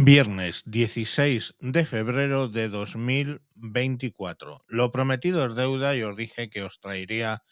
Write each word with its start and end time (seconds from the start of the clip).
Viernes 0.00 0.62
16 0.66 1.56
de 1.58 1.84
febrero 1.84 2.48
de 2.48 2.68
2024. 2.68 4.64
Lo 4.68 4.92
prometido 4.92 5.44
es 5.44 5.56
deuda 5.56 5.96
y 5.96 6.04
os 6.04 6.16
dije 6.16 6.50
que 6.50 6.62
os 6.62 6.78
traería 6.78 7.42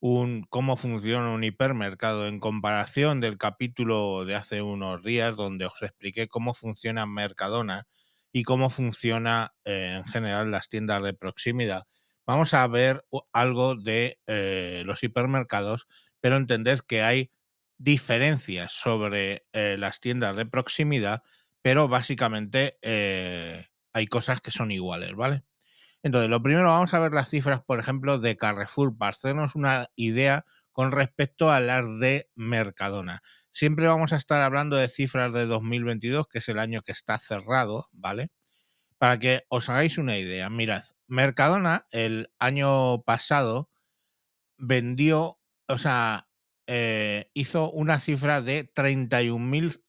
un 0.00 0.44
cómo 0.48 0.78
funciona 0.78 1.32
un 1.32 1.44
hipermercado 1.44 2.28
en 2.28 2.40
comparación 2.40 3.20
del 3.20 3.36
capítulo 3.36 4.24
de 4.24 4.36
hace 4.36 4.62
unos 4.62 5.04
días 5.04 5.36
donde 5.36 5.66
os 5.66 5.82
expliqué 5.82 6.28
cómo 6.28 6.54
funciona 6.54 7.04
Mercadona 7.04 7.86
y 8.32 8.44
cómo 8.44 8.70
funciona 8.70 9.52
eh, 9.66 9.96
en 9.98 10.06
general 10.06 10.50
las 10.50 10.70
tiendas 10.70 11.04
de 11.04 11.12
proximidad. 11.12 11.82
Vamos 12.24 12.54
a 12.54 12.66
ver 12.68 13.04
algo 13.34 13.74
de 13.74 14.18
eh, 14.26 14.82
los 14.86 15.02
hipermercados, 15.02 15.88
pero 16.22 16.38
entended 16.38 16.80
que 16.80 17.02
hay 17.02 17.30
diferencias 17.76 18.72
sobre 18.72 19.44
eh, 19.52 19.76
las 19.78 20.00
tiendas 20.00 20.36
de 20.36 20.46
proximidad 20.46 21.22
pero 21.62 21.88
básicamente 21.88 22.78
eh, 22.82 23.66
hay 23.92 24.06
cosas 24.06 24.40
que 24.40 24.50
son 24.50 24.70
iguales, 24.70 25.14
¿vale? 25.14 25.44
Entonces, 26.02 26.28
lo 26.28 26.42
primero 26.42 26.68
vamos 26.68 26.92
a 26.94 26.98
ver 26.98 27.12
las 27.12 27.30
cifras, 27.30 27.62
por 27.62 27.78
ejemplo, 27.78 28.18
de 28.18 28.36
Carrefour 28.36 28.96
para 28.98 29.10
hacernos 29.10 29.54
una 29.54 29.86
idea 29.94 30.44
con 30.72 30.90
respecto 30.90 31.52
a 31.52 31.60
las 31.60 31.86
de 32.00 32.28
Mercadona. 32.34 33.22
Siempre 33.52 33.86
vamos 33.86 34.12
a 34.12 34.16
estar 34.16 34.42
hablando 34.42 34.76
de 34.76 34.88
cifras 34.88 35.32
de 35.32 35.46
2022, 35.46 36.26
que 36.26 36.38
es 36.38 36.48
el 36.48 36.58
año 36.58 36.82
que 36.82 36.92
está 36.92 37.18
cerrado, 37.18 37.88
¿vale? 37.92 38.30
Para 38.98 39.18
que 39.18 39.44
os 39.48 39.68
hagáis 39.68 39.98
una 39.98 40.18
idea. 40.18 40.50
Mirad, 40.50 40.82
Mercadona 41.06 41.86
el 41.90 42.32
año 42.38 43.02
pasado 43.02 43.70
vendió, 44.56 45.38
o 45.68 45.78
sea, 45.78 46.28
eh, 46.66 47.30
hizo 47.34 47.70
una 47.70 48.00
cifra 48.00 48.40
de 48.40 48.72
31.000 48.72 49.82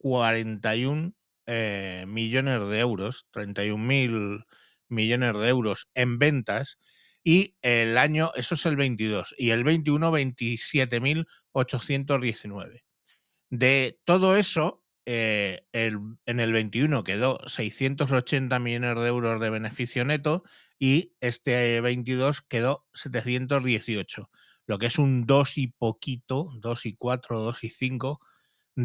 41 0.00 1.14
eh, 1.46 2.04
millones 2.08 2.68
de 2.68 2.80
euros, 2.80 3.28
31 3.32 3.84
mil 3.84 4.44
millones 4.88 5.38
de 5.38 5.48
euros 5.48 5.88
en 5.94 6.18
ventas 6.18 6.78
y 7.22 7.56
el 7.60 7.98
año, 7.98 8.30
eso 8.34 8.54
es 8.54 8.64
el 8.64 8.76
22, 8.76 9.34
y 9.36 9.50
el 9.50 9.62
21, 9.62 10.10
27.819. 10.10 12.82
De 13.50 14.00
todo 14.04 14.36
eso, 14.36 14.82
eh, 15.04 15.66
en 15.72 16.40
el 16.40 16.52
21 16.52 17.04
quedó 17.04 17.38
680 17.46 18.58
millones 18.58 18.96
de 18.96 19.06
euros 19.06 19.38
de 19.38 19.50
beneficio 19.50 20.06
neto 20.06 20.44
y 20.78 21.12
este 21.20 21.82
22 21.82 22.40
quedó 22.40 22.86
718, 22.94 24.30
lo 24.66 24.78
que 24.78 24.86
es 24.86 24.98
un 24.98 25.26
2 25.26 25.58
y 25.58 25.66
poquito, 25.66 26.52
2 26.56 26.86
y 26.86 26.94
4, 26.94 27.40
2 27.40 27.64
y 27.64 27.70
5 27.70 28.20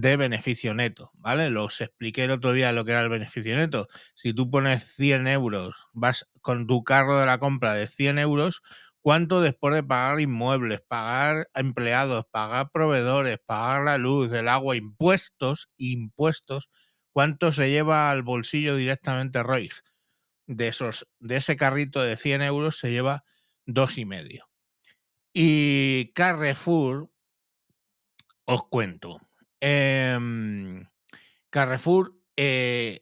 de 0.02 0.18
beneficio 0.18 0.74
neto, 0.74 1.12
¿vale? 1.14 1.50
Los 1.50 1.80
expliqué 1.80 2.26
el 2.26 2.32
otro 2.32 2.52
día 2.52 2.74
lo 2.74 2.84
que 2.84 2.92
era 2.92 3.02
el 3.02 3.10
beneficio 3.10 3.56
neto. 3.56 3.88
Si 4.14 4.34
tú 4.34 4.50
pones 4.50 4.84
100 4.96 5.28
euros, 5.28 5.88
vas 5.94 6.30
con 6.42 6.68
tu 6.68 6.84
carro 6.84 7.18
de 7.18 7.26
la 7.26 7.40
compra 7.40 7.74
de 7.74 7.88
100 7.88 8.20
euros, 8.20 8.62
¿cuánto 9.02 9.40
después 9.42 9.74
de 9.74 9.84
pagar 9.84 10.20
inmuebles, 10.20 10.82
pagar 10.82 11.48
empleados, 11.54 12.26
pagar 12.30 12.72
proveedores, 12.72 13.40
pagar 13.46 13.84
la 13.84 13.98
luz, 13.98 14.34
el 14.34 14.50
agua, 14.50 14.76
impuestos, 14.76 15.70
impuestos, 15.78 16.70
cuánto 17.14 17.54
se 17.54 17.70
lleva 17.70 18.12
al 18.12 18.22
bolsillo 18.22 18.76
directamente 18.76 19.44
Roig? 19.44 19.72
De, 20.46 20.68
esos, 20.68 21.08
de 21.20 21.38
ese 21.38 21.56
carrito 21.56 22.02
de 22.02 22.18
100 22.18 22.42
euros 22.42 22.80
se 22.80 22.92
lleva 22.92 23.24
dos 23.66 23.98
y 23.98 24.04
medio. 24.06 24.50
Y 25.34 26.12
Carrefour, 26.14 27.10
os 28.46 28.64
cuento, 28.70 29.20
Em, 29.60 30.88
Carrefour 31.50 32.14
eh, 32.36 33.00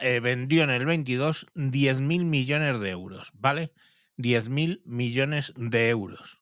eh, 0.00 0.20
vendió 0.20 0.64
en 0.64 0.70
el 0.70 0.86
22 0.86 1.46
10 1.54 2.00
mil 2.00 2.24
millones 2.24 2.80
de 2.80 2.90
euros, 2.90 3.32
¿vale? 3.34 3.72
10 4.16 4.48
mil 4.48 4.82
millones 4.84 5.52
de 5.56 5.88
euros. 5.88 6.40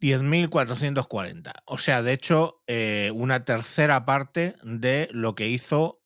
10.440. 0.00 1.52
O 1.66 1.78
sea, 1.78 2.02
de 2.02 2.14
hecho, 2.14 2.62
eh, 2.66 3.12
una 3.14 3.44
tercera 3.44 4.06
parte 4.06 4.56
de 4.62 5.08
lo 5.12 5.34
que 5.34 5.48
hizo 5.48 6.02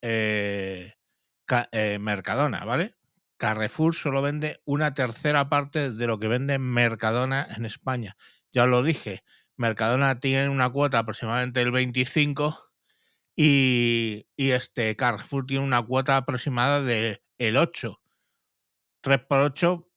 Mercadona, 2.00 2.64
¿vale? 2.64 2.96
Carrefour 3.36 3.94
solo 3.94 4.22
vende 4.22 4.60
una 4.64 4.94
tercera 4.94 5.48
parte 5.48 5.90
de 5.90 6.06
lo 6.06 6.18
que 6.18 6.28
vende 6.28 6.58
Mercadona 6.58 7.46
en 7.56 7.64
España. 7.66 8.16
Ya 8.52 8.64
os 8.64 8.70
lo 8.70 8.82
dije, 8.82 9.22
Mercadona 9.56 10.20
tiene 10.20 10.48
una 10.48 10.70
cuota 10.70 10.98
aproximadamente 10.98 11.60
del 11.60 11.70
25 11.70 12.70
y, 13.36 14.26
este 14.36 14.94
Carrefour 14.96 15.46
tiene 15.46 15.64
una 15.64 15.82
cuota 15.82 16.16
aproximada 16.16 16.82
del 16.82 17.20
el 17.38 17.56
8. 17.56 18.00
3 19.00 19.18
por 19.28 19.40
8, 19.40 19.88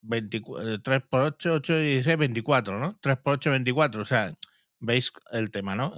3 0.84 1.02
por 1.10 1.22
8, 1.22 1.54
8 1.54 1.80
y 1.80 1.86
16, 1.94 2.18
24, 2.18 2.80
¿no? 2.80 2.98
3 3.02 3.18
por 3.18 3.34
8, 3.36 3.52
24. 3.52 4.02
O 4.02 4.06
sea, 4.06 4.34
veis 4.80 5.12
el 5.32 5.52
tema, 5.52 5.76
¿no? 5.76 5.94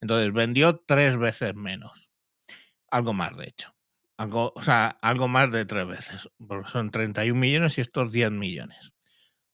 Entonces 0.00 0.32
vendió 0.32 0.76
tres 0.86 1.16
veces 1.16 1.54
menos. 1.54 2.10
Algo 2.90 3.12
más, 3.12 3.36
de 3.36 3.48
hecho. 3.48 3.74
Algo, 4.16 4.52
o 4.56 4.62
sea, 4.62 4.88
algo 5.02 5.28
más 5.28 5.52
de 5.52 5.64
tres 5.66 5.86
veces. 5.86 6.28
Porque 6.38 6.70
son 6.70 6.90
31 6.90 7.38
millones 7.38 7.78
y 7.78 7.82
estos 7.82 8.10
10 8.10 8.32
millones. 8.32 8.92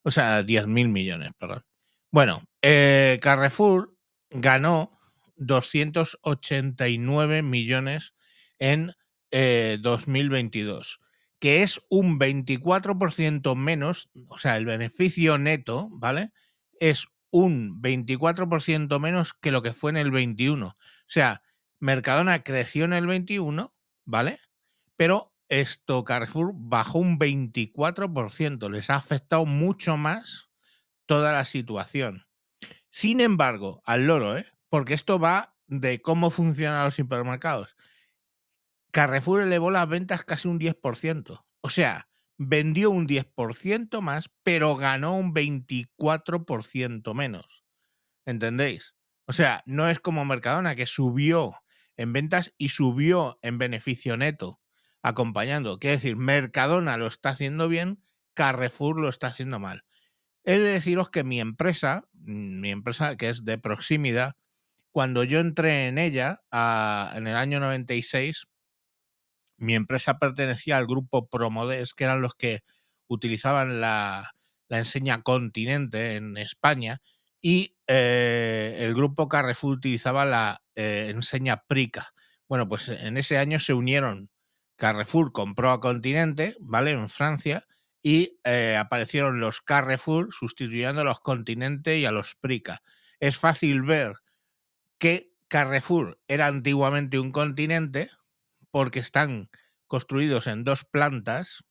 O 0.02 0.10
sea, 0.10 0.42
10 0.42 0.66
mil 0.66 0.88
millones, 0.88 1.32
perdón. 1.38 1.62
Bueno, 2.10 2.42
eh, 2.66 3.18
Carrefour 3.20 3.94
ganó 4.30 4.98
289 5.36 7.42
millones 7.42 8.14
en 8.58 8.94
2022, 9.30 10.98
eh, 10.98 11.04
que 11.40 11.62
es 11.62 11.82
un 11.90 12.18
24% 12.18 13.54
menos, 13.54 14.08
o 14.28 14.38
sea, 14.38 14.56
el 14.56 14.64
beneficio 14.64 15.36
neto, 15.36 15.90
¿vale? 15.90 16.32
Es 16.80 17.06
un 17.30 17.82
24% 17.82 18.98
menos 18.98 19.34
que 19.34 19.52
lo 19.52 19.60
que 19.60 19.74
fue 19.74 19.90
en 19.90 19.98
el 19.98 20.10
21. 20.10 20.68
O 20.68 20.76
sea, 21.06 21.42
Mercadona 21.80 22.44
creció 22.44 22.86
en 22.86 22.94
el 22.94 23.06
21, 23.06 23.74
¿vale? 24.06 24.38
Pero 24.96 25.34
esto 25.50 26.02
Carrefour 26.02 26.52
bajó 26.54 27.00
un 27.00 27.18
24%, 27.18 28.70
les 28.70 28.88
ha 28.88 28.94
afectado 28.94 29.44
mucho 29.44 29.98
más 29.98 30.48
toda 31.04 31.30
la 31.32 31.44
situación. 31.44 32.24
Sin 32.94 33.20
embargo, 33.20 33.82
al 33.84 34.06
loro, 34.06 34.38
¿eh? 34.38 34.46
porque 34.68 34.94
esto 34.94 35.18
va 35.18 35.56
de 35.66 36.00
cómo 36.00 36.30
funcionan 36.30 36.84
los 36.84 36.94
supermercados. 36.94 37.74
Carrefour 38.92 39.42
elevó 39.42 39.72
las 39.72 39.88
ventas 39.88 40.22
casi 40.22 40.46
un 40.46 40.60
10%. 40.60 41.44
O 41.60 41.70
sea, 41.70 42.08
vendió 42.36 42.92
un 42.92 43.08
10% 43.08 44.00
más, 44.00 44.30
pero 44.44 44.76
ganó 44.76 45.16
un 45.16 45.34
24% 45.34 47.14
menos. 47.14 47.64
¿Entendéis? 48.26 48.94
O 49.26 49.32
sea, 49.32 49.64
no 49.66 49.88
es 49.88 49.98
como 49.98 50.24
Mercadona, 50.24 50.76
que 50.76 50.86
subió 50.86 51.64
en 51.96 52.12
ventas 52.12 52.54
y 52.58 52.68
subió 52.68 53.40
en 53.42 53.58
beneficio 53.58 54.16
neto, 54.16 54.60
acompañando. 55.02 55.80
Quiere 55.80 55.96
decir, 55.96 56.14
Mercadona 56.14 56.96
lo 56.96 57.08
está 57.08 57.30
haciendo 57.30 57.68
bien, 57.68 58.04
Carrefour 58.34 59.00
lo 59.00 59.08
está 59.08 59.26
haciendo 59.26 59.58
mal. 59.58 59.84
He 60.44 60.58
de 60.58 60.72
deciros 60.72 61.10
que 61.10 61.24
mi 61.24 61.40
empresa, 61.40 62.04
mm, 62.12 62.60
mi 62.60 62.70
empresa 62.70 63.16
que 63.16 63.30
es 63.30 63.44
de 63.44 63.58
proximidad, 63.58 64.34
cuando 64.92 65.24
yo 65.24 65.40
entré 65.40 65.88
en 65.88 65.98
ella 65.98 66.42
en 66.52 67.26
el 67.26 67.36
año 67.36 67.60
96, 67.60 68.46
mi 69.56 69.74
empresa 69.74 70.18
pertenecía 70.18 70.76
al 70.78 70.86
grupo 70.86 71.28
Promodes, 71.28 71.94
que 71.94 72.04
eran 72.04 72.20
los 72.22 72.34
que 72.34 72.60
utilizaban 73.08 73.80
la, 73.80 74.30
enseña 74.68 75.22
Continente 75.22 76.16
en 76.16 76.36
España, 76.36 77.00
y 77.40 77.76
eh, 77.86 78.76
el 78.80 78.94
grupo 78.94 79.28
Carrefour 79.28 79.76
utilizaba 79.76 80.24
la 80.24 80.62
eh, 80.74 81.08
enseña 81.10 81.64
Prica. 81.66 82.12
Bueno, 82.48 82.68
pues 82.68 82.88
en 82.88 83.16
ese 83.16 83.38
año 83.38 83.60
se 83.60 83.74
unieron. 83.74 84.30
Carrefour 84.76 85.32
compró 85.32 85.70
a 85.70 85.80
Continente, 85.80 86.56
¿vale? 86.60 86.92
En 86.92 87.08
Francia, 87.08 87.66
y 88.04 88.38
eh, 88.44 88.76
aparecieron 88.78 89.40
los 89.40 89.62
Carrefour 89.62 90.28
sustituyendo 90.32 91.00
a 91.02 91.04
los 91.04 91.20
Continente 91.20 91.98
y 91.98 92.06
a 92.06 92.12
los 92.12 92.36
Prica. 92.36 92.82
Es 93.20 93.38
fácil 93.38 93.82
ver 93.82 94.12
que 94.98 95.32
Carrefour 95.48 96.20
era 96.28 96.46
antiguamente 96.48 97.18
un 97.20 97.32
continente 97.32 98.10
porque 98.70 99.00
están 99.00 99.50
construidos 99.88 100.46
en 100.48 100.64
dos 100.64 100.84
plantas. 100.84 101.64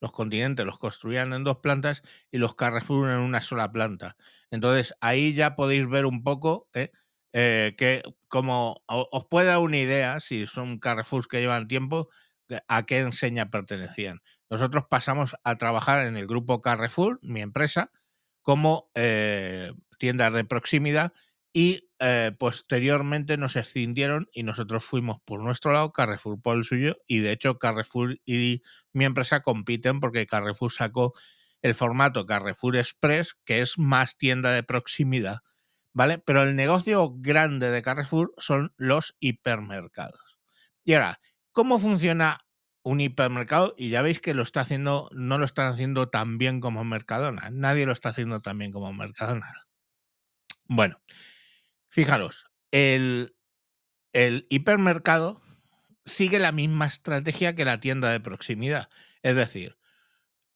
Los 0.00 0.12
continentes 0.12 0.66
los 0.66 0.78
construían 0.78 1.32
en 1.32 1.44
dos 1.44 1.58
plantas 1.58 2.02
y 2.30 2.38
los 2.38 2.54
Carrefour 2.54 3.10
en 3.10 3.18
una 3.18 3.40
sola 3.40 3.72
planta. 3.72 4.16
Entonces 4.50 4.94
ahí 5.00 5.34
ya 5.34 5.56
podéis 5.56 5.88
ver 5.88 6.04
un 6.06 6.22
poco 6.22 6.68
¿eh? 6.74 6.90
Eh, 7.32 7.74
que 7.78 8.02
como 8.28 8.82
os 8.88 9.26
puede 9.28 9.48
dar 9.48 9.58
una 9.58 9.78
idea, 9.78 10.20
si 10.20 10.46
son 10.46 10.78
Carrefour 10.78 11.28
que 11.28 11.40
llevan 11.40 11.68
tiempo, 11.68 12.08
a 12.68 12.86
qué 12.86 13.00
enseña 13.00 13.50
pertenecían. 13.50 14.20
Nosotros 14.50 14.84
pasamos 14.88 15.36
a 15.42 15.56
trabajar 15.56 16.06
en 16.06 16.16
el 16.16 16.26
grupo 16.26 16.60
Carrefour, 16.60 17.18
mi 17.22 17.40
empresa, 17.40 17.90
como 18.42 18.90
eh, 18.94 19.72
tiendas 19.98 20.32
de 20.32 20.44
proximidad 20.44 21.12
y 21.52 21.88
eh, 21.98 22.32
posteriormente 22.38 23.38
nos 23.38 23.56
escindieron 23.56 24.28
y 24.32 24.42
nosotros 24.42 24.84
fuimos 24.84 25.18
por 25.24 25.40
nuestro 25.40 25.72
lado, 25.72 25.92
Carrefour 25.92 26.40
por 26.40 26.56
el 26.56 26.64
suyo, 26.64 26.98
y 27.06 27.20
de 27.20 27.32
hecho 27.32 27.58
Carrefour 27.58 28.20
y 28.24 28.62
mi 28.92 29.04
empresa 29.04 29.40
compiten 29.40 29.98
porque 29.98 30.26
Carrefour 30.26 30.70
sacó 30.70 31.14
el 31.62 31.74
formato 31.74 32.26
Carrefour 32.26 32.76
Express, 32.76 33.34
que 33.44 33.62
es 33.62 33.78
más 33.78 34.18
tienda 34.18 34.52
de 34.52 34.62
proximidad, 34.62 35.38
¿vale? 35.92 36.18
Pero 36.18 36.42
el 36.42 36.54
negocio 36.54 37.14
grande 37.16 37.70
de 37.70 37.82
Carrefour 37.82 38.34
son 38.36 38.74
los 38.76 39.16
hipermercados. 39.18 40.38
Y 40.84 40.92
ahora, 40.92 41.20
¿cómo 41.52 41.78
funciona 41.78 42.45
un 42.86 43.00
hipermercado? 43.00 43.74
Y 43.76 43.88
ya 43.88 44.00
veis 44.00 44.20
que 44.20 44.32
lo 44.32 44.42
está 44.42 44.60
haciendo, 44.60 45.10
no 45.12 45.38
lo 45.38 45.44
están 45.44 45.66
haciendo 45.66 46.08
tan 46.08 46.38
bien 46.38 46.60
como 46.60 46.84
Mercadona. 46.84 47.50
Nadie 47.50 47.84
lo 47.84 47.90
está 47.90 48.10
haciendo 48.10 48.40
tan 48.40 48.58
bien 48.58 48.70
como 48.70 48.92
Mercadona. 48.92 49.52
Bueno, 50.66 51.00
fijaros, 51.88 52.46
el, 52.70 53.34
el 54.12 54.46
hipermercado 54.50 55.42
sigue 56.04 56.38
la 56.38 56.52
misma 56.52 56.86
estrategia 56.86 57.56
que 57.56 57.64
la 57.64 57.80
tienda 57.80 58.10
de 58.10 58.20
proximidad. 58.20 58.88
Es 59.22 59.34
decir, 59.34 59.76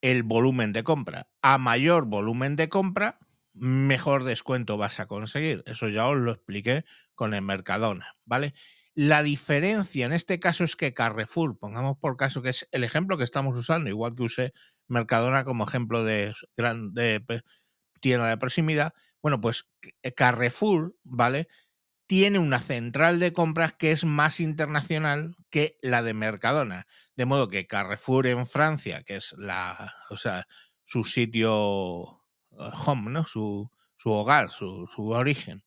el 0.01 0.23
volumen 0.23 0.73
de 0.73 0.85
compra. 0.85 1.29
A 1.43 1.59
mayor 1.59 2.07
volumen 2.07 2.55
de 2.55 2.69
compra, 2.69 3.19
mejor 3.55 4.23
descuento 4.23 4.77
vas 4.77 5.01
a 5.01 5.07
conseguir. 5.07 5.65
Eso 5.67 5.89
ya 5.89 6.07
os 6.07 6.17
lo 6.17 6.31
expliqué 6.31 6.85
con 7.17 7.35
el 7.35 7.43
Mercadona, 7.43 8.15
¿vale? 8.25 8.55
La 8.95 9.23
diferencia 9.23 10.07
en 10.07 10.13
este 10.13 10.41
caso 10.41 10.65
es 10.65 10.77
que 10.77 10.95
Carrefour, 10.95 11.59
pongamos 11.59 11.97
por 11.99 12.17
caso 12.17 12.43
que 12.43 12.51
es 12.51 12.69
el 12.73 12.85
ejemplo 12.85 13.17
que 13.17 13.25
estamos 13.25 13.57
usando, 13.57 13.89
igual 13.89 14.15
que 14.15 14.25
usé 14.25 14.53
Mercadona 14.89 15.45
como 15.45 15.65
ejemplo 15.65 16.05
de, 16.05 16.35
de 16.57 17.43
tienda 18.01 18.29
de 18.29 18.37
proximidad, 18.37 18.93
bueno, 19.23 19.41
pues 19.41 19.69
Carrefour, 20.17 20.97
¿vale? 21.05 21.49
tiene 22.11 22.41
una 22.41 22.59
central 22.59 23.21
de 23.21 23.33
compras 23.33 23.73
que 23.75 23.93
es 23.93 24.05
más 24.05 24.41
internacional 24.41 25.37
que 25.49 25.79
la 25.81 26.03
de 26.03 26.13
Mercadona. 26.13 26.89
De 27.15 27.25
modo 27.25 27.49
que 27.49 27.69
Carrefour 27.69 28.27
en 28.27 28.49
Francia, 28.49 29.05
que 29.05 29.15
es 29.15 29.33
la, 29.39 29.95
o 30.11 30.17
sea, 30.17 30.49
su 30.83 31.05
sitio 31.05 32.21
eh, 32.51 32.69
home, 32.85 33.13
¿no? 33.13 33.25
Su, 33.27 33.71
su 33.95 34.11
hogar, 34.11 34.51
su, 34.51 34.89
su, 34.93 35.11
origen. 35.11 35.63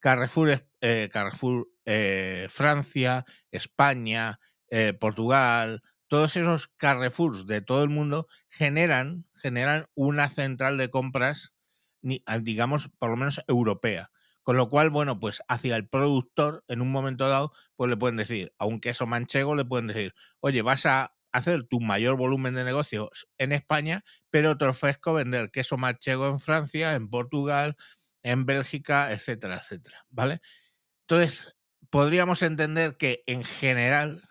Carrefour, 0.00 0.66
eh, 0.80 1.08
Carrefour 1.12 1.68
eh, 1.84 2.46
Francia, 2.50 3.24
España, 3.50 4.38
eh, 4.70 4.92
Portugal, 4.92 5.82
todos 6.08 6.36
esos 6.36 6.68
Carrefours 6.76 7.46
de 7.46 7.60
todo 7.60 7.82
el 7.82 7.90
mundo 7.90 8.28
generan, 8.48 9.26
generan 9.34 9.86
una 9.94 10.28
central 10.28 10.78
de 10.78 10.90
compras, 10.90 11.52
digamos, 12.42 12.90
por 12.98 13.10
lo 13.10 13.16
menos 13.16 13.42
europea. 13.48 14.10
Con 14.42 14.56
lo 14.56 14.68
cual, 14.68 14.90
bueno, 14.90 15.18
pues 15.18 15.42
hacia 15.48 15.74
el 15.74 15.88
productor, 15.88 16.64
en 16.68 16.80
un 16.80 16.92
momento 16.92 17.28
dado, 17.28 17.52
pues 17.74 17.90
le 17.90 17.96
pueden 17.96 18.16
decir, 18.16 18.52
a 18.58 18.66
un 18.66 18.80
queso 18.80 19.04
manchego 19.06 19.56
le 19.56 19.64
pueden 19.64 19.88
decir, 19.88 20.14
oye, 20.38 20.62
vas 20.62 20.86
a 20.86 21.16
hacer 21.32 21.64
tu 21.64 21.80
mayor 21.80 22.16
volumen 22.16 22.54
de 22.54 22.62
negocios 22.64 23.28
en 23.38 23.52
España, 23.52 24.04
pero 24.30 24.56
te 24.56 24.64
ofrezco 24.64 25.14
vender 25.14 25.50
queso 25.50 25.76
manchego 25.76 26.28
en 26.28 26.38
Francia, 26.38 26.94
en 26.94 27.10
Portugal, 27.10 27.76
en 28.26 28.44
Bélgica, 28.44 29.12
etcétera, 29.12 29.58
etcétera, 29.58 30.04
¿vale? 30.10 30.40
Entonces, 31.02 31.56
podríamos 31.90 32.42
entender 32.42 32.96
que 32.96 33.22
en 33.26 33.44
general 33.44 34.28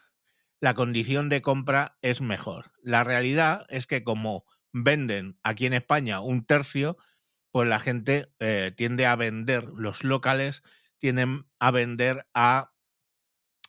la 0.60 0.74
condición 0.74 1.30
de 1.30 1.42
compra 1.42 1.98
es 2.02 2.22
mejor. 2.22 2.72
La 2.84 3.04
realidad 3.04 3.66
es 3.70 3.88
que 3.88 4.04
como 4.04 4.46
venden 4.74 5.40
aquí 5.44 5.66
en 5.66 5.74
España 5.74 6.20
un 6.20 6.46
tercio, 6.46 6.98
pues 7.52 7.70
la 7.70 7.80
gente 7.80 8.28
eh, 8.40 8.74
tiende 8.76 9.06
a 9.06 9.16
vender, 9.16 9.64
los 9.64 10.04
locales 10.04 10.62
tienden 10.98 11.46
a 11.60 11.72
vender 11.72 12.28
a 12.34 12.74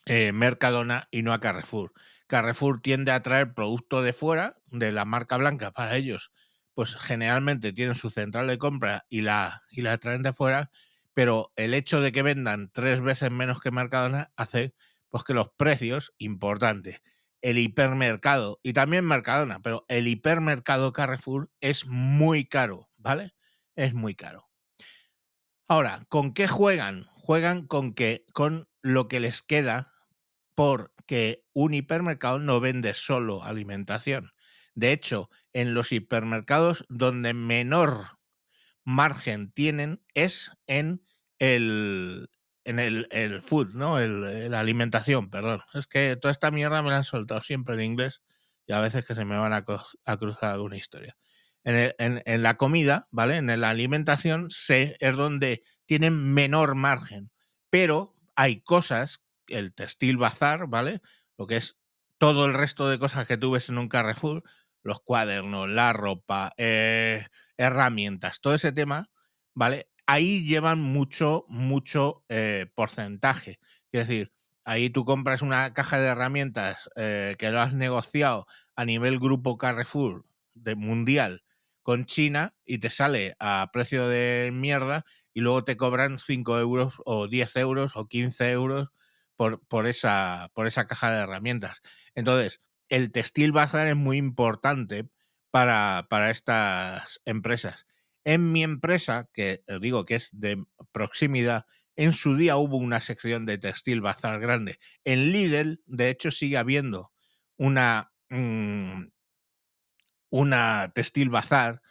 eh, 0.05 0.33
Mercadona 0.33 1.07
y 1.09 1.21
no 1.21 1.31
a 1.31 1.39
Carrefour. 1.39 1.93
Carrefour 2.27 2.81
tiende 2.81 3.13
a 3.13 3.21
traer 3.21 3.53
producto 3.53 4.01
de 4.01 4.11
fuera, 4.11 4.57
de 4.65 4.91
la 4.91 5.05
marca 5.05 5.37
blanca 5.37 5.71
para 5.71 5.95
ellos, 5.95 6.31
pues 6.77 6.95
generalmente 6.95 7.73
tienen 7.73 7.95
su 7.95 8.11
central 8.11 8.45
de 8.45 8.59
compra 8.59 9.07
y 9.09 9.21
la, 9.21 9.63
y 9.71 9.81
la 9.81 9.97
traen 9.97 10.21
de 10.21 10.31
fuera, 10.31 10.69
pero 11.15 11.51
el 11.55 11.73
hecho 11.73 12.01
de 12.01 12.11
que 12.11 12.21
vendan 12.21 12.69
tres 12.71 13.01
veces 13.01 13.31
menos 13.31 13.61
que 13.61 13.71
Mercadona 13.71 14.31
hace 14.35 14.75
pues 15.09 15.23
que 15.23 15.33
los 15.33 15.49
precios, 15.57 16.13
importantes, 16.19 17.01
el 17.41 17.57
hipermercado 17.57 18.59
y 18.61 18.73
también 18.73 19.05
Mercadona, 19.05 19.59
pero 19.59 19.85
el 19.87 20.07
hipermercado 20.07 20.93
Carrefour 20.93 21.49
es 21.61 21.87
muy 21.87 22.45
caro, 22.45 22.91
¿vale? 22.95 23.33
es 23.75 23.95
muy 23.95 24.13
caro. 24.13 24.47
Ahora, 25.67 26.05
¿con 26.09 26.35
qué 26.35 26.47
juegan? 26.47 27.07
Juegan 27.13 27.65
con 27.65 27.95
con 28.33 28.69
lo 28.83 29.07
que 29.07 29.19
les 29.19 29.41
queda 29.41 29.95
porque 30.53 31.43
un 31.53 31.73
hipermercado 31.73 32.37
no 32.37 32.59
vende 32.59 32.93
solo 32.93 33.43
alimentación. 33.43 34.29
De 34.77 34.91
hecho, 34.91 35.31
en 35.53 35.73
los 35.73 35.91
hipermercados 35.91 36.85
donde 36.87 37.33
menor 37.33 38.19
margen 38.83 39.51
tienen 39.51 40.03
es 40.13 40.51
en 40.67 41.01
el, 41.39 42.29
en 42.63 42.77
el, 42.77 43.41
food, 43.41 43.73
¿no? 43.73 43.97
El, 43.97 44.51
la 44.51 44.59
alimentación, 44.59 45.31
perdón. 45.31 45.61
Es 45.73 45.87
que 45.87 46.15
toda 46.15 46.31
esta 46.31 46.51
mierda 46.51 46.83
me 46.83 46.91
la 46.91 46.97
han 46.97 47.03
soltado 47.03 47.41
siempre 47.41 47.73
en 47.73 47.81
inglés 47.81 48.21
y 48.67 48.73
a 48.73 48.79
veces 48.79 49.03
que 49.03 49.15
se 49.15 49.25
me 49.25 49.39
van 49.39 49.53
a, 49.53 49.65
cruzar 49.65 50.51
alguna 50.53 50.77
historia 50.77 51.17
en, 51.63 52.43
la 52.43 52.57
comida, 52.57 53.07
¿vale? 53.09 53.37
En 53.37 53.59
la 53.59 53.69
alimentación 53.69 54.51
se, 54.51 54.95
es 54.99 55.17
donde 55.17 55.63
tienen 55.87 56.35
menor 56.35 56.75
margen. 56.75 57.31
Pero 57.71 58.15
hay 58.35 58.61
cosas, 58.61 59.23
el 59.47 59.73
textil 59.73 60.17
bazar, 60.17 60.67
¿vale? 60.67 61.01
Lo 61.35 61.47
que 61.47 61.57
es 61.57 61.79
todo 62.19 62.45
el 62.45 62.53
resto 62.53 62.87
de 62.87 62.99
cosas 62.99 63.27
que 63.27 63.37
tú 63.37 63.51
ves 63.51 63.69
en 63.69 63.79
un 63.79 63.89
Carrefour, 63.89 64.43
los 64.83 65.01
cuadernos, 65.01 65.69
la 65.69 65.93
ropa, 65.93 66.53
eh, 66.57 67.25
herramientas, 67.57 68.39
todo 68.41 68.53
ese 68.53 68.71
tema, 68.71 69.09
¿vale? 69.53 69.89
Ahí 70.05 70.45
llevan 70.45 70.79
mucho, 70.79 71.45
mucho 71.49 72.23
eh, 72.29 72.67
porcentaje. 72.75 73.59
Es 73.91 74.07
decir, 74.07 74.31
ahí 74.63 74.89
tú 74.89 75.05
compras 75.05 75.41
una 75.41 75.73
caja 75.73 75.99
de 75.99 76.07
herramientas 76.07 76.89
eh, 76.95 77.35
que 77.37 77.51
lo 77.51 77.61
has 77.61 77.73
negociado 77.73 78.47
a 78.75 78.85
nivel 78.85 79.19
grupo 79.19 79.57
Carrefour 79.57 80.25
de 80.53 80.75
mundial 80.75 81.43
con 81.83 82.05
China 82.05 82.53
y 82.65 82.79
te 82.79 82.89
sale 82.89 83.35
a 83.39 83.69
precio 83.71 84.07
de 84.07 84.51
mierda 84.53 85.05
y 85.33 85.41
luego 85.41 85.63
te 85.63 85.77
cobran 85.77 86.19
5 86.19 86.59
euros 86.59 86.95
o 87.05 87.27
10 87.27 87.55
euros 87.57 87.95
o 87.95 88.07
15 88.07 88.51
euros 88.51 88.89
por, 89.37 89.65
por, 89.67 89.87
esa, 89.87 90.51
por 90.53 90.67
esa 90.67 90.87
caja 90.87 91.11
de 91.11 91.21
herramientas. 91.21 91.81
Entonces, 92.15 92.59
el 92.89 93.11
textil 93.11 93.51
bazar 93.51 93.87
es 93.87 93.95
muy 93.95 94.17
importante 94.17 95.09
para, 95.51 96.07
para 96.09 96.29
estas 96.29 97.21
empresas. 97.25 97.85
En 98.23 98.51
mi 98.51 98.63
empresa, 98.63 99.29
que 99.33 99.63
digo 99.81 100.05
que 100.05 100.15
es 100.15 100.29
de 100.33 100.63
proximidad, 100.91 101.65
en 101.95 102.13
su 102.13 102.35
día 102.35 102.57
hubo 102.57 102.77
una 102.77 103.01
sección 103.01 103.45
de 103.45 103.57
textil 103.57 104.01
bazar 104.01 104.39
grande. 104.39 104.79
En 105.03 105.31
Lidl, 105.31 105.81
de 105.85 106.09
hecho, 106.09 106.29
sigue 106.31 106.57
habiendo 106.57 107.11
una, 107.57 108.11
mm, 108.29 109.05
una 110.29 110.91
textil 110.93 111.29
bazar, 111.29 111.81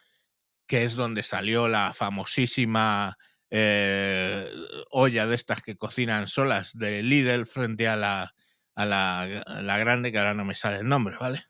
que 0.66 0.84
es 0.84 0.94
donde 0.94 1.22
salió 1.22 1.68
la 1.68 1.92
famosísima 1.94 3.16
eh, 3.50 4.50
olla 4.90 5.26
de 5.26 5.34
estas 5.34 5.62
que 5.62 5.76
cocinan 5.76 6.28
solas 6.28 6.72
de 6.74 7.02
Lidl 7.02 7.46
frente 7.46 7.88
a 7.88 7.96
la, 7.96 8.34
a 8.76 8.87
la, 8.87 9.78
grande, 9.78 10.12
que 10.12 10.18
ahora 10.18 10.35
no 10.35 10.45
me 10.45 10.54
sale 10.54 10.78
el 10.78 10.88
nombre, 10.88 11.16
¿vale? 11.18 11.45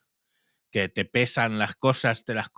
Que 0.71 0.89
te 0.89 1.05
pesan 1.05 1.59
las 1.59 1.75
cosas, 1.77 2.25
te 2.25 2.35
las, 2.35 2.51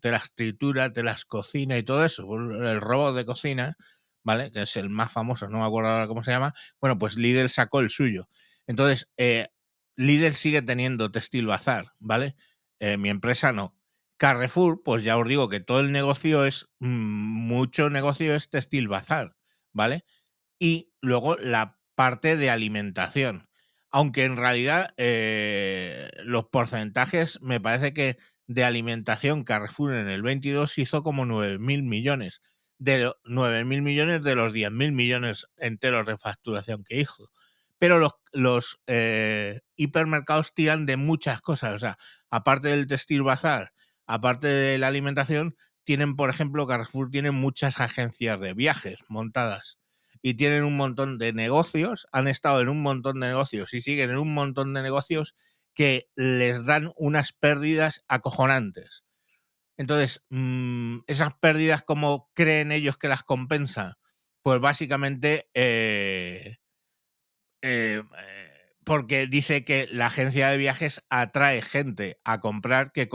te 0.00 0.10
las 0.10 0.34
tritura, 0.34 0.92
te 0.92 1.02
las 1.02 1.24
cocina 1.24 1.78
y 1.78 1.84
todo 1.84 2.04
eso. 2.04 2.24
El 2.34 2.80
robot 2.80 3.14
de 3.16 3.24
cocina, 3.24 3.76
¿vale? 4.24 4.50
Que 4.50 4.62
es 4.62 4.76
el 4.76 4.90
más 4.90 5.12
famoso, 5.12 5.48
no 5.48 5.60
me 5.60 5.66
acuerdo 5.66 5.90
ahora 5.90 6.08
cómo 6.08 6.24
se 6.24 6.32
llama. 6.32 6.52
Bueno, 6.80 6.98
pues 6.98 7.16
Lidl 7.16 7.48
sacó 7.48 7.80
el 7.80 7.90
suyo. 7.90 8.28
Entonces, 8.66 9.08
eh, 9.16 9.48
Lidl 9.96 10.34
sigue 10.34 10.62
teniendo 10.62 11.12
textil 11.12 11.46
bazar, 11.46 11.92
¿vale? 12.00 12.36
Eh, 12.80 12.96
mi 12.96 13.08
empresa 13.10 13.52
no. 13.52 13.76
Carrefour, 14.18 14.82
pues 14.82 15.04
ya 15.04 15.16
os 15.18 15.28
digo 15.28 15.48
que 15.48 15.60
todo 15.60 15.80
el 15.80 15.92
negocio 15.92 16.44
es, 16.46 16.68
mm, 16.80 16.88
mucho 16.88 17.90
negocio 17.90 18.34
es 18.34 18.50
textil 18.50 18.88
bazar, 18.88 19.36
¿vale? 19.72 20.04
Y 20.58 20.92
luego 21.00 21.36
la 21.36 21.78
parte 21.94 22.36
de 22.36 22.50
alimentación. 22.50 23.48
Aunque 23.96 24.24
en 24.24 24.36
realidad 24.36 24.90
eh, 24.98 26.10
los 26.22 26.44
porcentajes, 26.48 27.40
me 27.40 27.62
parece 27.62 27.94
que 27.94 28.18
de 28.46 28.62
alimentación 28.62 29.42
Carrefour 29.42 29.94
en 29.94 30.10
el 30.10 30.20
22 30.20 30.76
hizo 30.76 31.02
como 31.02 31.24
9.000 31.24 31.82
millones. 31.82 32.42
De 32.78 33.10
9.000 33.24 33.80
millones 33.80 34.22
de 34.22 34.34
los 34.34 34.52
10.000 34.52 34.92
millones 34.92 35.46
enteros 35.56 36.06
de 36.06 36.18
facturación 36.18 36.84
que 36.84 37.00
hizo 37.00 37.30
pero 37.78 37.98
los, 38.32 38.80
eh, 38.86 39.60
hipermercados 39.76 40.52
tiran 40.52 40.84
de 40.84 40.98
muchas 40.98 41.40
cosas. 41.40 41.72
O 41.72 41.78
sea, 41.78 41.96
aparte 42.28 42.68
del 42.68 42.86
textil 42.86 43.22
bazar, 43.22 43.72
aparte 44.06 44.46
de 44.46 44.76
la 44.76 44.88
alimentación, 44.88 45.56
tienen, 45.84 46.16
por 46.16 46.28
ejemplo, 46.28 46.66
Carrefour 46.66 47.10
tiene 47.10 47.30
muchas 47.30 47.80
agencias 47.80 48.40
de 48.42 48.52
viajes 48.52 48.98
montadas. 49.08 49.78
Y 50.26 50.34
tienen 50.34 50.64
un 50.64 50.76
montón 50.76 51.18
de 51.18 51.32
negocios, 51.32 52.08
han 52.10 52.26
estado 52.26 52.60
en 52.60 52.68
un 52.68 52.82
montón 52.82 53.20
de 53.20 53.28
negocios 53.28 53.72
y 53.74 53.80
siguen 53.80 54.10
en 54.10 54.18
un 54.18 54.34
montón 54.34 54.74
de 54.74 54.82
negocios 54.82 55.36
que 55.72 56.08
les 56.16 56.66
dan 56.66 56.92
unas 56.96 57.32
pérdidas 57.32 58.02
acojonantes. 58.08 59.04
Entonces, 59.76 60.24
mm, 60.30 61.02
esas 61.06 61.34
pérdidas, 61.38 61.84
¿cómo 61.84 62.28
creen 62.34 62.72
ellos 62.72 62.98
que 62.98 63.06
las 63.06 63.22
compensa? 63.22 63.98
Pues 64.42 64.58
básicamente 64.58 65.48
eh, 65.54 66.56
eh, 67.62 68.02
porque 68.84 69.28
dice 69.28 69.64
que 69.64 69.86
la 69.92 70.06
agencia 70.06 70.48
de 70.48 70.56
viajes 70.56 71.04
atrae 71.08 71.62
gente 71.62 72.18
a 72.24 72.40
comprar 72.40 72.90
que, 72.90 73.08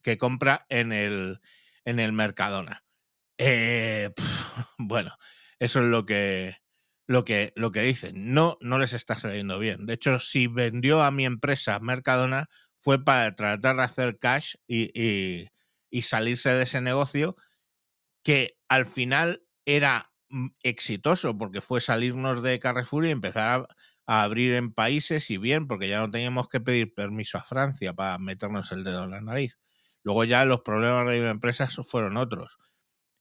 que 0.00 0.16
compra 0.16 0.64
en 0.70 0.94
el, 0.94 1.38
en 1.84 2.00
el 2.00 2.14
Mercadona. 2.14 2.82
Eh, 3.36 4.08
bueno, 4.78 5.18
eso 5.58 5.80
es 5.80 5.86
lo 5.86 6.04
que, 6.04 6.56
lo 7.06 7.24
que, 7.24 7.52
lo 7.56 7.72
que 7.72 7.82
dicen. 7.82 8.32
No, 8.34 8.58
no 8.60 8.78
les 8.78 8.92
está 8.92 9.18
saliendo 9.18 9.58
bien. 9.58 9.86
De 9.86 9.94
hecho, 9.94 10.20
si 10.20 10.46
vendió 10.46 11.02
a 11.02 11.10
mi 11.10 11.24
empresa 11.24 11.78
Mercadona 11.80 12.48
fue 12.78 13.04
para 13.04 13.34
tratar 13.34 13.76
de 13.76 13.82
hacer 13.82 14.18
cash 14.18 14.54
y, 14.66 15.48
y 15.90 16.02
salirse 16.02 16.50
de 16.50 16.62
ese 16.64 16.80
negocio 16.80 17.36
que 18.22 18.58
al 18.68 18.86
final 18.86 19.42
era 19.64 20.12
mm, 20.30 20.48
exitoso 20.62 21.38
porque 21.38 21.60
fue 21.60 21.80
salirnos 21.80 22.42
de 22.42 22.58
Carrefour 22.58 23.06
y 23.06 23.10
empezar 23.10 23.66
a, 24.06 24.22
abrir 24.24 24.54
en 24.54 24.72
países 24.72 25.30
y 25.30 25.38
bien, 25.38 25.66
porque 25.66 25.88
ya 25.88 25.98
no 25.98 26.10
teníamos 26.10 26.48
que 26.48 26.60
pedir 26.60 26.94
permiso 26.94 27.38
a 27.38 27.44
Francia 27.44 27.92
para 27.92 28.18
meternos 28.18 28.70
el 28.72 28.84
dedo 28.84 29.04
en 29.04 29.10
la 29.10 29.20
nariz. 29.20 29.58
Luego 30.04 30.24
ya 30.24 30.44
los 30.44 30.60
problemas 30.60 31.08
de 31.08 31.20
la 31.20 31.30
empresa 31.30 31.66
fueron 31.68 32.16
otros. 32.16 32.56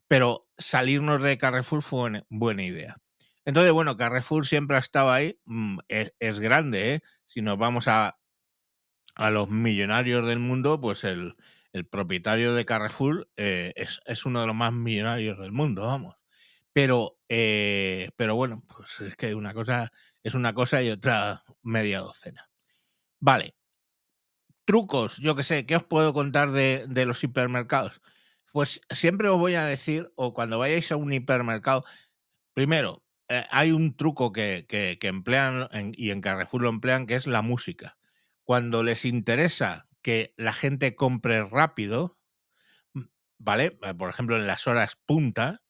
Pero 0.07 0.47
salirnos 0.57 1.21
de 1.21 1.37
Carrefour 1.37 1.81
fue 1.81 2.03
una 2.03 2.25
buena 2.29 2.63
idea. 2.63 2.97
Entonces, 3.45 3.71
bueno, 3.71 3.95
Carrefour 3.95 4.45
siempre 4.45 4.77
ha 4.77 4.79
estado 4.79 5.11
ahí, 5.11 5.39
mm, 5.45 5.79
es, 5.87 6.13
es, 6.19 6.39
grande, 6.39 6.95
¿eh? 6.95 7.01
Si 7.25 7.41
nos 7.41 7.57
vamos 7.57 7.87
a, 7.87 8.17
a 9.15 9.29
los 9.29 9.49
millonarios 9.49 10.27
del 10.27 10.39
mundo, 10.39 10.79
pues 10.79 11.03
el, 11.03 11.35
el 11.75 11.85
propietario 11.85 12.53
de 12.53 12.63
Carrefour 12.63 13.29
eh, 13.35 13.73
es, 13.75 14.25
uno 14.25 14.39
de 14.39 14.47
los 14.47 14.55
más 14.55 14.71
millonarios 14.71 15.37
del 15.37 15.51
mundo, 15.51 15.85
vamos. 15.85 16.15
Pero, 16.71 17.19
eh, 17.27 18.11
pero 18.15 18.33
bueno, 18.33 18.63
pues 18.65 19.01
es 19.01 19.17
que 19.17 19.35
una 19.35 19.53
cosa 19.53 19.91
es 20.23 20.35
una 20.35 20.53
cosa 20.53 20.81
y 20.81 20.89
otra 20.89 21.43
media 21.63 21.99
docena. 21.99 22.49
Vale. 23.19 23.57
Trucos, 24.63 25.17
yo 25.17 25.35
que 25.35 25.43
sé, 25.43 25.65
¿qué 25.65 25.75
os 25.75 25.83
puedo 25.83 26.13
contar 26.13 26.51
de, 26.51 26.87
los 27.05 27.21
hipermercados? 27.25 27.99
Pues 28.55 28.79
siempre 28.89 29.27
os 29.27 29.37
voy 29.37 29.55
a 29.55 29.65
decir, 29.65 30.13
o 30.15 30.33
cuando 30.33 30.57
vayáis 30.57 30.89
a 30.93 30.95
un 30.95 31.11
hipermercado, 31.11 31.83
primero, 32.53 33.03
eh, 33.27 33.43
hay 33.51 33.73
un 33.73 33.97
truco 33.97 34.31
que, 34.31 34.65
emplean 35.01 35.67
y 35.91 36.11
en 36.11 36.21
Carrefour 36.21 36.61
lo 36.61 36.69
emplean, 36.69 37.05
que 37.05 37.15
es 37.15 37.27
la 37.27 37.41
música. 37.41 37.97
Cuando 38.45 38.81
les 38.81 39.03
interesa 39.03 39.89
que 40.01 40.33
la 40.37 40.53
gente 40.53 40.95
compre 40.95 41.43
rápido, 41.43 42.17
mm, 42.93 43.01
¿vale? 43.39 43.77
Eh, 43.83 43.93
por 43.93 44.09
ejemplo, 44.09 44.37
en 44.37 44.47
las 44.47 44.67
horas 44.67 44.97
punta, 45.05 45.61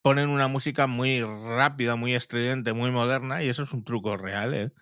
ponen 0.00 0.30
una 0.30 0.48
música 0.48 0.86
muy 0.86 1.20
rápida, 1.22 1.96
muy 1.96 2.14
estridente, 2.14 2.72
muy 2.72 2.90
moderna, 2.90 3.42
y 3.42 3.50
eso 3.50 3.64
es 3.64 3.74
un 3.74 3.84
truco 3.84 4.16
real, 4.16 4.54
¿eh? 4.54 4.72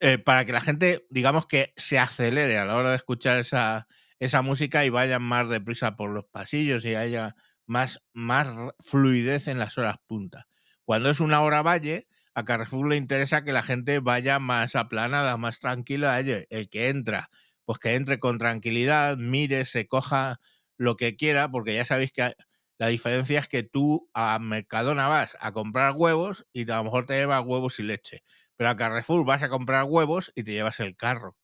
Eh, 0.00 0.18
para 0.18 0.44
que 0.44 0.52
la 0.52 0.60
gente, 0.60 1.06
digamos 1.10 1.46
que 1.46 1.72
se 1.76 1.98
acelere 1.98 2.56
a 2.58 2.64
la 2.64 2.76
hora 2.76 2.90
de 2.90 2.96
escuchar 2.96 3.38
esa, 3.38 3.88
esa 4.24 4.42
música 4.42 4.84
y 4.84 4.90
vayan 4.90 5.22
más 5.22 5.48
deprisa 5.48 5.96
por 5.96 6.10
los 6.10 6.24
pasillos 6.24 6.84
y 6.84 6.94
haya 6.94 7.34
más, 7.66 8.02
más 8.12 8.48
fluidez 8.80 9.48
en 9.48 9.58
las 9.58 9.78
horas 9.78 9.96
punta. 10.06 10.46
Cuando 10.84 11.10
es 11.10 11.20
una 11.20 11.40
hora 11.40 11.62
valle, 11.62 12.06
a 12.34 12.44
Carrefour 12.44 12.88
le 12.88 12.96
interesa 12.96 13.44
que 13.44 13.52
la 13.52 13.62
gente 13.62 14.00
vaya 14.00 14.38
más 14.38 14.76
aplanada, 14.76 15.36
más 15.36 15.60
tranquila. 15.60 16.18
el 16.20 16.68
que 16.68 16.88
entra 16.88 17.30
pues 17.64 17.78
que 17.78 17.94
entre 17.94 18.18
con 18.18 18.38
tranquilidad, 18.38 19.16
mire, 19.16 19.64
se 19.64 19.86
coja 19.86 20.40
lo 20.76 20.96
que 20.96 21.16
quiera, 21.16 21.50
porque 21.50 21.74
ya 21.74 21.84
sabéis 21.84 22.12
que 22.12 22.34
la 22.78 22.88
diferencia 22.88 23.38
es 23.40 23.48
que 23.48 23.62
tú 23.62 24.10
a 24.12 24.38
Mercadona 24.38 25.08
vas 25.08 25.36
a 25.40 25.52
comprar 25.52 25.94
huevos 25.96 26.46
y 26.52 26.70
a 26.70 26.76
lo 26.76 26.84
mejor 26.84 27.06
te 27.06 27.14
llevas 27.14 27.42
huevos 27.44 27.78
y 27.78 27.84
leche, 27.84 28.22
pero 28.56 28.70
a 28.70 28.76
Carrefour 28.76 29.24
vas 29.24 29.42
a 29.42 29.48
comprar 29.48 29.84
huevos 29.84 30.32
y 30.34 30.42
te 30.42 30.52
llevas 30.52 30.80
el 30.80 30.96
carro. 30.96 31.36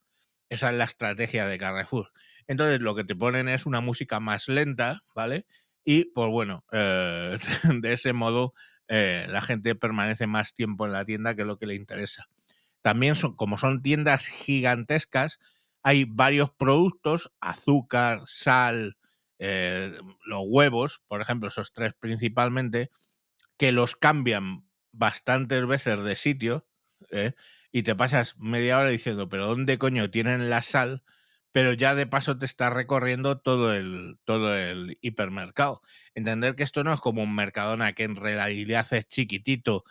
Esa 0.49 0.71
es 0.71 0.77
la 0.77 0.85
estrategia 0.85 1.47
de 1.47 1.59
Carrefour. 1.59 2.11
Entonces 2.51 2.81
lo 2.81 2.97
que 2.97 3.05
te 3.05 3.15
ponen 3.15 3.49
es 3.49 3.65
una 3.65 3.81
música 3.81 4.19
más 4.19 4.49
lenta, 4.49 5.05
¿vale? 5.15 5.47
Y 5.85 6.07
pues 6.07 6.29
bueno, 6.31 6.65
eh, 6.73 7.39
de 7.81 7.93
ese 7.93 8.13
modo 8.13 8.55
eh, 8.89 9.25
la 9.29 9.41
gente 9.41 9.77
permanece 9.77 10.27
más 10.27 10.53
tiempo 10.53 10.85
en 10.85 10.91
la 10.91 11.05
tienda 11.05 11.37
que 11.37 11.45
lo 11.45 11.59
que 11.59 11.67
le 11.67 11.77
interesa. 11.77 12.27
También 12.83 13.15
son, 13.15 13.37
como 13.37 13.57
son 13.57 13.83
tiendas 13.83 14.27
gigantescas, 14.27 15.39
hay 15.85 16.07
varios 16.07 16.51
productos, 16.51 17.31
azúcar, 17.41 18.23
sal, 18.27 18.97
eh, 19.39 19.97
los 20.25 20.43
huevos, 20.45 21.05
por 21.07 21.21
ejemplo, 21.23 21.51
esos 21.51 21.73
tres 21.73 21.95
principalmente, 22.01 22.91
que 23.59 23.71
los 23.71 23.95
cambian 23.95 24.65
bastantes 24.91 25.65
veces 25.69 26.03
de 26.03 26.17
sitio 26.17 26.67
y 27.71 27.85
te 27.85 27.95
pasas 27.95 28.37
media 28.39 28.81
hora 28.81 28.91
diciendo, 28.91 29.29
pero 29.29 29.47
¿dónde 29.47 29.79
coño 29.79 30.11
tienen 30.11 30.51
la 30.51 30.63
sal? 30.63 31.05
Pero 31.53 31.73
ya 31.73 31.95
de 31.95 32.07
paso 32.07 32.39
te 32.39 32.47
está 32.47 32.71
recorriendo 32.71 33.39
todo 33.41 33.75
el, 33.75 34.19
todo 34.25 34.57
el 34.57 34.99
hipermercado. 35.01 35.83
Entender 36.15 36.55
que 36.55 36.63
esto 36.63 36.85
no 36.85 36.93
es 36.93 37.01
como 37.01 37.23
un 37.23 37.35
Mercadona 37.35 37.93
que 37.93 38.05
en 38.05 38.17
realidad 38.17 38.87
es 38.93 39.09
chiquitito 39.09 39.85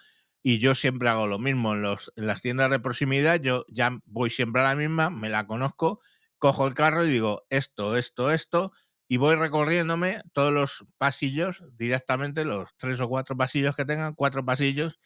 y 0.44 0.60
yo 0.60 0.76
siempre 0.76 1.10
hago 1.10 1.28
lo 1.28 1.40
mismo 1.40 1.74
en, 1.74 1.82
los, 1.82 2.12
en 2.16 2.28
las 2.28 2.42
tiendas 2.42 2.70
de 2.70 2.80
proximidad, 2.80 3.42
yo 3.42 3.66
ya 3.70 4.00
voy 4.06 4.30
siempre 4.30 4.62
a 4.62 4.66
la 4.66 4.76
misma, 4.76 5.10
me 5.10 5.30
la 5.30 5.46
conozco, 5.48 6.02
cojo 6.38 6.68
el 6.68 6.74
carro 6.74 7.06
y 7.06 7.12
digo 7.12 7.46
esto, 7.50 7.98
esto, 7.98 8.32
esto, 8.32 8.72
y 9.08 9.18
voy 9.18 9.36
recorriéndome 9.36 10.22
todos 10.34 10.54
los 10.54 10.86
pasillos 10.98 11.64
directamente, 11.74 12.46
los 12.46 12.70
tres 12.78 13.02
o 13.02 13.10
cuatro 13.10 13.36
pasillos 13.36 13.76
que 13.76 13.86
tengan, 13.86 14.14
cuatro 14.16 14.46
pasillos, 14.46 15.00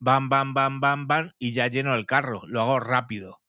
bam, 0.00 0.28
bam, 0.28 0.54
bam, 0.54 0.80
bam, 0.80 1.06
bam, 1.06 1.30
y 1.38 1.52
ya 1.52 1.68
lleno 1.68 1.94
el 1.94 2.06
carro, 2.06 2.42
lo 2.46 2.60
hago 2.62 2.80
rápido, 2.80 3.39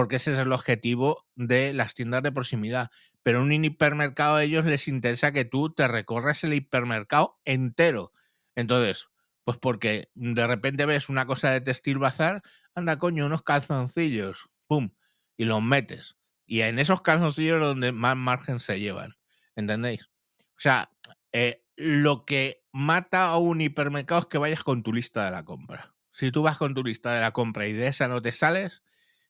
porque 0.00 0.16
ese 0.16 0.32
es 0.32 0.38
el 0.38 0.50
objetivo 0.54 1.26
de 1.34 1.74
las 1.74 1.92
tiendas 1.92 2.22
de 2.22 2.32
proximidad. 2.32 2.90
Pero 3.22 3.42
en 3.42 3.52
un 3.52 3.64
hipermercado 3.66 4.36
a 4.36 4.42
ellos 4.42 4.64
les 4.64 4.88
interesa 4.88 5.30
que 5.30 5.44
tú 5.44 5.74
te 5.74 5.86
recorres 5.88 6.42
el 6.42 6.54
hipermercado 6.54 7.38
entero. 7.44 8.14
Entonces, 8.54 9.10
pues 9.44 9.58
porque 9.58 10.08
de 10.14 10.46
repente 10.46 10.86
ves 10.86 11.10
una 11.10 11.26
cosa 11.26 11.50
de 11.50 11.60
textil 11.60 11.98
bazar, 11.98 12.40
anda 12.74 12.98
coño, 12.98 13.26
unos 13.26 13.42
calzoncillos, 13.42 14.48
pum, 14.66 14.88
y 15.36 15.44
los 15.44 15.62
metes. 15.62 16.16
Y 16.46 16.62
en 16.62 16.78
esos 16.78 17.02
calzoncillos 17.02 17.60
donde 17.60 17.92
más 17.92 18.16
margen 18.16 18.58
se 18.58 18.80
llevan, 18.80 19.18
¿entendéis? 19.54 20.08
O 20.38 20.60
sea, 20.60 20.90
eh, 21.32 21.62
lo 21.76 22.24
que 22.24 22.64
mata 22.72 23.26
a 23.26 23.36
un 23.36 23.60
hipermercado 23.60 24.22
es 24.22 24.26
que 24.28 24.38
vayas 24.38 24.64
con 24.64 24.82
tu 24.82 24.94
lista 24.94 25.26
de 25.26 25.32
la 25.32 25.44
compra. 25.44 25.94
Si 26.10 26.32
tú 26.32 26.42
vas 26.42 26.56
con 26.56 26.72
tu 26.72 26.82
lista 26.82 27.12
de 27.12 27.20
la 27.20 27.32
compra 27.32 27.66
y 27.66 27.74
de 27.74 27.88
esa 27.88 28.08
no 28.08 28.22
te 28.22 28.32
sales, 28.32 28.82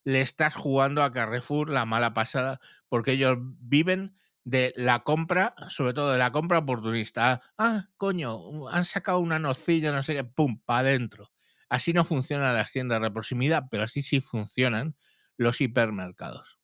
le 0.05 0.21
estás 0.21 0.55
jugando 0.55 1.03
a 1.03 1.13
Carrefour 1.13 1.71
la 1.71 1.87
mala 1.87 2.15
pasada, 2.15 2.61
porque 2.89 3.13
ellos 3.13 3.39
viven 3.41 4.17
de 4.45 4.73
la 4.77 5.01
compra, 5.01 5.55
sobre 5.69 5.93
todo 5.93 6.13
de 6.13 6.19
la 6.19 6.33
compra 6.33 6.59
oportunista. 6.59 7.41
Ah, 7.59 7.89
coño, 7.97 8.69
han 8.69 8.85
sacado 8.85 9.21
una 9.21 9.39
nocilla, 9.39 9.93
no 9.93 10.03
sé 10.03 10.15
qué, 10.15 10.25
pum, 10.25 10.61
para 10.65 10.81
adentro. 10.81 11.31
Así 11.69 11.93
no 11.93 12.05
funcionan 12.05 12.55
las 12.55 12.73
tiendas 12.73 13.01
de 13.01 13.11
proximidad, 13.11 13.65
pero 13.71 13.85
así 13.85 14.03
sí 14.03 14.21
funcionan 14.21 14.97
los 15.37 15.61
hipermercados. 15.61 16.59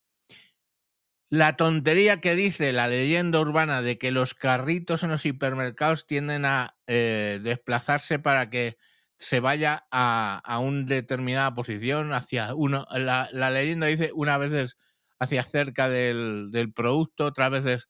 La 1.28 1.56
tontería 1.56 2.20
que 2.20 2.36
dice 2.36 2.72
la 2.72 2.86
leyenda 2.88 3.40
urbana 3.40 3.82
de 3.82 3.98
que 3.98 4.12
los 4.12 4.34
carritos 4.34 5.02
en 5.02 5.10
los 5.10 5.26
hipermercados 5.26 6.06
tienden 6.06 6.44
a 6.44 6.76
eh, 6.86 7.40
desplazarse 7.42 8.18
para 8.18 8.48
que 8.48 8.78
se 9.18 9.40
vaya 9.40 9.86
a, 9.90 10.40
a 10.44 10.58
una 10.58 10.84
determinada 10.86 11.54
posición 11.54 12.12
hacia 12.12 12.54
uno. 12.54 12.86
La, 12.92 13.28
leyenda 13.50 13.86
dice 13.86 14.10
una 14.14 14.38
vez 14.38 14.76
hacia 15.18 15.44
cerca 15.44 15.88
del, 15.88 16.72
producto, 16.74 17.26
otras 17.26 17.50
veces 17.50 17.88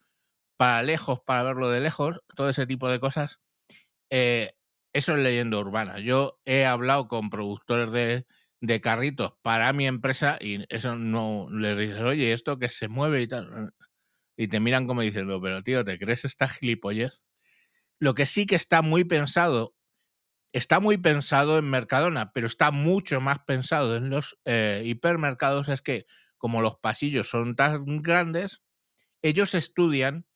para 0.56 0.82
lejos, 0.82 1.20
para 1.26 1.42
verlo 1.42 1.68
de 1.70 1.80
lejos, 1.80 2.20
todo 2.34 2.48
ese 2.48 2.66
tipo 2.66 2.88
de 2.88 3.00
cosas. 3.00 3.40
Eh, 4.10 4.54
eso 4.92 5.14
es 5.14 5.18
leyenda 5.18 5.58
urbana. 5.58 5.98
Yo 6.00 6.40
he 6.44 6.64
hablado 6.64 7.08
con 7.08 7.30
productores 7.30 7.92
de, 7.92 8.26
carritos 8.80 9.34
para 9.42 9.72
mi 9.72 9.86
empresa 9.86 10.38
y 10.40 10.64
eso 10.74 10.96
no 10.96 11.48
les 11.50 11.78
dices, 11.78 12.00
oye, 12.00 12.32
esto 12.32 12.58
que 12.58 12.68
se 12.68 12.88
mueve 12.88 13.22
y 13.22 13.28
tal. 13.28 13.72
Y 14.36 14.48
te 14.48 14.60
miran 14.60 14.86
como 14.86 15.02
diciendo, 15.02 15.40
pero 15.40 15.62
tío, 15.62 15.84
¿te 15.84 15.98
crees 15.98 16.24
esta 16.24 16.48
gilipollez? 16.48 17.22
Lo 18.00 18.14
que 18.14 18.26
sí 18.26 18.46
que 18.46 18.56
está 18.56 18.82
muy 18.82 19.04
pensado, 19.04 19.75
está 20.52 20.80
muy 20.80 20.96
pensado 20.96 21.58
en 21.58 21.68
Mercadona, 21.68 22.32
pero 22.32 22.46
está 22.46 22.70
mucho 22.70 23.20
más 23.20 23.40
pensado 23.40 23.96
en 23.96 24.10
los 24.10 24.38
eh, 24.44 24.82
hipermercados, 24.84 25.68
es 25.68 25.82
que 25.82 26.06
como 26.38 26.60
los 26.60 26.76
pasillos 26.76 27.28
son 27.28 27.56
tan 27.56 28.02
grandes, 28.02 28.62
ellos 29.22 29.54
estudian, 29.54 30.26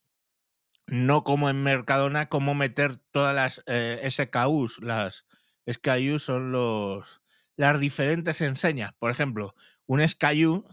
no 0.87 1.23
como 1.23 1.49
en 1.49 1.63
Mercadona, 1.63 2.27
cómo 2.27 2.53
meter 2.53 2.97
todas 3.11 3.35
las 3.35 3.63
eh, 3.67 4.07
SKUs, 4.09 4.79
las 4.81 5.25
SKU 5.69 6.19
son 6.19 6.51
los, 6.51 7.21
las 7.55 7.79
diferentes 7.79 8.41
enseñas. 8.41 8.93
Por 8.99 9.11
ejemplo, 9.11 9.55
un 9.85 10.07
SKU, 10.07 10.65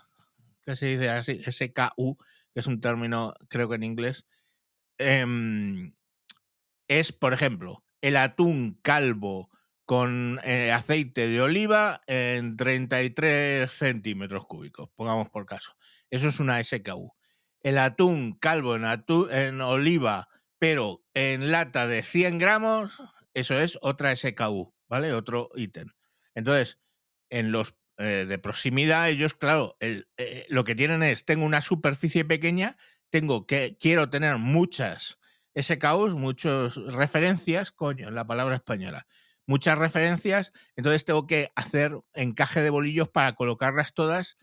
que 0.62 0.76
se 0.76 0.86
dice 0.86 1.10
así, 1.10 1.40
SKU, 1.42 2.18
que 2.52 2.60
es 2.60 2.66
un 2.66 2.80
término, 2.80 3.34
creo 3.48 3.68
que 3.68 3.76
en 3.76 3.84
inglés, 3.84 4.26
em, 4.98 5.94
es, 6.88 7.12
por 7.12 7.32
ejemplo, 7.32 7.84
el 8.00 8.16
atún 8.16 8.78
calvo 8.82 9.50
con 9.84 10.38
eh, 10.44 10.70
aceite 10.70 11.28
de 11.28 11.40
oliva 11.40 12.02
en 12.06 12.56
33 12.56 13.70
centímetros 13.72 14.46
cúbicos, 14.46 14.90
pongamos 14.94 15.30
por 15.30 15.46
caso. 15.46 15.74
Eso 16.10 16.28
es 16.28 16.40
una 16.40 16.62
SKU. 16.62 17.12
El 17.60 17.78
atún 17.78 18.38
calvo 18.38 18.76
en, 18.76 18.84
en 19.30 19.60
oliva, 19.62 20.28
pero 20.58 21.04
en 21.14 21.50
lata 21.50 21.86
de 21.86 22.02
100 22.02 22.38
gramos, 22.38 23.02
eso 23.32 23.58
es 23.58 23.78
otra 23.80 24.14
SKU, 24.14 24.74
¿vale? 24.88 25.12
Otro 25.12 25.50
ítem. 25.54 25.88
Entonces, 26.34 26.78
en 27.30 27.50
los 27.50 27.74
eh, 27.96 28.26
de 28.28 28.38
proximidad, 28.38 29.08
ellos, 29.08 29.34
claro, 29.34 29.76
eh, 29.80 30.04
lo 30.48 30.64
que 30.64 30.74
tienen 30.74 31.02
es, 31.02 31.24
tengo 31.24 31.44
una 31.44 31.62
superficie 31.62 32.24
pequeña, 32.24 32.76
tengo 33.10 33.46
que, 33.46 33.76
quiero 33.80 34.10
tener 34.10 34.36
muchas 34.36 35.17
SKUs, 35.60 36.14
muchas 36.14 36.76
referencias, 36.76 37.72
coño, 37.72 38.08
en 38.08 38.14
la 38.14 38.26
palabra 38.26 38.56
española, 38.56 39.06
muchas 39.46 39.78
referencias, 39.78 40.52
entonces 40.76 41.04
tengo 41.04 41.26
que 41.26 41.50
hacer 41.56 41.98
encaje 42.14 42.62
de 42.62 42.70
bolillos 42.70 43.08
para 43.08 43.34
colocarlas 43.34 43.94
todas 43.94 44.36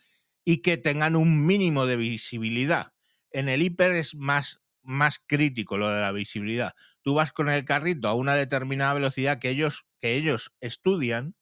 y 0.44 0.62
que 0.62 0.78
tengan 0.78 1.16
un 1.16 1.46
mínimo 1.46 1.86
de 1.86 1.96
visibilidad. 1.96 2.94
En 3.32 3.50
el 3.50 3.62
hiper 3.62 3.92
es 3.94 4.16
más, 4.16 4.62
más 4.82 5.20
crítico 5.20 5.78
lo 5.78 5.90
de 5.90 6.02
la 6.02 6.12
visibilidad. 6.12 6.74
Tú 7.02 7.14
vas 7.14 7.32
con 7.32 7.50
el 7.50 7.66
carrito 7.66 8.08
a 8.08 8.14
una 8.14 8.36
determinada 8.36 8.94
velocidad 8.94 9.40
que 9.40 9.50
ellos, 9.50 9.86
que 10.00 10.16
ellos 10.16 10.54
estudian 10.60 11.36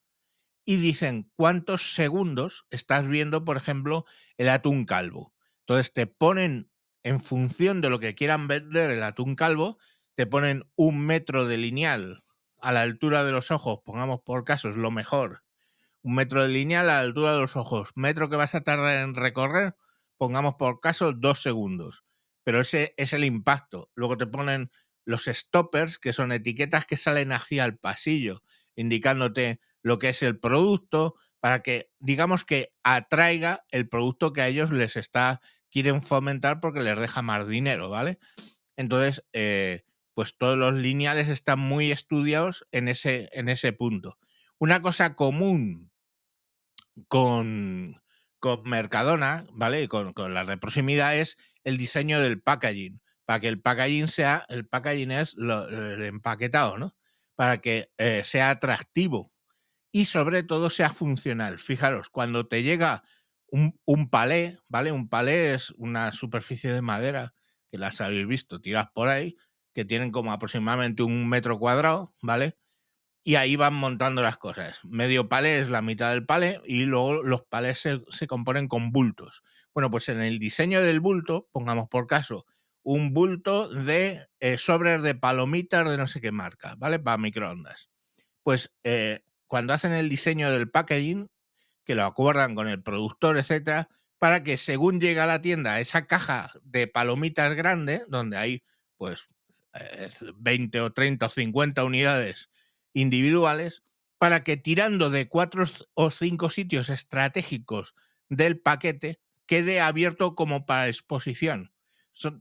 y 0.66 0.78
dicen 0.78 1.32
cuántos 1.36 1.94
segundos 1.94 2.66
estás 2.70 3.08
viendo, 3.08 3.44
por 3.44 3.58
ejemplo, 3.58 4.06
el 4.38 4.50
atún 4.50 4.86
calvo. 4.86 5.34
Entonces 5.60 5.94
te 5.94 6.08
ponen 6.08 6.70
en 7.04 7.20
función 7.20 7.82
de 7.82 7.90
lo 7.90 8.00
que 8.00 8.16
quieran 8.16 8.48
vender 8.48 8.92
el 8.92 9.04
atún 9.04 9.36
calvo, 9.36 9.78
te 10.16 10.26
ponen 10.26 10.64
un 10.76 11.06
metro 11.06 11.46
de 11.46 11.58
lineal 11.58 12.24
a 12.64 12.72
la 12.72 12.82
altura 12.82 13.26
de 13.26 13.32
los 13.32 13.52
ojos, 13.52 13.80
pongamos 13.84 14.22
por 14.22 14.46
caso, 14.46 14.70
es 14.70 14.76
lo 14.76 14.90
mejor. 14.90 15.44
Un 16.02 16.16
metro 16.16 16.44
de 16.44 16.50
lineal 16.50 16.90
a 16.90 16.94
la 16.94 17.00
altura 17.02 17.34
de 17.36 17.42
los 17.42 17.56
ojos. 17.56 17.92
Metro 17.96 18.30
que 18.30 18.38
vas 18.38 18.56
a 18.56 18.62
tardar 18.62 18.98
en 19.04 19.16
recorrer, 19.16 19.76
pongamos 20.18 20.56
por 20.56 20.80
caso 20.80 21.12
dos 21.12 21.42
segundos. 21.42 22.06
Pero 22.44 22.62
ese 22.62 22.94
es 22.98 23.14
el 23.14 23.26
impacto. 23.26 23.90
Luego 23.96 24.18
te 24.18 24.28
ponen 24.28 24.72
los 25.06 25.26
stoppers, 25.26 26.00
que 26.00 26.14
son 26.14 26.32
etiquetas 26.32 26.86
que 26.86 26.98
salen 26.98 27.32
hacia 27.34 27.66
el 27.66 27.78
pasillo, 27.78 28.44
indicándote 28.76 29.60
lo 29.82 30.00
que 30.00 30.10
es 30.10 30.24
el 30.24 30.40
producto, 30.40 31.16
para 31.42 31.62
que 31.62 31.92
digamos 32.00 32.46
que 32.46 32.74
atraiga 32.84 33.66
el 33.70 33.90
producto 33.90 34.32
que 34.32 34.42
a 34.42 34.48
ellos 34.48 34.72
les 34.72 34.96
está 34.96 35.42
quieren 35.74 36.04
fomentar 36.04 36.60
porque 36.60 36.82
les 36.82 37.00
deja 37.00 37.24
más 37.24 37.48
dinero, 37.48 37.90
¿vale? 37.90 38.20
Entonces, 38.78 39.26
eh, 39.34 39.84
pues 40.14 40.38
todos 40.38 40.56
los 40.56 40.76
lineales 40.76 41.30
están 41.30 41.60
muy 41.60 41.92
estudiados 41.92 42.68
en 42.72 42.88
ese, 42.88 43.28
en 43.34 43.50
ese 43.50 43.74
punto. 43.74 44.20
Una 44.60 44.84
cosa 44.84 45.16
común 45.16 45.92
con, 47.08 48.00
con 48.40 48.62
Mercadona, 48.70 49.48
¿vale? 49.52 49.88
Con, 49.88 50.14
con 50.14 50.36
la 50.36 50.46
de 50.46 50.58
proximidad 50.58 51.18
es 51.18 51.38
el 51.64 51.78
diseño 51.78 52.22
del 52.22 52.40
packaging. 52.40 53.02
Para 53.26 53.40
que 53.40 53.48
el 53.48 53.60
packaging 53.60 54.08
sea, 54.08 54.46
el 54.50 54.68
packaging 54.68 55.12
es 55.12 55.36
el 55.38 56.04
empaquetado, 56.04 56.78
¿no? 56.78 56.96
Para 57.36 57.62
que 57.62 57.92
eh, 57.98 58.22
sea 58.24 58.52
atractivo 58.52 59.34
y 59.92 60.06
sobre 60.06 60.44
todo 60.44 60.70
sea 60.70 60.94
funcional. 60.94 61.58
Fijaros, 61.58 62.12
cuando 62.12 62.48
te 62.48 62.62
llega 62.62 63.04
un, 63.86 64.10
palé, 64.10 64.58
¿vale? 64.68 64.92
Un 64.92 65.08
palé 65.08 65.54
es 65.54 65.72
una 65.78 66.12
superficie 66.12 66.74
de 66.74 66.82
madera 66.82 67.36
que 67.70 67.78
las 67.78 68.02
habéis 68.02 68.26
visto 68.26 68.60
tiras 68.60 68.88
por 68.94 69.10
ahí, 69.10 69.36
que 69.74 69.86
tienen 69.86 70.12
como 70.12 70.32
aproximadamente 70.32 71.04
un 71.04 71.30
metro 71.30 71.60
cuadrado, 71.60 72.16
¿vale? 72.22 72.58
Y 73.24 73.36
ahí 73.36 73.56
van 73.56 73.76
montando 73.76 74.24
las 74.24 74.38
cosas. 74.38 74.80
Medio 74.84 75.30
palé 75.30 75.60
es 75.60 75.70
la 75.70 75.84
mitad 75.84 76.12
del 76.12 76.26
palé 76.26 76.62
y 76.66 76.86
luego 76.86 77.22
los 77.22 77.44
palés 77.44 77.80
se, 77.80 78.28
componen 78.28 78.68
con 78.68 78.92
bultos. 78.92 79.44
Bueno, 79.74 79.92
pues 79.92 80.10
en 80.10 80.22
el 80.22 80.40
diseño 80.40 80.82
del 80.82 81.00
bulto, 81.00 81.48
pongamos 81.52 81.88
por 81.90 82.08
caso, 82.08 82.46
un 82.82 83.14
bulto 83.14 83.70
de 83.70 84.26
eh, 84.40 84.58
sobres 84.58 85.04
de 85.04 85.16
palomitas 85.16 85.88
de 85.90 85.98
no 85.98 86.08
sé 86.08 86.22
qué 86.22 86.32
marca, 86.32 86.76
¿vale? 86.78 87.00
Para 87.00 87.18
microondas. 87.18 87.90
Pues 88.42 88.74
eh, 88.84 89.22
cuando 89.48 89.74
hacen 89.74 89.94
el 89.94 90.10
diseño 90.10 90.52
del 90.52 90.70
packaging, 90.70 91.30
que 91.84 91.96
lo 91.96 92.04
acuerdan 92.04 92.56
con 92.56 92.68
el 92.68 92.82
productor, 92.82 93.38
etcétera, 93.38 93.90
para 94.20 94.44
que 94.44 94.58
según 94.58 95.02
llega 95.02 95.26
a 95.26 95.28
la 95.28 95.42
tienda 95.42 95.80
esa 95.80 96.08
caja 96.08 96.52
de 96.64 96.88
palomitas 96.88 97.56
grande, 97.56 98.04
donde 98.08 98.38
hay 98.38 98.64
pues 98.98 99.28
20 100.38 100.82
o 100.82 100.94
30 100.94 101.26
o 101.26 101.30
50 101.30 101.84
unidades 101.84 102.50
individuales, 102.94 103.84
para 104.18 104.44
que 104.44 104.56
tirando 104.56 105.10
de 105.10 105.28
cuatro 105.28 105.66
o 105.96 106.12
cinco 106.12 106.50
sitios 106.50 106.90
estratégicos 106.90 107.96
del 108.30 108.60
paquete 108.60 109.20
quede 109.46 109.82
abierto 109.82 110.36
como 110.36 110.66
para 110.66 110.88
exposición. 110.88 111.74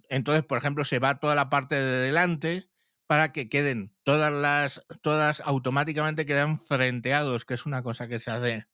Entonces, 0.08 0.44
por 0.44 0.58
ejemplo, 0.58 0.84
se 0.84 1.00
va 1.00 1.18
toda 1.18 1.34
la 1.34 1.50
parte 1.50 1.74
de 1.74 2.06
delante 2.06 2.68
para 3.08 3.32
que 3.32 3.48
queden 3.48 3.92
todas 4.04 4.32
las, 4.32 4.86
todas 5.00 5.40
automáticamente 5.40 6.24
quedan 6.24 6.58
frenteados, 6.58 7.44
que 7.44 7.54
es 7.54 7.66
una 7.66 7.82
cosa 7.82 8.06
que 8.06 8.20
se 8.20 8.30
hace 8.30 8.66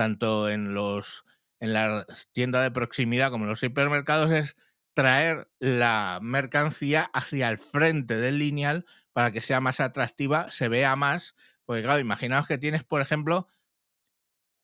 tanto 0.00 0.48
en 0.48 0.72
los 0.72 1.26
en 1.60 1.74
las 1.74 2.30
tiendas 2.32 2.62
de 2.62 2.70
proximidad 2.70 3.30
como 3.30 3.44
en 3.44 3.50
los 3.50 3.62
hipermercados 3.62 4.32
es 4.32 4.56
traer 4.94 5.50
la 5.58 6.20
mercancía 6.22 7.10
hacia 7.12 7.50
el 7.50 7.58
frente 7.58 8.16
del 8.16 8.38
lineal 8.38 8.86
para 9.12 9.30
que 9.30 9.42
sea 9.42 9.60
más 9.60 9.78
atractiva, 9.78 10.50
se 10.50 10.68
vea 10.68 10.96
más, 10.96 11.34
porque 11.66 11.82
claro, 11.82 12.00
imaginaos 12.00 12.46
que 12.46 12.56
tienes, 12.56 12.82
por 12.82 13.02
ejemplo, 13.02 13.46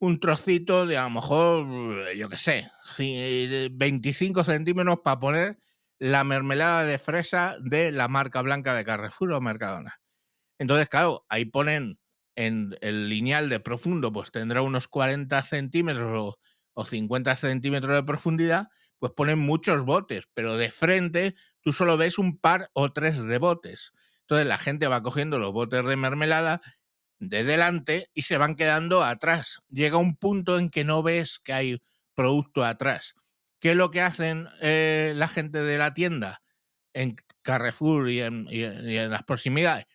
un 0.01 0.21
trocito 0.21 0.87
de 0.87 0.97
a 0.97 1.03
lo 1.03 1.11
mejor, 1.11 2.15
yo 2.15 2.31
qué 2.31 2.39
sé, 2.39 2.71
25 3.73 4.43
centímetros 4.43 5.01
para 5.05 5.21
poner 5.21 5.59
la 5.99 6.25
mermelada 6.25 6.85
de 6.85 6.99
fresa 6.99 7.59
de 7.61 7.93
la 7.93 8.09
marca 8.09 8.41
blanca 8.41 8.73
de 8.73 8.87
Carrefour 8.87 9.33
o 9.35 9.41
Mercadona. 9.43 10.01
Entonces, 10.59 10.89
claro, 10.89 11.27
ahí 11.29 11.45
ponen 11.45 11.99
en 12.37 12.77
el 12.83 13.09
lineal 13.09 13.49
de 13.49 13.61
profundo 13.61 14.13
pues 14.13 14.31
tendrá 14.31 14.63
unos 14.63 14.87
40 14.87 15.43
centímetros 15.43 16.37
o, 16.75 16.85
50 16.85 17.35
centímetros 17.37 17.97
de 17.97 18.03
profundidad, 18.03 18.69
pues 18.99 19.13
ponen 19.13 19.39
muchos 19.39 19.85
botes, 19.87 20.29
pero 20.35 20.59
de 20.59 20.71
frente 20.71 21.35
tú 21.63 21.73
solo 21.73 21.97
ves 21.97 22.19
un 22.19 22.39
par 22.39 22.71
o 22.75 22.93
tres 22.93 23.23
de 23.23 23.39
botes. 23.39 23.93
Entonces 24.21 24.47
la 24.47 24.59
gente 24.59 24.87
va 24.87 25.03
cogiendo 25.03 25.39
los 25.39 25.53
botes 25.53 25.85
de 25.87 25.97
mermelada 25.97 26.61
de 27.19 27.45
delante 27.45 28.11
y 28.13 28.23
se 28.23 28.37
van 28.37 28.57
quedando 28.57 29.03
atrás. 29.03 29.63
Llega 29.71 29.97
un 29.97 30.17
punto 30.17 30.59
en 30.59 30.69
que 30.69 30.85
no 30.85 31.03
ves 31.03 31.39
que 31.39 31.55
hay 31.55 31.83
producto 32.15 32.63
atrás. 32.63 33.15
¿Qué 33.59 33.71
es 33.71 33.77
lo 33.77 33.91
que 33.91 34.03
hacen 34.03 34.49
eh, 34.61 35.15
la 35.17 35.29
gente 35.29 35.63
de 35.63 35.79
la 35.79 35.95
tienda 35.95 36.43
en 36.93 37.17
Carrefour 37.41 38.11
y 38.11 38.21
en 38.21 39.11
las 39.11 39.23
proximidades? 39.23 39.87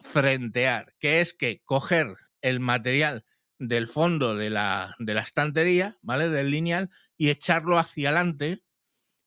Frentear, 0.00 0.94
que 0.98 1.20
es 1.20 1.34
que 1.34 1.62
coger 1.64 2.14
el 2.42 2.60
material 2.60 3.24
del 3.58 3.86
fondo 3.86 4.34
de 4.34 4.50
la, 4.50 4.96
de 4.98 5.14
la 5.14 5.20
estantería, 5.20 5.98
¿vale? 6.02 6.30
Del 6.30 6.50
lineal, 6.50 6.90
y 7.16 7.30
echarlo 7.30 7.78
hacia 7.78 8.08
adelante. 8.08 8.64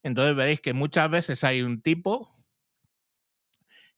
Entonces 0.02 0.36
veréis 0.36 0.60
que 0.60 0.74
muchas 0.74 1.08
veces 1.08 1.44
hay 1.44 1.62
un 1.62 1.80
tipo 1.80 2.34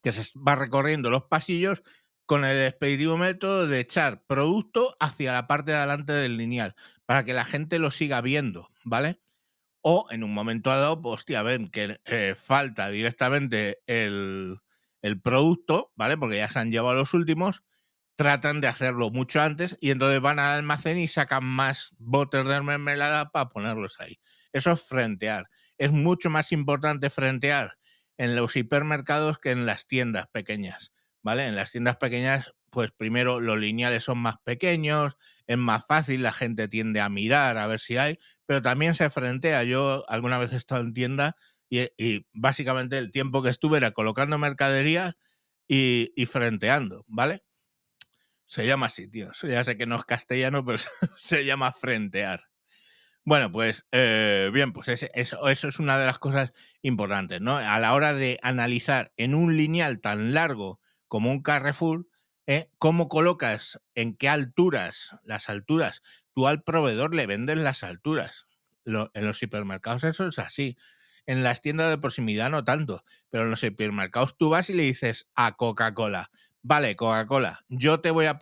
que 0.02 0.12
se 0.12 0.38
va 0.38 0.54
recorriendo 0.54 1.10
los 1.10 1.24
pasillos 1.24 1.82
con 2.26 2.44
el 2.44 2.66
expeditivo 2.66 3.16
método 3.16 3.66
de 3.66 3.80
echar 3.80 4.24
producto 4.26 4.96
hacia 5.00 5.32
la 5.32 5.46
parte 5.46 5.72
de 5.72 5.78
adelante 5.78 6.12
del 6.12 6.36
lineal, 6.36 6.74
para 7.06 7.24
que 7.24 7.32
la 7.32 7.44
gente 7.44 7.78
lo 7.78 7.90
siga 7.90 8.20
viendo, 8.20 8.68
¿vale? 8.84 9.20
O 9.82 10.06
en 10.10 10.24
un 10.24 10.34
momento 10.34 10.70
dado, 10.70 11.00
pues, 11.00 11.14
hostia, 11.14 11.42
ven 11.42 11.68
que 11.68 12.00
eh, 12.04 12.34
falta 12.36 12.88
directamente 12.88 13.78
el, 13.86 14.58
el 15.02 15.20
producto, 15.20 15.92
¿vale? 15.96 16.16
Porque 16.16 16.38
ya 16.38 16.50
se 16.50 16.58
han 16.58 16.70
llevado 16.70 16.94
los 16.94 17.14
últimos, 17.14 17.62
tratan 18.16 18.60
de 18.60 18.68
hacerlo 18.68 19.10
mucho 19.10 19.40
antes 19.42 19.76
y 19.80 19.90
entonces 19.90 20.20
van 20.20 20.38
al 20.38 20.58
almacén 20.58 20.98
y 20.98 21.08
sacan 21.08 21.44
más 21.44 21.90
botes 21.98 22.46
de 22.48 22.62
mermelada 22.62 23.30
para 23.30 23.50
ponerlos 23.50 24.00
ahí. 24.00 24.18
Eso 24.52 24.72
es 24.72 24.82
frentear. 24.82 25.48
Es 25.78 25.92
mucho 25.92 26.30
más 26.30 26.50
importante 26.52 27.10
frentear 27.10 27.76
en 28.16 28.34
los 28.34 28.56
hipermercados 28.56 29.38
que 29.38 29.50
en 29.50 29.66
las 29.66 29.86
tiendas 29.86 30.26
pequeñas, 30.28 30.92
¿vale? 31.22 31.46
En 31.46 31.54
las 31.54 31.72
tiendas 31.72 31.96
pequeñas, 31.96 32.54
pues 32.70 32.90
primero 32.90 33.40
los 33.40 33.58
lineales 33.58 34.04
son 34.04 34.18
más 34.18 34.36
pequeños, 34.42 35.16
es 35.46 35.58
más 35.58 35.86
fácil, 35.86 36.22
la 36.22 36.32
gente 36.32 36.68
tiende 36.68 37.00
a 37.00 37.10
mirar 37.10 37.58
a 37.58 37.66
ver 37.66 37.80
si 37.80 37.98
hay, 37.98 38.18
pero 38.46 38.62
también 38.62 38.94
se 38.94 39.10
frentea. 39.10 39.62
Yo 39.64 40.04
alguna 40.08 40.38
vez 40.38 40.54
he 40.54 40.56
estado 40.56 40.80
en 40.80 40.94
tienda 40.94 41.36
y, 41.68 42.26
básicamente 42.32 42.98
el 42.98 43.10
tiempo 43.10 43.42
que 43.42 43.50
estuve 43.50 43.78
era 43.78 43.92
colocando 43.92 44.38
mercadería 44.38 45.16
y, 45.68 46.26
frenteando, 46.26 47.04
¿vale? 47.08 47.44
Se 48.46 48.66
llama 48.66 48.86
así, 48.86 49.08
tío. 49.08 49.30
Ya 49.42 49.64
sé 49.64 49.76
que 49.76 49.86
no 49.86 49.96
es 49.96 50.04
castellano, 50.04 50.64
pero 50.64 50.78
se 51.16 51.44
llama 51.44 51.72
frentear. 51.72 52.44
Bueno, 53.24 53.50
pues 53.50 53.86
eh, 53.90 54.50
bien, 54.52 54.72
pues 54.72 54.88
eso, 54.88 55.08
eso 55.48 55.68
es 55.68 55.78
una 55.80 55.98
de 55.98 56.06
las 56.06 56.20
cosas 56.20 56.52
importantes, 56.82 57.40
¿no? 57.40 57.56
A 57.56 57.80
la 57.80 57.92
hora 57.92 58.14
de 58.14 58.38
analizar 58.42 59.12
en 59.16 59.34
un 59.34 59.56
lineal 59.56 60.00
tan 60.00 60.32
largo 60.32 60.78
como 61.08 61.32
un 61.32 61.42
Carrefour, 61.42 62.06
¿eh? 62.46 62.70
cómo 62.78 63.08
colocas, 63.08 63.80
en 63.94 64.16
qué 64.16 64.28
alturas, 64.28 65.16
las 65.24 65.48
alturas, 65.48 66.02
tú 66.34 66.46
al 66.46 66.62
proveedor 66.62 67.14
le 67.14 67.26
vendes 67.26 67.56
las 67.56 67.82
alturas. 67.82 68.46
en 68.84 69.26
los 69.26 69.42
hipermercados 69.42 70.04
eso 70.04 70.28
es 70.28 70.38
así. 70.38 70.76
En 71.26 71.42
las 71.42 71.60
tiendas 71.60 71.90
de 71.90 71.98
proximidad 71.98 72.50
no 72.50 72.64
tanto, 72.64 73.04
pero 73.30 73.44
en 73.44 73.50
los 73.50 73.62
hipermercados 73.62 74.36
tú 74.38 74.48
vas 74.48 74.70
y 74.70 74.74
le 74.74 74.84
dices 74.84 75.28
a 75.34 75.56
Coca-Cola, 75.56 76.30
vale, 76.62 76.96
Coca-Cola, 76.96 77.64
yo 77.68 78.00
te 78.00 78.10
voy 78.10 78.26
a... 78.26 78.38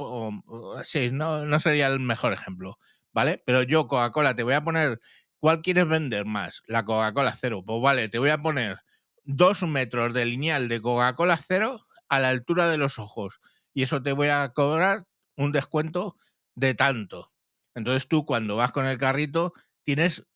Sí, 0.84 1.10
no, 1.10 1.46
no 1.46 1.60
sería 1.60 1.88
el 1.88 2.00
mejor 2.00 2.32
ejemplo, 2.32 2.78
¿vale? 3.12 3.42
Pero 3.46 3.62
yo, 3.62 3.88
Coca-Cola, 3.88 4.34
te 4.34 4.42
voy 4.42 4.54
a 4.54 4.64
poner... 4.64 5.00
¿Cuál 5.40 5.60
quieres 5.60 5.86
vender 5.86 6.24
más? 6.24 6.62
La 6.66 6.86
Coca-Cola 6.86 7.36
cero. 7.38 7.62
Pues 7.66 7.82
vale, 7.82 8.08
te 8.08 8.18
voy 8.18 8.30
a 8.30 8.40
poner 8.40 8.78
dos 9.24 9.62
metros 9.62 10.14
de 10.14 10.24
lineal 10.24 10.68
de 10.68 10.80
Coca-Cola 10.80 11.36
cero 11.36 11.86
a 12.08 12.18
la 12.18 12.30
altura 12.30 12.68
de 12.68 12.78
los 12.78 12.98
ojos. 12.98 13.40
Y 13.74 13.82
eso 13.82 14.02
te 14.02 14.12
voy 14.12 14.28
a 14.28 14.52
cobrar 14.54 15.06
un 15.36 15.52
descuento 15.52 16.16
de 16.54 16.74
tanto. 16.74 17.30
Entonces 17.74 18.08
tú 18.08 18.24
cuando 18.24 18.56
vas 18.56 18.72
con 18.72 18.86
el 18.86 18.96
carrito 18.96 19.52
tienes 19.82 20.26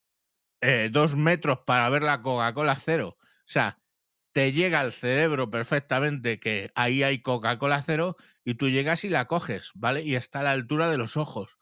eh, 0.61 0.89
dos 0.91 1.17
metros 1.17 1.61
para 1.67 1.89
ver 1.89 2.03
la 2.03 2.23
Coca-Cola 2.23 2.77
cero. 2.77 3.17
O 3.21 3.25
sea, 3.47 3.81
te 4.33 4.53
llega 4.53 4.81
al 4.81 4.93
cerebro 4.93 5.51
perfectamente 5.51 6.39
que 6.39 6.71
ahí 6.75 7.03
hay 7.03 7.23
Coca-Cola 7.23 7.83
cero 7.85 8.17
y 8.45 8.55
tú 8.55 8.69
llegas 8.69 9.05
y 9.05 9.09
la 9.09 9.27
coges, 9.27 9.71
¿vale? 9.75 10.03
Y 10.03 10.15
está 10.15 10.41
a 10.41 10.45
la 10.45 10.53
altura 10.53 10.89
de 10.89 10.99
los 10.99 11.17
ojos. 11.17 11.59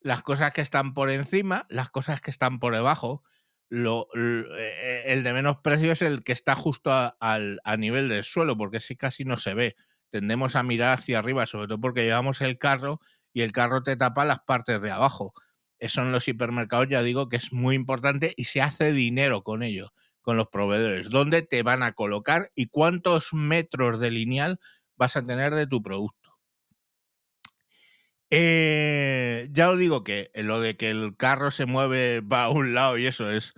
Las 0.00 0.22
cosas 0.22 0.52
que 0.52 0.60
están 0.60 0.94
por 0.94 1.10
encima, 1.10 1.66
las 1.68 1.90
cosas 1.90 2.20
que 2.20 2.30
están 2.30 2.58
por 2.60 2.74
debajo, 2.74 3.22
lo, 3.68 4.08
eh, 4.16 5.02
el 5.06 5.22
de 5.22 5.32
menos 5.32 5.58
precio 5.62 5.92
es 5.92 6.02
el 6.02 6.24
que 6.24 6.32
está 6.32 6.54
justo 6.54 6.90
a, 6.92 7.16
a 7.20 7.76
nivel 7.76 8.08
del 8.08 8.24
suelo, 8.24 8.56
porque 8.56 8.80
si 8.80 8.96
casi 8.96 9.24
no 9.24 9.36
se 9.36 9.54
ve. 9.54 9.76
Tendemos 10.10 10.56
a 10.56 10.62
mirar 10.62 10.98
hacia 10.98 11.18
arriba, 11.18 11.44
sobre 11.46 11.66
todo 11.66 11.80
porque 11.80 12.04
llevamos 12.04 12.40
el 12.40 12.56
carro 12.58 13.00
y 13.32 13.42
el 13.42 13.52
carro 13.52 13.82
te 13.82 13.96
tapa 13.96 14.24
las 14.24 14.40
partes 14.40 14.80
de 14.80 14.90
abajo. 14.90 15.34
Eso 15.78 16.02
en 16.02 16.12
los 16.12 16.28
hipermercados 16.28 16.88
ya 16.88 17.02
digo 17.02 17.28
que 17.28 17.36
es 17.36 17.52
muy 17.52 17.74
importante 17.74 18.34
y 18.36 18.44
se 18.44 18.62
hace 18.62 18.92
dinero 18.92 19.42
con 19.42 19.62
ello, 19.62 19.92
con 20.22 20.36
los 20.36 20.48
proveedores. 20.48 21.10
¿Dónde 21.10 21.42
te 21.42 21.62
van 21.62 21.82
a 21.82 21.92
colocar 21.92 22.50
y 22.54 22.66
cuántos 22.66 23.32
metros 23.32 24.00
de 24.00 24.10
lineal 24.10 24.58
vas 24.96 25.16
a 25.16 25.24
tener 25.24 25.54
de 25.54 25.66
tu 25.66 25.82
producto? 25.82 26.38
Eh, 28.30 29.48
ya 29.52 29.70
os 29.70 29.78
digo 29.78 30.04
que 30.04 30.30
lo 30.34 30.60
de 30.60 30.76
que 30.76 30.90
el 30.90 31.16
carro 31.16 31.50
se 31.50 31.64
mueve 31.64 32.22
para 32.22 32.50
un 32.50 32.74
lado 32.74 32.98
y 32.98 33.06
eso 33.06 33.30
es, 33.30 33.54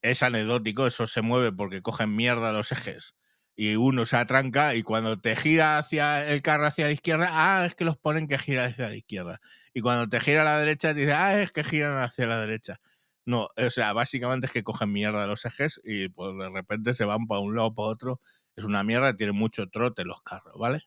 es 0.00 0.22
anecdótico, 0.22 0.86
eso 0.86 1.06
se 1.06 1.20
mueve 1.20 1.52
porque 1.52 1.82
cogen 1.82 2.16
mierda 2.16 2.52
los 2.52 2.72
ejes 2.72 3.14
y 3.60 3.74
uno 3.74 4.06
se 4.06 4.16
atranca 4.16 4.76
y 4.76 4.84
cuando 4.84 5.18
te 5.18 5.34
gira 5.34 5.78
hacia 5.78 6.24
el 6.28 6.42
carro 6.42 6.66
hacia 6.66 6.86
la 6.86 6.92
izquierda, 6.92 7.28
ah, 7.32 7.66
es 7.66 7.74
que 7.74 7.84
los 7.84 7.96
ponen 7.96 8.28
que 8.28 8.38
gira 8.38 8.66
hacia 8.66 8.88
la 8.88 8.94
izquierda. 8.94 9.40
Y 9.74 9.80
cuando 9.80 10.08
te 10.08 10.20
gira 10.20 10.42
a 10.42 10.44
la 10.44 10.58
derecha, 10.60 10.94
dice, 10.94 11.12
ah, 11.12 11.42
es 11.42 11.50
que 11.50 11.64
giran 11.64 11.98
hacia 11.98 12.26
la 12.26 12.38
derecha. 12.40 12.80
No, 13.26 13.48
o 13.56 13.70
sea, 13.70 13.92
básicamente 13.92 14.46
es 14.46 14.52
que 14.52 14.62
cogen 14.62 14.92
mierda 14.92 15.26
los 15.26 15.44
ejes 15.44 15.80
y 15.82 16.08
pues 16.08 16.38
de 16.38 16.48
repente 16.50 16.94
se 16.94 17.04
van 17.04 17.26
para 17.26 17.40
un 17.40 17.56
lado 17.56 17.74
para 17.74 17.88
otro. 17.88 18.20
Es 18.54 18.62
una 18.62 18.84
mierda, 18.84 19.16
tiene 19.16 19.32
mucho 19.32 19.66
trote 19.66 20.04
los 20.04 20.22
carros, 20.22 20.54
¿vale? 20.56 20.82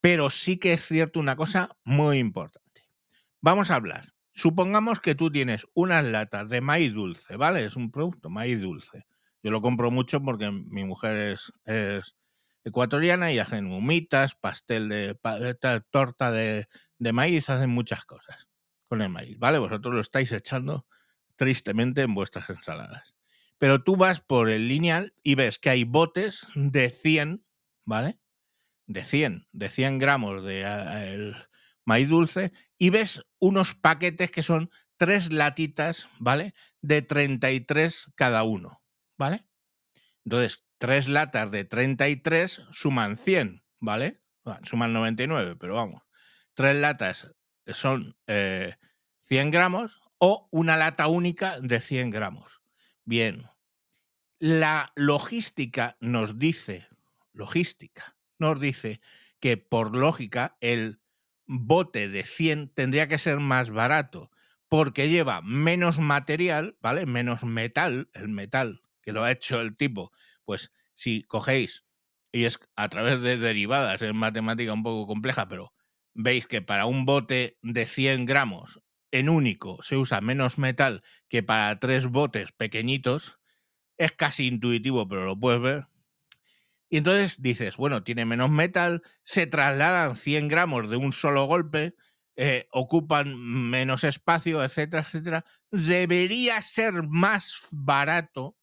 Pero 0.00 0.30
sí 0.30 0.58
que 0.58 0.74
es 0.74 0.86
cierto 0.86 1.18
una 1.18 1.34
cosa 1.34 1.76
muy 1.82 2.18
importante. 2.18 2.84
Vamos 3.40 3.72
a 3.72 3.74
hablar. 3.74 4.14
Supongamos 4.32 5.00
que 5.00 5.16
tú 5.16 5.28
tienes 5.28 5.66
unas 5.74 6.04
latas 6.04 6.50
de 6.50 6.60
maíz 6.60 6.94
dulce, 6.94 7.36
¿vale? 7.36 7.64
Es 7.64 7.74
un 7.74 7.90
producto, 7.90 8.30
maíz 8.30 8.60
dulce 8.60 9.06
yo 9.44 9.50
lo 9.50 9.60
compro 9.60 9.90
mucho 9.90 10.22
porque 10.22 10.50
mi 10.50 10.84
mujer 10.84 11.36
es, 11.66 12.16
ecuatoriana 12.64 13.30
y 13.30 13.38
hacen 13.38 13.70
humitas, 13.70 14.34
pastel 14.34 14.88
de, 14.88 15.18
torta 15.90 16.32
de, 16.32 16.66
maíz, 17.12 17.50
hacen 17.50 17.68
muchas 17.68 18.06
cosas 18.06 18.48
con 18.88 19.02
el 19.02 19.10
maíz, 19.10 19.38
¿vale? 19.38 19.58
Vosotros 19.58 19.94
lo 19.94 20.00
estáis 20.00 20.32
echando 20.32 20.86
tristemente 21.36 22.00
en 22.00 22.14
vuestras 22.14 22.48
ensaladas. 22.48 23.14
Pero 23.58 23.84
tú 23.84 23.96
vas 23.96 24.22
por 24.22 24.48
el 24.48 24.66
lineal 24.66 25.14
y 25.22 25.34
ves 25.34 25.58
que 25.58 25.68
hay 25.68 25.84
botes 25.84 26.46
de 26.54 26.88
100, 26.88 27.44
¿vale? 27.84 28.18
De 28.86 29.04
100, 29.04 29.46
de 29.52 29.68
100 29.68 29.98
gramos 29.98 30.42
de 30.42 31.34
maíz 31.84 32.08
dulce 32.08 32.52
y 32.78 32.88
ves 32.88 33.22
unos 33.38 33.74
paquetes 33.74 34.30
que 34.30 34.42
son 34.42 34.70
tres 34.96 35.30
latitas, 35.30 36.08
¿vale? 36.18 36.54
De 36.80 37.02
33 37.02 38.10
cada 38.14 38.42
uno. 38.42 38.83
¿Vale? 39.16 39.46
Entonces, 40.24 40.66
tres 40.78 41.08
latas 41.08 41.50
de 41.50 41.64
33 41.64 42.62
suman 42.70 43.16
100, 43.16 43.64
¿vale? 43.80 44.20
suman 44.62 44.92
99, 44.92 45.56
pero 45.56 45.74
vamos. 45.74 46.02
Tres 46.54 46.76
latas 46.76 47.32
son 47.66 48.16
100 48.26 48.76
eh, 49.46 49.50
gramos 49.50 50.00
o 50.18 50.48
una 50.50 50.76
lata 50.76 51.08
única 51.08 51.58
de 51.60 51.80
100 51.80 52.10
gramos. 52.10 52.60
Bien. 53.04 53.46
La 54.38 54.92
logística 54.94 55.96
nos 56.00 56.38
dice, 56.38 56.86
logística, 57.32 58.16
nos 58.38 58.60
dice 58.60 59.00
que 59.40 59.56
por 59.56 59.96
lógica 59.96 60.56
el 60.60 61.00
bote 61.46 62.08
de 62.08 62.24
100 62.24 62.74
tendría 62.74 63.08
que 63.08 63.18
ser 63.18 63.40
más 63.40 63.70
barato 63.70 64.30
porque 64.68 65.08
lleva 65.08 65.40
menos 65.42 65.98
material, 65.98 66.76
¿vale? 66.80 67.06
Menos 67.06 67.44
metal, 67.44 68.10
el 68.12 68.28
metal 68.28 68.83
que 69.04 69.12
lo 69.12 69.22
ha 69.22 69.30
hecho 69.30 69.60
el 69.60 69.76
tipo, 69.76 70.12
pues 70.44 70.72
si 70.94 71.22
cogéis, 71.22 71.84
y 72.32 72.44
es 72.44 72.58
a 72.76 72.88
través 72.88 73.20
de 73.20 73.36
derivadas, 73.36 74.02
es 74.02 74.14
matemática 74.14 74.72
un 74.72 74.82
poco 74.82 75.06
compleja, 75.06 75.48
pero 75.48 75.72
veis 76.14 76.46
que 76.46 76.62
para 76.62 76.86
un 76.86 77.04
bote 77.04 77.58
de 77.62 77.86
100 77.86 78.26
gramos 78.26 78.80
en 79.12 79.28
único 79.28 79.82
se 79.82 79.96
usa 79.96 80.20
menos 80.20 80.58
metal 80.58 81.02
que 81.28 81.42
para 81.42 81.78
tres 81.78 82.08
botes 82.08 82.52
pequeñitos, 82.52 83.38
es 83.96 84.12
casi 84.12 84.48
intuitivo, 84.48 85.06
pero 85.08 85.24
lo 85.24 85.38
puedes 85.38 85.60
ver. 85.60 85.86
Y 86.88 86.98
entonces 86.98 87.40
dices, 87.40 87.76
bueno, 87.76 88.02
tiene 88.02 88.24
menos 88.24 88.50
metal, 88.50 89.02
se 89.22 89.46
trasladan 89.46 90.16
100 90.16 90.48
gramos 90.48 90.90
de 90.90 90.96
un 90.96 91.12
solo 91.12 91.44
golpe, 91.46 91.94
eh, 92.36 92.66
ocupan 92.72 93.36
menos 93.38 94.04
espacio, 94.04 94.62
etcétera, 94.62 95.02
etcétera. 95.02 95.44
Debería 95.70 96.60
ser 96.62 97.04
más 97.08 97.68
barato 97.70 98.56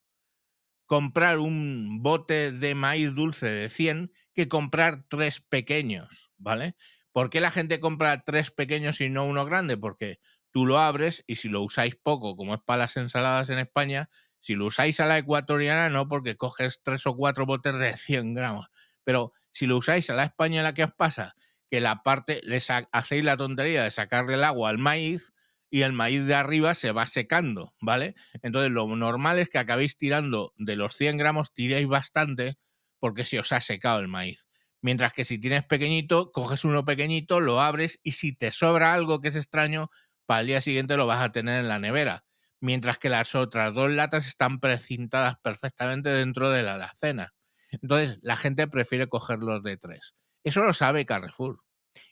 comprar 0.92 1.40
un 1.40 2.04
bote 2.04 2.52
de 2.52 2.76
maíz 2.76 3.16
dulce 3.16 3.50
de 3.50 3.70
100 3.70 4.12
que 4.34 4.50
comprar 4.50 5.06
tres 5.08 5.40
pequeños, 5.40 6.34
¿vale? 6.38 6.76
¿Por 7.14 7.30
qué 7.30 7.40
la 7.40 7.50
gente 7.50 7.80
compra 7.80 8.26
tres 8.26 8.52
pequeños 8.52 9.00
y 9.00 9.08
no 9.08 9.24
uno 9.24 9.46
grande? 9.46 9.78
Porque 9.78 10.20
tú 10.52 10.66
lo 10.66 10.80
abres 10.80 11.24
y 11.28 11.38
si 11.38 11.48
lo 11.48 11.62
usáis 11.62 11.96
poco, 11.96 12.36
como 12.36 12.56
es 12.56 12.60
para 12.66 12.80
las 12.80 12.98
ensaladas 12.98 13.50
en 13.50 13.60
España, 13.60 14.10
si 14.42 14.56
lo 14.56 14.66
usáis 14.66 15.00
a 15.00 15.06
la 15.06 15.18
ecuatoriana, 15.18 15.90
no, 15.90 16.10
porque 16.10 16.36
coges 16.36 16.82
tres 16.84 17.08
o 17.08 17.16
cuatro 17.16 17.46
botes 17.46 17.80
de 17.80 17.96
100 17.96 18.34
gramos. 18.34 18.68
Pero 19.06 19.32
si 19.50 19.68
lo 19.68 19.78
usáis 19.78 20.10
a 20.10 20.14
la 20.14 20.26
española, 20.26 20.74
¿qué 20.74 20.84
os 20.84 20.92
pasa? 20.92 21.36
Que 21.70 21.80
la 21.80 22.04
parte, 22.04 22.42
les 22.44 22.68
hacéis 22.70 23.24
la 23.24 23.38
tontería 23.38 23.86
de 23.86 23.92
sacarle 23.92 24.34
el 24.34 24.44
agua 24.44 24.70
al 24.70 24.78
maíz 24.78 25.32
y 25.72 25.84
el 25.84 25.94
maíz 25.94 26.28
de 26.28 26.36
arriba 26.36 26.76
se 26.76 26.92
va 26.92 27.08
secando, 27.08 27.74
¿vale? 27.80 28.14
Entonces 28.44 28.72
lo 28.72 28.86
normal 28.96 29.40
es 29.40 29.50
que 29.50 29.58
acabéis 29.58 29.98
tirando 29.98 30.54
de 30.58 30.76
los 30.76 30.96
100 30.96 31.18
gramos, 31.18 31.54
tiréis 31.54 31.88
bastante 31.88 32.60
porque 33.00 33.24
se 33.24 33.40
os 33.40 33.52
ha 33.54 33.62
secado 33.62 34.02
el 34.02 34.10
maíz. 34.10 34.48
Mientras 34.82 35.14
que 35.14 35.24
si 35.24 35.40
tienes 35.40 35.64
pequeñito, 35.64 36.32
coges 36.32 36.66
uno 36.66 36.84
pequeñito, 36.84 37.40
lo 37.40 37.62
abres 37.62 38.00
y 38.04 38.12
si 38.12 38.36
te 38.36 38.52
sobra 38.52 38.94
algo 38.94 39.22
que 39.22 39.30
es 39.30 39.36
extraño, 39.38 39.90
para 40.26 40.42
el 40.42 40.48
día 40.48 40.62
siguiente 40.62 40.98
lo 40.98 41.08
vas 41.08 41.22
a 41.22 41.32
tener 41.32 41.62
en 41.62 41.70
la 41.70 41.80
nevera. 41.80 42.26
Mientras 42.60 42.98
que 42.98 43.10
las 43.10 43.34
otras 43.34 43.74
dos 43.74 43.90
latas 43.90 44.28
están 44.28 44.60
precintadas 44.60 45.36
perfectamente 45.42 46.10
dentro 46.10 46.50
de 46.50 46.64
la 46.64 46.76
alacena. 46.76 47.34
Entonces 47.70 48.20
la 48.22 48.36
gente 48.36 48.68
prefiere 48.68 49.08
coger 49.08 49.40
los 49.40 49.64
de 49.64 49.78
tres. 49.78 50.16
Eso 50.44 50.64
lo 50.64 50.74
sabe 50.74 51.06
Carrefour. 51.06 51.64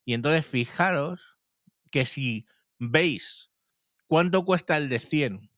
Y 0.06 0.14
entonces 0.14 0.46
fijaros 0.46 1.38
que 1.92 2.06
si 2.06 2.46
veis 2.78 3.49
cuánto 4.10 4.44
cuesta 4.44 4.76
el 4.76 4.90
de 4.90 5.00
100 5.00 5.52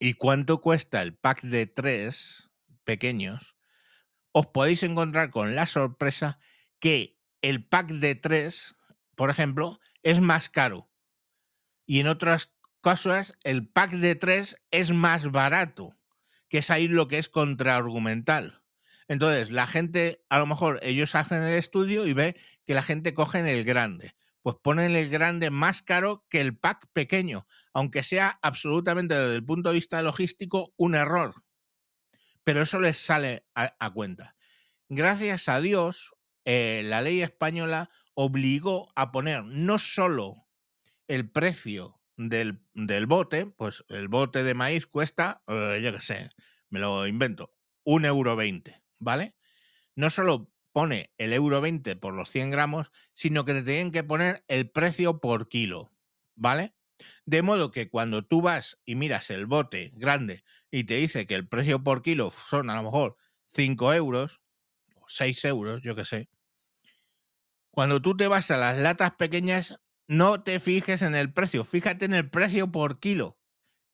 y 0.00 0.14
cuánto 0.14 0.60
cuesta 0.60 1.00
el 1.02 1.14
pack 1.14 1.42
de 1.42 1.66
3 1.68 2.50
pequeños, 2.82 3.54
os 4.32 4.46
podéis 4.48 4.82
encontrar 4.82 5.30
con 5.30 5.54
la 5.54 5.64
sorpresa 5.64 6.40
que 6.80 7.16
el 7.42 7.64
pack 7.64 7.90
de 7.92 8.16
3, 8.16 8.74
por 9.14 9.30
ejemplo, 9.30 9.78
es 10.02 10.20
más 10.20 10.48
caro. 10.48 10.90
Y 11.86 12.00
en 12.00 12.08
otras 12.08 12.52
cosas, 12.80 13.38
el 13.44 13.68
pack 13.68 13.92
de 13.92 14.16
3 14.16 14.56
es 14.72 14.90
más 14.90 15.30
barato, 15.30 15.96
que 16.48 16.58
es 16.58 16.70
ahí 16.70 16.88
lo 16.88 17.06
que 17.06 17.18
es 17.18 17.28
contraargumental. 17.28 18.62
Entonces, 19.06 19.52
la 19.52 19.68
gente, 19.68 20.24
a 20.28 20.40
lo 20.40 20.46
mejor 20.46 20.80
ellos 20.82 21.14
hacen 21.14 21.44
el 21.44 21.54
estudio 21.54 22.04
y 22.04 22.14
ve 22.14 22.34
que 22.66 22.74
la 22.74 22.82
gente 22.82 23.14
coge 23.14 23.38
en 23.38 23.46
el 23.46 23.62
grande. 23.62 24.16
Pues 24.44 24.56
ponen 24.62 24.94
el 24.94 25.08
grande 25.08 25.48
más 25.48 25.80
caro 25.80 26.26
que 26.28 26.42
el 26.42 26.54
pack 26.54 26.88
pequeño, 26.92 27.46
aunque 27.72 28.02
sea 28.02 28.38
absolutamente 28.42 29.14
desde 29.14 29.36
el 29.36 29.44
punto 29.46 29.70
de 29.70 29.76
vista 29.76 30.02
logístico 30.02 30.74
un 30.76 30.94
error. 30.94 31.42
Pero 32.44 32.60
eso 32.60 32.78
les 32.78 32.98
sale 32.98 33.46
a, 33.54 33.90
cuenta. 33.94 34.36
Gracias 34.90 35.48
a 35.48 35.62
Dios, 35.62 36.14
eh, 36.44 36.82
la 36.84 37.00
ley 37.00 37.22
española 37.22 37.88
obligó 38.12 38.92
a 38.96 39.12
poner 39.12 39.44
no 39.44 39.78
solo 39.78 40.46
el 41.08 41.30
precio 41.30 42.02
del, 42.18 42.60
del 42.74 43.06
bote, 43.06 43.46
pues 43.46 43.82
el 43.88 44.08
bote 44.08 44.42
de 44.42 44.52
maíz 44.52 44.86
cuesta, 44.86 45.42
eh, 45.48 45.80
yo 45.82 45.90
qué 45.90 46.02
sé, 46.02 46.30
me 46.68 46.80
lo 46.80 47.06
invento, 47.06 47.56
un 47.82 48.04
euro 48.04 48.36
veinte, 48.36 48.82
¿vale? 48.98 49.36
No 49.96 50.10
solo 50.10 50.53
pone 50.74 51.12
el 51.18 51.32
euro 51.32 51.60
20 51.60 51.94
por 51.94 52.14
los 52.14 52.28
100 52.30 52.50
gramos, 52.50 52.90
sino 53.14 53.44
que 53.44 53.54
te 53.54 53.62
tienen 53.62 53.92
que 53.92 54.02
poner 54.02 54.44
el 54.48 54.68
precio 54.68 55.20
por 55.20 55.48
kilo, 55.48 55.92
¿vale? 56.34 56.74
De 57.24 57.42
modo 57.42 57.70
que 57.70 57.88
cuando 57.88 58.26
tú 58.26 58.42
vas 58.42 58.80
y 58.84 58.96
miras 58.96 59.30
el 59.30 59.46
bote 59.46 59.92
grande 59.94 60.42
y 60.72 60.82
te 60.82 60.96
dice 60.96 61.28
que 61.28 61.36
el 61.36 61.46
precio 61.46 61.84
por 61.84 62.02
kilo 62.02 62.32
son 62.32 62.70
a 62.70 62.74
lo 62.74 62.82
mejor 62.82 63.16
5 63.54 63.94
euros 63.94 64.40
o 64.96 65.04
6 65.06 65.44
euros, 65.44 65.80
yo 65.82 65.94
qué 65.94 66.04
sé, 66.04 66.28
cuando 67.70 68.02
tú 68.02 68.16
te 68.16 68.26
vas 68.26 68.50
a 68.50 68.56
las 68.56 68.76
latas 68.76 69.12
pequeñas, 69.12 69.80
no 70.08 70.42
te 70.42 70.58
fijes 70.58 71.02
en 71.02 71.14
el 71.14 71.32
precio, 71.32 71.64
fíjate 71.64 72.04
en 72.04 72.14
el 72.14 72.28
precio 72.28 72.72
por 72.72 72.98
kilo 72.98 73.38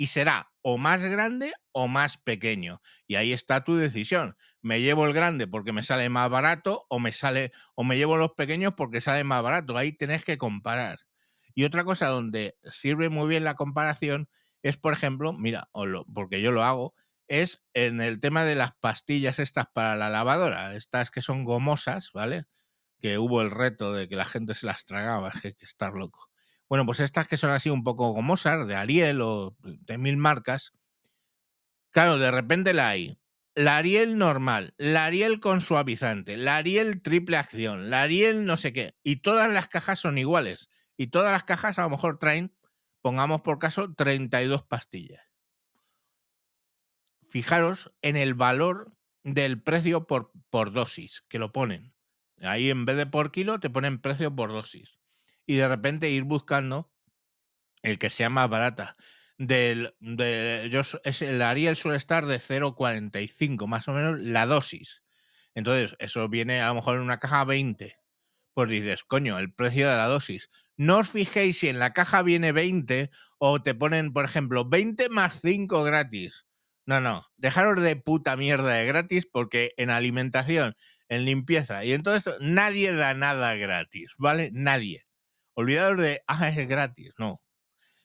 y 0.00 0.06
será 0.06 0.50
o 0.62 0.78
más 0.78 1.02
grande 1.02 1.52
o 1.72 1.86
más 1.86 2.16
pequeño. 2.16 2.80
Y 3.06 3.16
ahí 3.16 3.34
está 3.34 3.64
tu 3.64 3.76
decisión. 3.76 4.34
Me 4.62 4.80
llevo 4.80 5.06
el 5.06 5.12
grande 5.12 5.46
porque 5.46 5.74
me 5.74 5.82
sale 5.82 6.08
más 6.08 6.30
barato 6.30 6.86
o 6.88 6.98
me 6.98 7.12
sale 7.12 7.52
o 7.74 7.84
me 7.84 7.98
llevo 7.98 8.16
los 8.16 8.32
pequeños 8.32 8.72
porque 8.74 9.02
sale 9.02 9.24
más 9.24 9.42
barato. 9.42 9.76
Ahí 9.76 9.92
tenés 9.92 10.24
que 10.24 10.38
comparar. 10.38 11.00
Y 11.54 11.64
otra 11.64 11.84
cosa 11.84 12.06
donde 12.06 12.56
sirve 12.64 13.10
muy 13.10 13.28
bien 13.28 13.44
la 13.44 13.56
comparación 13.56 14.30
es, 14.62 14.78
por 14.78 14.94
ejemplo, 14.94 15.34
mira, 15.34 15.68
porque 16.14 16.40
yo 16.40 16.50
lo 16.50 16.62
hago, 16.62 16.94
es 17.28 17.62
en 17.74 18.00
el 18.00 18.20
tema 18.20 18.44
de 18.44 18.54
las 18.54 18.72
pastillas 18.80 19.38
estas 19.38 19.66
para 19.74 19.96
la 19.96 20.08
lavadora, 20.08 20.76
estas 20.76 21.10
que 21.10 21.20
son 21.20 21.44
gomosas, 21.44 22.10
¿vale? 22.14 22.46
Que 23.00 23.18
hubo 23.18 23.42
el 23.42 23.50
reto 23.50 23.92
de 23.92 24.08
que 24.08 24.16
la 24.16 24.24
gente 24.24 24.54
se 24.54 24.64
las 24.64 24.86
tragaba, 24.86 25.30
que 25.42 25.48
hay 25.48 25.54
que 25.54 25.66
estar 25.66 25.92
loco. 25.92 26.29
Bueno, 26.70 26.86
pues 26.86 27.00
estas 27.00 27.26
que 27.26 27.36
son 27.36 27.50
así 27.50 27.68
un 27.68 27.82
poco 27.82 28.12
gomosas, 28.12 28.68
de 28.68 28.76
Ariel 28.76 29.22
o 29.22 29.56
de 29.60 29.98
mil 29.98 30.16
marcas, 30.16 30.72
claro, 31.90 32.16
de 32.16 32.30
repente 32.30 32.72
la 32.74 32.90
hay. 32.90 33.18
La 33.56 33.76
Ariel 33.76 34.16
normal, 34.16 34.72
la 34.78 35.06
Ariel 35.06 35.40
con 35.40 35.62
suavizante, 35.62 36.36
la 36.36 36.58
Ariel 36.58 37.02
triple 37.02 37.38
acción, 37.38 37.90
la 37.90 38.02
Ariel 38.02 38.44
no 38.44 38.56
sé 38.56 38.72
qué, 38.72 38.94
y 39.02 39.16
todas 39.16 39.50
las 39.50 39.66
cajas 39.66 39.98
son 39.98 40.16
iguales. 40.16 40.68
Y 40.96 41.08
todas 41.08 41.32
las 41.32 41.42
cajas 41.42 41.76
a 41.80 41.82
lo 41.82 41.90
mejor 41.90 42.20
traen, 42.20 42.54
pongamos 43.02 43.42
por 43.42 43.58
caso, 43.58 43.92
32 43.92 44.62
pastillas. 44.62 45.24
Fijaros 47.28 47.92
en 48.00 48.14
el 48.14 48.34
valor 48.34 48.92
del 49.24 49.60
precio 49.60 50.06
por, 50.06 50.30
por 50.50 50.72
dosis 50.72 51.24
que 51.28 51.40
lo 51.40 51.50
ponen. 51.50 51.96
Ahí 52.40 52.70
en 52.70 52.84
vez 52.84 52.96
de 52.96 53.06
por 53.06 53.32
kilo 53.32 53.58
te 53.58 53.70
ponen 53.70 54.00
precio 54.00 54.32
por 54.36 54.52
dosis. 54.52 54.99
Y 55.50 55.56
de 55.56 55.66
repente 55.66 56.08
ir 56.08 56.22
buscando 56.22 56.92
el 57.82 57.98
que 57.98 58.08
sea 58.08 58.30
más 58.30 58.48
barata. 58.48 58.96
Del, 59.36 59.96
de, 59.98 60.68
yo, 60.70 60.82
es, 61.02 61.22
el 61.22 61.42
Ariel 61.42 61.74
suele 61.74 61.96
estar 61.96 62.24
de 62.24 62.38
0,45 62.38 63.66
más 63.66 63.88
o 63.88 63.92
menos 63.92 64.20
la 64.20 64.46
dosis. 64.46 65.02
Entonces, 65.56 65.96
eso 65.98 66.28
viene 66.28 66.60
a 66.60 66.68
lo 66.68 66.76
mejor 66.76 66.98
en 66.98 67.02
una 67.02 67.18
caja 67.18 67.44
20. 67.44 67.96
Pues 68.54 68.70
dices, 68.70 69.02
coño, 69.02 69.40
el 69.40 69.52
precio 69.52 69.90
de 69.90 69.96
la 69.96 70.06
dosis. 70.06 70.50
No 70.76 70.98
os 70.98 71.10
fijéis 71.10 71.58
si 71.58 71.68
en 71.68 71.80
la 71.80 71.94
caja 71.94 72.22
viene 72.22 72.52
20 72.52 73.10
o 73.38 73.60
te 73.60 73.74
ponen, 73.74 74.12
por 74.12 74.26
ejemplo, 74.26 74.68
20 74.68 75.08
más 75.08 75.40
5 75.40 75.82
gratis. 75.82 76.46
No, 76.86 77.00
no, 77.00 77.26
dejaros 77.38 77.82
de 77.82 77.96
puta 77.96 78.36
mierda 78.36 78.74
de 78.74 78.86
gratis 78.86 79.26
porque 79.26 79.72
en 79.78 79.90
alimentación, 79.90 80.76
en 81.08 81.24
limpieza 81.24 81.84
y 81.84 81.92
en 81.92 82.04
todo 82.04 82.14
esto, 82.14 82.36
nadie 82.40 82.92
da 82.94 83.14
nada 83.14 83.56
gratis, 83.56 84.14
¿vale? 84.16 84.50
Nadie. 84.52 85.09
Olvidaros 85.54 86.00
de, 86.00 86.22
ah, 86.26 86.48
es 86.48 86.68
gratis, 86.68 87.12
no. 87.18 87.42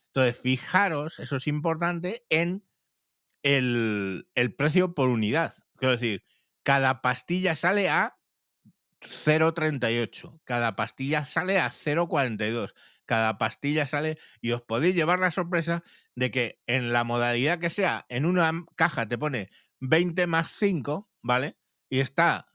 Entonces, 0.08 0.41
fijaros, 0.41 1.19
eso 1.19 1.38
es 1.38 1.47
importante, 1.47 2.25
en 2.29 2.65
el, 3.43 4.27
el 4.36 4.55
precio 4.55 4.95
por 4.95 5.10
unidad. 5.10 5.53
Quiero 5.77 5.93
decir, 5.93 6.23
cada 6.63 7.01
pastilla 7.01 7.55
sale 7.55 7.89
a 7.89 8.17
0,38. 9.01 10.41
Cada 10.43 10.75
pastilla 10.75 11.25
sale 11.25 11.60
a 11.60 11.69
0,42. 11.69 12.73
Cada 13.05 13.38
pastilla 13.38 13.86
sale 13.86 14.17
y 14.41 14.51
os 14.51 14.62
podéis 14.62 14.95
llevar 14.95 15.19
la 15.19 15.31
sorpresa 15.31 15.84
de 16.15 16.31
que 16.31 16.62
en 16.65 16.91
la 16.91 17.03
modalidad 17.03 17.60
que 17.60 17.69
sea, 17.69 18.05
en 18.10 18.25
una 18.25 18.65
caja 18.75 19.08
te 19.08 19.17
pone 19.17 19.51
20 19.79 20.25
más 20.27 20.51
5, 20.51 21.12
¿vale? 21.21 21.58
Y 21.89 21.99
está 21.99 22.47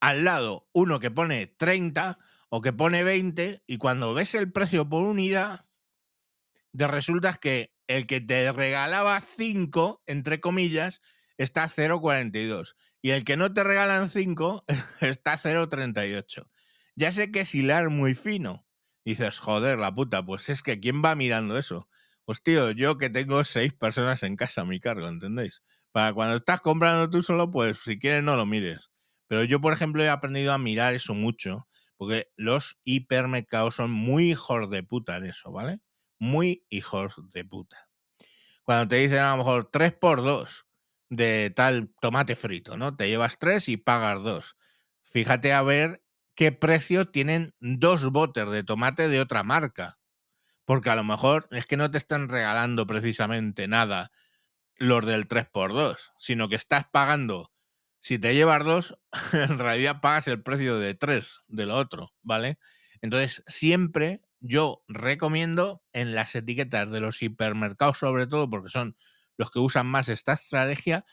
al 0.00 0.24
lado 0.24 0.68
uno 0.72 1.00
que 1.00 1.10
pone 1.10 1.46
30 1.46 2.18
o 2.54 2.60
que 2.60 2.74
pone 2.74 3.02
20 3.02 3.62
y 3.66 3.78
cuando 3.78 4.12
ves 4.12 4.34
el 4.34 4.52
precio 4.52 4.86
por 4.86 5.04
unidad, 5.04 5.66
te 6.76 6.86
resulta 6.86 7.38
que 7.40 7.72
el 7.86 8.06
que 8.06 8.20
te 8.20 8.52
regalaba 8.52 9.18
5, 9.22 10.02
entre 10.04 10.42
comillas, 10.42 11.00
está 11.38 11.64
a 11.64 11.70
0,42 11.70 12.74
y 13.00 13.12
el 13.12 13.24
que 13.24 13.38
no 13.38 13.54
te 13.54 13.64
regalan 13.64 14.10
5 14.10 14.66
está 15.00 15.32
a 15.32 15.38
0,38. 15.38 16.46
Ya 16.94 17.10
sé 17.10 17.32
que 17.32 17.40
es 17.40 17.54
hilar 17.54 17.88
muy 17.88 18.14
fino. 18.14 18.66
dices, 19.02 19.38
joder, 19.38 19.78
la 19.78 19.94
puta, 19.94 20.22
pues 20.22 20.50
es 20.50 20.62
que 20.62 20.78
¿quién 20.78 21.00
va 21.02 21.14
mirando 21.14 21.56
eso? 21.56 21.88
Pues 22.26 22.42
tío, 22.42 22.70
yo 22.72 22.98
que 22.98 23.08
tengo 23.08 23.42
seis 23.44 23.72
personas 23.72 24.22
en 24.24 24.36
casa 24.36 24.60
a 24.60 24.66
mi 24.66 24.78
cargo, 24.78 25.08
¿entendéis? 25.08 25.62
Para 25.90 26.12
cuando 26.12 26.36
estás 26.36 26.60
comprando 26.60 27.08
tú 27.08 27.22
solo, 27.22 27.50
pues 27.50 27.78
si 27.78 27.98
quieres 27.98 28.22
no 28.22 28.36
lo 28.36 28.44
mires. 28.44 28.90
Pero 29.26 29.42
yo, 29.44 29.58
por 29.58 29.72
ejemplo, 29.72 30.04
he 30.04 30.10
aprendido 30.10 30.52
a 30.52 30.58
mirar 30.58 30.92
eso 30.92 31.14
mucho, 31.14 31.66
porque 32.02 32.32
los 32.34 32.80
hipermercados 32.82 33.76
son 33.76 33.92
muy 33.92 34.32
hijos 34.32 34.68
de 34.70 34.82
puta 34.82 35.18
en 35.18 35.26
eso, 35.26 35.52
¿vale? 35.52 35.78
Muy 36.18 36.66
hijos 36.68 37.14
de 37.30 37.44
puta. 37.44 37.88
Cuando 38.64 38.88
te 38.88 38.96
dicen 38.96 39.20
a 39.20 39.30
lo 39.30 39.36
mejor 39.36 39.70
3 39.70 39.92
por 39.92 40.20
2 40.24 40.66
de 41.10 41.52
tal 41.54 41.94
tomate 42.00 42.34
frito, 42.34 42.76
¿no? 42.76 42.96
Te 42.96 43.08
llevas 43.08 43.38
tres 43.38 43.68
y 43.68 43.76
pagas 43.76 44.24
dos. 44.24 44.56
Fíjate 45.02 45.52
a 45.52 45.62
ver 45.62 46.02
qué 46.34 46.50
precio 46.50 47.04
tienen 47.04 47.54
dos 47.60 48.10
botes 48.10 48.50
de 48.50 48.64
tomate 48.64 49.06
de 49.06 49.20
otra 49.20 49.44
marca. 49.44 50.00
Porque 50.64 50.90
a 50.90 50.96
lo 50.96 51.04
mejor 51.04 51.46
es 51.52 51.66
que 51.66 51.76
no 51.76 51.88
te 51.88 51.98
están 51.98 52.28
regalando 52.28 52.84
precisamente 52.84 53.68
nada 53.68 54.10
los 54.76 55.06
del 55.06 55.28
3x2, 55.28 56.10
sino 56.18 56.48
que 56.48 56.56
estás 56.56 56.86
pagando, 56.90 57.51
si 58.02 58.18
te 58.18 58.34
llevas 58.34 58.64
dos, 58.64 58.98
en 59.32 59.58
realidad 59.58 60.00
pagas 60.00 60.26
el 60.26 60.42
precio 60.42 60.78
de 60.78 60.94
tres 60.94 61.42
de 61.46 61.66
lo 61.66 61.76
otro, 61.76 62.12
¿vale? 62.20 62.58
Entonces, 63.00 63.44
siempre 63.46 64.22
yo 64.40 64.82
recomiendo 64.88 65.84
en 65.92 66.12
las 66.14 66.34
etiquetas 66.34 66.90
de 66.90 67.00
los 67.00 67.22
hipermercados, 67.22 67.98
sobre 67.98 68.26
todo 68.26 68.50
porque 68.50 68.70
son 68.70 68.96
los 69.38 69.52
que 69.52 69.60
usan 69.60 69.86
más 69.86 70.08
esta 70.08 70.32
estrategia, 70.32 71.06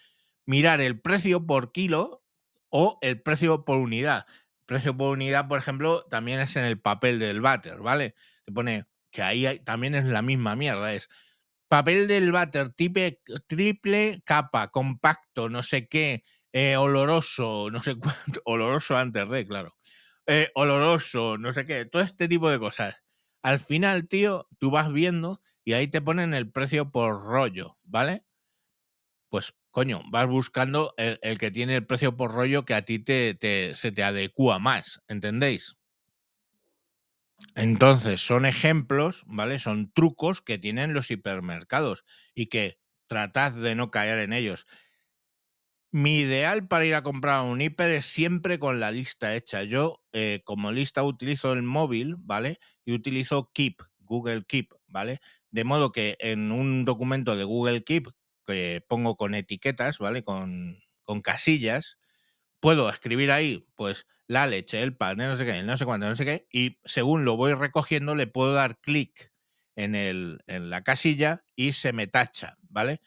mirar 0.47 0.81
el 0.81 0.99
precio 0.99 1.45
por 1.45 1.71
kilo 1.71 2.23
o 2.69 2.97
el 3.01 3.21
precio 3.21 3.65
por 3.65 3.77
unidad. 3.77 4.25
precio 4.65 4.97
por 4.97 5.11
unidad, 5.11 5.47
por 5.47 5.59
ejemplo, 5.59 6.05
también 6.09 6.39
es 6.39 6.55
en 6.55 6.63
el 6.63 6.79
papel 6.81 7.19
del 7.19 7.39
váter, 7.39 7.79
¿vale? 7.79 8.15
Te 8.45 8.51
pone 8.51 8.85
que 9.11 9.21
ahí 9.21 9.59
también 9.59 9.93
es 9.93 10.05
la 10.05 10.23
misma 10.23 10.55
mierda, 10.55 10.93
es 10.93 11.07
papel 11.67 12.07
del 12.07 12.31
váter 12.31 12.73
triple 12.73 14.23
capa, 14.25 14.69
compacto, 14.69 15.49
no 15.49 15.61
sé 15.61 15.87
qué, 15.87 16.23
eh, 16.53 16.77
oloroso, 16.77 17.69
no 17.71 17.83
sé 17.83 17.95
cuánto, 17.99 18.41
oloroso 18.45 18.97
antes 18.97 19.29
de, 19.29 19.45
claro, 19.45 19.73
eh, 20.27 20.51
oloroso, 20.55 21.37
no 21.37 21.53
sé 21.53 21.65
qué, 21.65 21.85
todo 21.85 22.01
este 22.01 22.27
tipo 22.27 22.49
de 22.49 22.59
cosas. 22.59 22.95
Al 23.41 23.59
final, 23.59 24.07
tío, 24.07 24.47
tú 24.59 24.69
vas 24.69 24.91
viendo 24.91 25.41
y 25.63 25.73
ahí 25.73 25.87
te 25.87 26.01
ponen 26.01 26.33
el 26.33 26.51
precio 26.51 26.91
por 26.91 27.23
rollo, 27.23 27.77
¿vale? 27.83 28.25
Pues, 29.29 29.55
coño, 29.71 30.01
vas 30.11 30.27
buscando 30.27 30.93
el, 30.97 31.37
que 31.37 31.51
tiene 31.51 31.75
el 31.75 31.85
precio 31.85 32.17
por 32.17 32.33
rollo 32.33 32.65
que 32.65 32.73
a 32.73 32.83
ti 32.83 32.99
te, 32.99 33.37
se 33.75 33.91
te 33.91 34.03
adecua 34.03 34.59
más, 34.59 35.01
¿entendéis? 35.07 35.77
Entonces, 37.55 38.21
son 38.21 38.45
ejemplos, 38.45 39.23
¿vale? 39.27 39.59
Son 39.59 39.91
trucos 39.91 40.41
que 40.41 40.57
tienen 40.57 40.93
los 40.93 41.11
hipermercados 41.11 42.05
y 42.33 42.47
que 42.47 42.79
tratad 43.07 43.53
de 43.53 43.75
no 43.75 43.91
caer 43.91 44.19
en 44.19 44.33
ellos. 44.33 44.65
Mi 45.91 46.19
ideal 46.19 46.67
para 46.67 46.85
ir 46.85 46.93
a 46.93 47.01
comprar 47.03 47.41
un 47.43 47.61
hiper 47.61 47.89
es 47.91 48.05
siempre 48.05 48.59
con 48.59 48.79
la 48.79 48.91
lista 48.91 49.35
hecha. 49.35 49.63
Yo, 49.63 50.03
eh, 50.13 50.41
como 50.45 50.71
lista, 50.71 51.03
utilizo 51.03 51.51
el 51.53 51.63
móvil, 51.63 52.15
¿vale? 52.19 52.59
Y 52.85 52.93
utilizo 52.93 53.51
Keep, 53.53 53.81
Google 53.99 54.43
Keep, 54.45 54.69
¿vale? 54.87 55.19
De 55.49 55.63
modo 55.63 55.91
que 55.91 56.15
en 56.19 56.51
un 56.51 56.85
documento 56.85 57.35
de 57.35 57.43
Google 57.43 57.83
Keep 57.83 58.07
que 58.45 58.83
pongo 58.87 59.15
con 59.17 59.33
etiquetas, 59.33 59.97
¿vale? 59.97 60.23
Con, 60.23 60.79
con 61.03 61.21
casillas, 61.21 61.97
puedo 62.59 62.89
escribir 62.89 63.31
ahí, 63.31 63.67
pues, 63.75 64.07
la 64.27 64.47
leche, 64.47 64.81
el 64.83 64.95
pan, 64.97 65.17
no 65.17 65.37
sé 65.37 65.45
qué, 65.45 65.63
no 65.63 65.77
sé 65.77 65.85
cuánto, 65.85 66.09
no 66.09 66.15
sé 66.15 66.25
qué, 66.25 66.47
y 66.51 66.79
según 66.85 67.25
lo 67.25 67.37
voy 67.37 67.53
recogiendo, 67.55 68.15
le 68.15 68.27
puedo 68.27 68.53
dar 68.53 68.79
clic 68.79 69.31
en, 69.75 69.95
el, 69.95 70.39
en 70.47 70.69
la 70.69 70.83
casilla 70.83 71.43
y 71.55 71.73
se 71.73 71.93
me 71.93 72.07
tacha, 72.07 72.57
¿vale? 72.69 73.01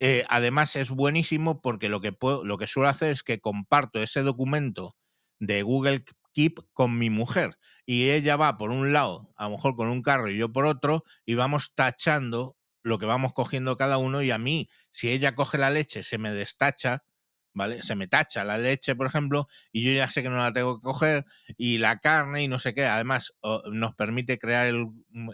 Eh, 0.00 0.24
además 0.28 0.76
es 0.76 0.90
buenísimo 0.90 1.60
porque 1.60 1.88
lo 1.90 2.00
que, 2.00 2.12
puedo, 2.12 2.44
lo 2.44 2.56
que 2.58 2.66
suelo 2.66 2.88
hacer 2.88 3.10
es 3.10 3.22
que 3.22 3.40
comparto 3.40 4.00
ese 4.00 4.22
documento 4.22 4.96
de 5.38 5.62
Google 5.62 6.04
Keep 6.32 6.60
con 6.72 6.98
mi 6.98 7.10
mujer 7.10 7.58
y 7.84 8.10
ella 8.10 8.36
va 8.36 8.56
por 8.56 8.70
un 8.70 8.92
lado, 8.92 9.32
a 9.36 9.44
lo 9.44 9.50
mejor 9.50 9.76
con 9.76 9.88
un 9.88 10.02
carro 10.02 10.30
y 10.30 10.38
yo 10.38 10.52
por 10.52 10.64
otro, 10.64 11.04
y 11.26 11.34
vamos 11.34 11.72
tachando 11.74 12.56
lo 12.82 12.98
que 12.98 13.06
vamos 13.06 13.32
cogiendo 13.34 13.76
cada 13.76 13.98
uno 13.98 14.22
y 14.22 14.30
a 14.30 14.38
mí, 14.38 14.68
si 14.92 15.10
ella 15.10 15.34
coge 15.34 15.58
la 15.58 15.70
leche, 15.70 16.02
se 16.02 16.16
me 16.18 16.30
destacha, 16.32 17.04
¿vale? 17.52 17.82
Se 17.82 17.94
me 17.96 18.06
tacha 18.08 18.44
la 18.44 18.58
leche, 18.58 18.94
por 18.94 19.06
ejemplo, 19.06 19.48
y 19.72 19.82
yo 19.82 19.92
ya 19.92 20.08
sé 20.08 20.22
que 20.22 20.30
no 20.30 20.36
la 20.38 20.52
tengo 20.52 20.78
que 20.78 20.82
coger, 20.84 21.26
y 21.56 21.78
la 21.78 21.98
carne 21.98 22.42
y 22.42 22.48
no 22.48 22.58
sé 22.58 22.74
qué. 22.74 22.86
Además, 22.86 23.34
nos 23.72 23.94
permite 23.94 24.38
crear 24.38 24.66
el, 24.66 24.86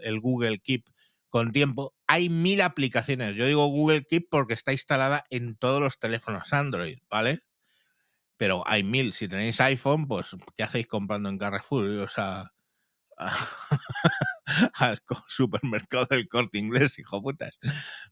el, 0.02 0.20
Google 0.20 0.58
Keep 0.60 0.84
con 1.36 1.52
tiempo. 1.52 1.94
Hay 2.06 2.30
mil 2.30 2.62
aplicaciones. 2.62 3.36
Yo 3.36 3.44
digo 3.44 3.66
Google 3.66 4.04
Keep 4.04 4.28
porque 4.30 4.54
está 4.54 4.72
instalada 4.72 5.26
en 5.28 5.54
todos 5.54 5.82
los 5.82 5.98
teléfonos 5.98 6.50
Android, 6.54 6.96
¿vale? 7.10 7.40
Pero 8.38 8.62
hay 8.66 8.82
mil. 8.82 9.12
Si 9.12 9.28
tenéis 9.28 9.60
iPhone, 9.60 10.08
pues, 10.08 10.34
¿qué 10.56 10.62
hacéis 10.62 10.86
comprando 10.86 11.28
en 11.28 11.36
Carrefour? 11.36 11.84
O 11.98 12.08
sea, 12.08 12.52
al 14.74 14.98
supermercado 15.26 16.06
del 16.10 16.28
corte 16.28 16.58
inglés, 16.58 16.98
hijo 16.98 17.22
putas. 17.22 17.58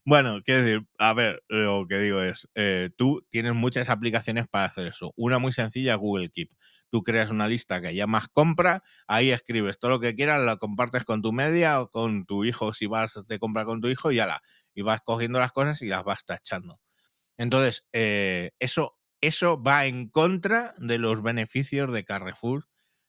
Bueno, 0.05 0.41
quiero 0.43 0.61
decir, 0.63 0.87
a 0.99 1.13
ver, 1.13 1.43
lo 1.49 1.87
que 1.87 1.99
digo 1.99 2.21
es, 2.21 2.47
eh, 2.55 2.89
tú 2.97 3.25
tienes 3.29 3.53
muchas 3.53 3.89
aplicaciones 3.89 4.47
para 4.47 4.65
hacer 4.65 4.87
eso. 4.87 5.13
Una 5.15 5.39
muy 5.39 5.51
sencilla, 5.51 5.95
Google 5.95 6.29
Keep. 6.29 6.51
Tú 6.89 7.03
creas 7.03 7.31
una 7.31 7.47
lista 7.47 7.81
que 7.81 7.95
llamas 7.95 8.27
compra, 8.29 8.83
ahí 9.07 9.31
escribes 9.31 9.79
todo 9.79 9.91
lo 9.91 9.99
que 9.99 10.15
quieras, 10.15 10.41
lo 10.43 10.57
compartes 10.57 11.03
con 11.05 11.21
tu 11.21 11.33
media 11.33 11.81
o 11.81 11.89
con 11.89 12.25
tu 12.25 12.45
hijo, 12.45 12.73
si 12.73 12.85
vas 12.87 13.25
de 13.27 13.39
compra 13.39 13.65
con 13.65 13.81
tu 13.81 13.87
hijo, 13.87 14.11
y 14.11 14.17
la 14.17 14.41
y 14.73 14.81
vas 14.81 15.01
cogiendo 15.05 15.39
las 15.39 15.51
cosas 15.53 15.81
y 15.81 15.87
las 15.87 16.03
vas 16.03 16.25
tachando. 16.25 16.79
Entonces, 17.37 17.85
eh, 17.93 18.51
eso, 18.59 18.97
eso 19.21 19.61
va 19.61 19.85
en 19.87 20.09
contra 20.09 20.73
de 20.77 20.99
los 20.99 21.21
beneficios 21.23 21.91
de 21.93 22.05
Carrefour 22.05 22.67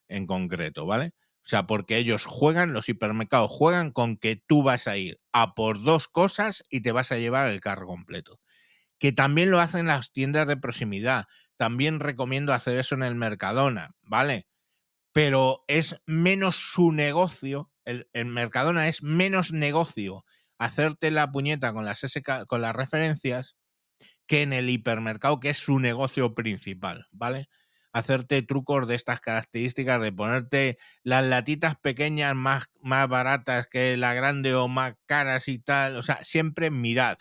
en 0.08 0.26
concreto, 0.26 0.86
¿vale? 0.86 1.12
O 1.46 1.48
sea, 1.48 1.64
porque 1.64 1.96
ellos 1.96 2.24
juegan, 2.24 2.72
los 2.72 2.88
hipermercados 2.88 3.52
juegan 3.52 3.92
con 3.92 4.16
que 4.16 4.34
tú 4.34 4.64
vas 4.64 4.88
a 4.88 4.96
ir 4.96 5.20
a 5.32 5.54
por 5.54 5.80
dos 5.80 6.08
cosas 6.08 6.64
y 6.70 6.80
te 6.80 6.90
vas 6.90 7.12
a 7.12 7.18
llevar 7.18 7.46
el 7.46 7.60
carro 7.60 7.86
completo. 7.86 8.40
Que 8.98 9.12
también 9.12 9.52
lo 9.52 9.60
hacen 9.60 9.86
las 9.86 10.10
tiendas 10.10 10.48
de 10.48 10.56
proximidad. 10.56 11.26
También 11.56 12.00
recomiendo 12.00 12.52
hacer 12.52 12.76
eso 12.78 12.96
en 12.96 13.04
el 13.04 13.14
Mercadona, 13.14 13.94
¿vale? 14.02 14.48
Pero 15.12 15.62
es 15.68 15.94
menos 16.04 16.56
su 16.56 16.90
negocio, 16.90 17.70
el, 17.84 18.08
Mercadona 18.24 18.88
es 18.88 19.04
menos 19.04 19.52
negocio 19.52 20.24
hacerte 20.58 21.12
la 21.12 21.30
puñeta 21.30 21.72
con 21.72 21.84
las, 21.84 22.02
con 22.48 22.60
las 22.60 22.74
referencias 22.74 23.54
que 24.26 24.42
en 24.42 24.52
el 24.52 24.68
hipermercado, 24.68 25.38
que 25.38 25.50
es 25.50 25.58
su 25.58 25.78
negocio 25.78 26.34
principal, 26.34 27.06
¿vale? 27.12 27.48
Hacerte 27.96 28.42
trucos 28.42 28.86
de 28.86 28.94
estas 28.94 29.22
características, 29.22 30.02
de 30.02 30.12
ponerte 30.12 30.78
las 31.02 31.24
latitas 31.24 31.76
pequeñas 31.76 32.34
más, 32.34 32.66
más 32.82 33.08
baratas 33.08 33.68
que 33.68 33.96
la 33.96 34.12
grande 34.12 34.54
o 34.54 34.68
más 34.68 34.96
caras 35.06 35.48
y 35.48 35.58
tal. 35.58 35.96
O 35.96 36.02
sea, 36.02 36.22
siempre 36.22 36.70
mirad 36.70 37.16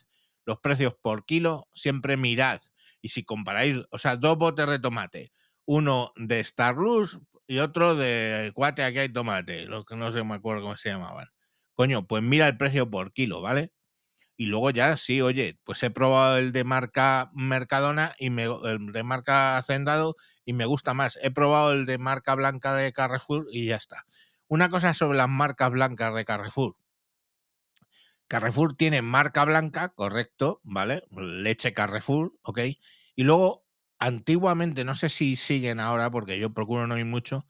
los 0.46 0.60
precios 0.60 0.94
por 1.02 1.26
kilo, 1.26 1.70
siempre 1.74 2.18
mirad. 2.18 2.60
Y 3.02 3.08
si 3.10 3.24
comparáis, 3.24 3.78
o 3.90 3.98
sea, 3.98 4.18
dos 4.18 4.38
botes 4.38 4.68
de 4.68 4.80
tomate, 4.80 5.32
uno 5.64 6.12
de 6.18 6.44
Starluz 6.44 7.20
y 7.48 7.60
otro 7.60 7.96
de 7.96 8.52
Cuate, 8.54 8.84
aquí 8.84 9.00
hay 9.00 9.10
tomate, 9.10 9.68
lo 9.68 9.86
que 9.86 9.96
no 9.96 10.12
sé, 10.12 10.26
me 10.26 10.36
acuerdo 10.36 10.64
cómo 10.64 10.76
se 10.76 10.90
llamaban. 10.90 11.28
Coño, 11.74 12.06
pues 12.06 12.22
mira 12.22 12.50
el 12.50 12.58
precio 12.58 12.90
por 12.90 13.14
kilo, 13.14 13.42
¿vale? 13.42 13.72
Y 14.38 14.48
luego 14.48 14.69
ya, 14.71 14.98
sí, 14.98 15.21
oye, 15.21 15.58
pues 15.63 15.82
he 15.84 15.89
probado 15.89 16.38
el 16.38 16.52
de 16.52 16.63
marca 16.63 17.32
Mercadona 17.34 18.13
y 18.19 18.30
me, 18.30 18.43
el 18.43 18.91
de 18.91 19.04
marca 19.04 19.58
Hacendado 19.58 20.15
y 20.43 20.54
me 20.54 20.65
gusta 20.65 20.93
más. 20.93 21.17
He 21.21 21.32
probado 21.32 21.71
el 21.74 21.86
de 21.86 21.98
marca 21.98 22.36
blanca 22.36 22.74
de 22.76 22.91
Carrefour 22.93 23.48
y 23.52 23.67
ya 23.67 23.78
está. 23.78 24.06
Una 24.48 24.69
cosa 24.69 24.93
sobre 24.93 25.17
las 25.17 25.30
marcas 25.30 25.71
blancas 25.71 26.13
de 26.13 26.26
Carrefour. 26.26 26.76
Carrefour 28.28 28.76
tiene 28.76 29.02
marca 29.02 29.45
blanca, 29.45 29.89
correcto, 29.89 30.60
¿vale? 30.63 31.04
Leche 31.12 31.74
Carrefour, 31.74 32.34
ok. 32.41 32.60
Y 33.15 33.24
luego, 33.24 33.65
antiguamente, 34.00 34.84
no 34.84 34.95
sé 34.95 35.10
si 35.10 35.36
siguen 35.36 35.80
ahora, 35.80 36.10
porque 36.12 36.39
yo 36.39 36.54
procuro 36.54 36.88
no 36.88 36.98
ir 36.98 37.06
mucho, 37.06 37.45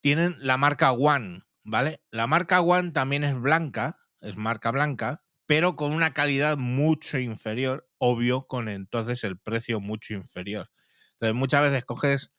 tienen 0.00 0.36
la 0.38 0.56
marca 0.56 0.92
One, 0.92 1.44
¿vale? 1.62 2.02
La 2.10 2.26
marca 2.26 2.60
One 2.60 2.90
también 2.90 3.24
es 3.24 3.40
blanca, 3.40 3.96
es 4.20 4.36
marca 4.36 4.70
blanca, 4.70 5.23
pero 5.46 5.76
con 5.76 5.92
una 5.92 6.12
calidad 6.14 6.56
mucho 6.56 7.18
inferior, 7.18 7.88
obvio, 7.98 8.46
con 8.46 8.68
entonces 8.68 9.24
el 9.24 9.38
precio 9.38 9.80
mucho 9.80 10.14
inferior. 10.14 10.70
Entonces, 11.14 11.34
muchas 11.34 11.62
veces 11.62 11.84
coges 11.84 12.32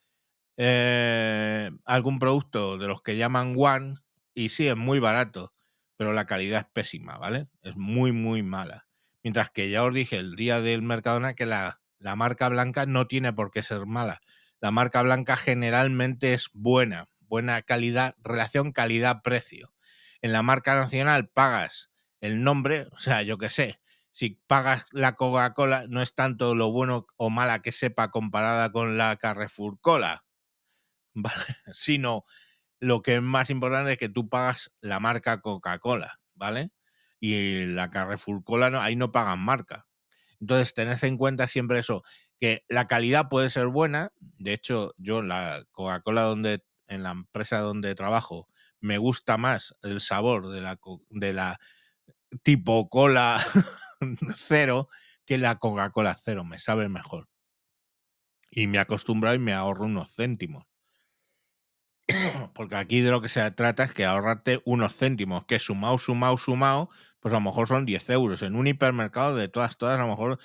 eh, 0.58 1.72
algún 1.86 2.20
producto 2.20 2.78
de 2.78 2.88
los 2.88 3.02
que 3.02 3.18
llaman 3.18 3.56
One 3.58 3.96
y 4.34 4.50
sí, 4.50 4.68
es 4.68 4.78
muy 4.78 5.00
barato, 5.00 5.54
pero 5.98 6.14
la 6.14 6.26
calidad 6.26 6.62
es 6.62 6.68
pésima, 6.74 7.18
¿vale? 7.18 7.48
Es 7.62 7.76
muy, 7.78 8.12
muy 8.12 8.44
mala. 8.44 8.88
Mientras 9.24 9.50
que 9.50 9.70
ya 9.70 9.84
os 9.84 9.94
dije 9.94 10.18
el 10.18 10.36
día 10.36 10.62
del 10.62 10.82
Mercadona 10.82 11.34
que 11.34 11.46
la, 11.46 11.82
la 12.00 12.16
marca 12.16 12.50
blanca 12.50 12.86
no 12.86 13.08
tiene 13.08 13.34
por 13.34 13.52
qué 13.52 13.64
ser 13.64 13.86
mala. 13.86 14.22
La 14.62 14.72
marca 14.72 15.02
blanca 15.02 15.38
generalmente 15.38 16.34
es 16.34 16.50
buena, 16.54 17.10
buena 17.20 17.62
calidad, 17.62 18.16
relación 18.24 18.72
calidad-precio. 18.72 19.74
En 20.22 20.32
la 20.32 20.44
marca 20.44 20.76
nacional 20.76 21.30
pagas 21.30 21.92
el 22.26 22.44
nombre, 22.44 22.88
o 22.92 22.98
sea, 22.98 23.22
yo 23.22 23.38
qué 23.38 23.50
sé, 23.50 23.80
si 24.12 24.42
pagas 24.48 24.86
la 24.92 25.16
Coca-Cola, 25.16 25.86
no 25.90 26.02
es 26.02 26.16
tanto 26.16 26.56
lo 26.56 26.72
bueno 26.72 27.08
o 27.18 27.30
mala 27.30 27.62
que 27.62 27.72
sepa 27.72 28.12
comparada 28.12 28.72
con 28.72 28.98
la 28.98 29.16
Carrefour 29.18 29.80
Cola, 29.82 30.26
¿vale? 31.14 31.46
sino 31.74 32.24
lo 32.80 33.02
que 33.02 33.16
es 33.16 33.22
más 33.22 33.50
importante 33.50 33.94
es 33.94 33.98
que 33.98 34.10
tú 34.10 34.30
pagas 34.30 34.72
la 34.82 35.00
marca 35.00 35.42
Coca-Cola, 35.42 36.20
¿vale? 36.34 36.72
Y 37.20 37.66
la 37.66 37.90
Carrefour 37.90 38.44
Cola, 38.44 38.70
no, 38.70 38.82
ahí 38.82 38.96
no 38.96 39.12
pagan 39.12 39.40
marca. 39.40 39.88
Entonces, 40.40 40.74
tened 40.74 41.04
en 41.04 41.18
cuenta 41.18 41.48
siempre 41.48 41.80
eso, 41.80 42.04
que 42.40 42.66
la 42.68 42.88
calidad 42.88 43.30
puede 43.30 43.50
ser 43.50 43.68
buena. 43.68 44.12
De 44.20 44.54
hecho, 44.54 44.94
yo 44.98 45.22
la 45.22 45.66
Coca-Cola 45.72 46.24
donde 46.24 46.64
en 46.88 47.04
la 47.04 47.12
empresa 47.12 47.60
donde 47.60 47.96
trabajo 47.96 48.48
me 48.80 48.98
gusta 48.98 49.38
más 49.38 49.76
el 49.82 50.02
sabor 50.02 50.50
de 50.50 50.62
la, 50.62 50.80
de 51.10 51.34
la 51.34 51.60
tipo 52.44 52.90
cola 52.90 53.40
cero 54.38 54.90
que 55.26 55.38
la 55.38 55.58
Coca-Cola 55.60 56.16
cero, 56.16 56.44
me 56.44 56.60
sabe 56.60 56.90
mejor. 56.90 57.28
Y 58.50 58.66
me 58.66 58.78
he 58.78 58.82
acostumbrado 58.82 59.36
y 59.36 59.40
me 59.40 59.54
ahorro 59.54 59.86
unos 59.86 60.16
céntimos. 60.16 60.66
Porque 62.54 62.76
aquí 62.76 63.02
de 63.02 63.12
lo 63.12 63.22
que 63.22 63.30
se 63.30 63.50
trata 63.52 63.84
es 63.84 63.92
que 63.92 64.06
ahorrarte 64.06 64.62
unos 64.66 64.96
céntimos, 64.98 65.46
que 65.46 65.60
sumado, 65.60 65.98
sumado, 65.98 66.38
sumado, 66.38 66.90
pues 67.20 67.34
a 67.34 67.38
lo 67.38 67.42
mejor 67.42 67.68
son 67.68 67.86
10 67.86 68.10
euros. 68.12 68.42
En 68.42 68.56
un 68.56 68.68
hipermercado 68.68 69.36
de 69.36 69.48
todas, 69.48 69.78
todas, 69.78 69.98
a 70.00 70.04
lo 70.04 70.10
mejor 70.10 70.40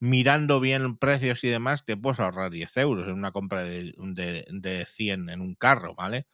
mirando 0.00 0.60
bien 0.60 0.96
precios 0.98 1.44
y 1.44 1.48
demás, 1.48 1.84
te 1.84 1.96
puedes 1.96 2.20
ahorrar 2.20 2.50
10 2.50 2.76
euros 2.78 3.08
en 3.08 3.14
una 3.14 3.32
compra 3.32 3.64
de, 3.64 3.94
de, 3.98 4.46
de 4.50 4.84
100 4.86 5.30
en 5.30 5.40
un 5.40 5.54
carro, 5.54 5.94
¿vale? 5.94 6.26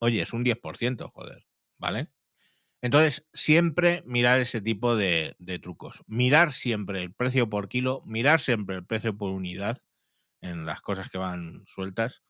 Oye, 0.00 0.22
es 0.22 0.32
un 0.32 0.44
10%, 0.44 1.10
joder, 1.14 1.46
¿vale? 1.78 2.10
Entonces, 2.84 3.26
siempre 3.32 4.02
mirar 4.04 4.40
ese 4.40 4.60
tipo 4.60 4.94
de, 4.94 5.34
trucos. 5.62 6.04
Mirar 6.06 6.52
siempre 6.52 7.00
el 7.02 7.14
precio 7.14 7.48
por 7.48 7.70
kilo, 7.70 8.02
mirar 8.04 8.42
siempre 8.42 8.76
el 8.76 8.84
precio 8.84 9.16
por 9.16 9.30
unidad 9.30 9.78
en 10.42 10.66
las 10.66 10.82
cosas 10.82 11.08
que 11.08 11.16
van 11.16 11.62
sueltas, 11.64 12.24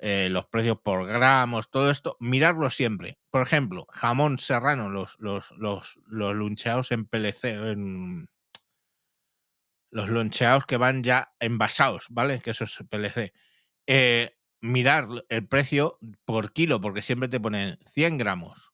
eh, 0.00 0.30
los 0.32 0.46
precios 0.46 0.80
por 0.82 1.06
gramos, 1.06 1.70
todo 1.70 1.92
esto, 1.92 2.16
mirarlo 2.18 2.70
siempre. 2.70 3.20
Por 3.30 3.42
ejemplo, 3.42 3.86
jamón 3.88 4.40
serrano, 4.40 4.90
los, 4.90 5.16
los, 5.20 5.52
los, 5.56 6.00
luncheados 6.08 6.90
en 6.90 7.06
PLC, 7.06 7.44
en, 7.70 8.28
los 9.92 10.08
loncheados 10.08 10.66
que 10.66 10.76
van 10.76 11.04
ya 11.04 11.32
envasados, 11.38 12.06
¿vale? 12.10 12.40
Que 12.40 12.50
eso 12.50 12.64
es 12.64 12.76
PLC. 12.90 13.32
Eh, 13.86 14.36
mirar 14.60 15.06
el 15.28 15.46
precio 15.46 16.00
por 16.24 16.52
kilo, 16.52 16.80
porque 16.80 17.00
siempre 17.00 17.28
te 17.28 17.38
ponen 17.38 17.78
100 17.84 18.18
gramos, 18.18 18.72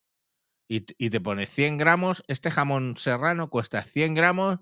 y, 0.68 1.10
te 1.10 1.20
pone 1.20 1.46
100 1.46 1.76
gramos, 1.76 2.22
este 2.26 2.50
jamón 2.50 2.96
serrano 2.96 3.50
cuesta 3.50 3.82
100 3.82 4.14
gramos 4.14 4.58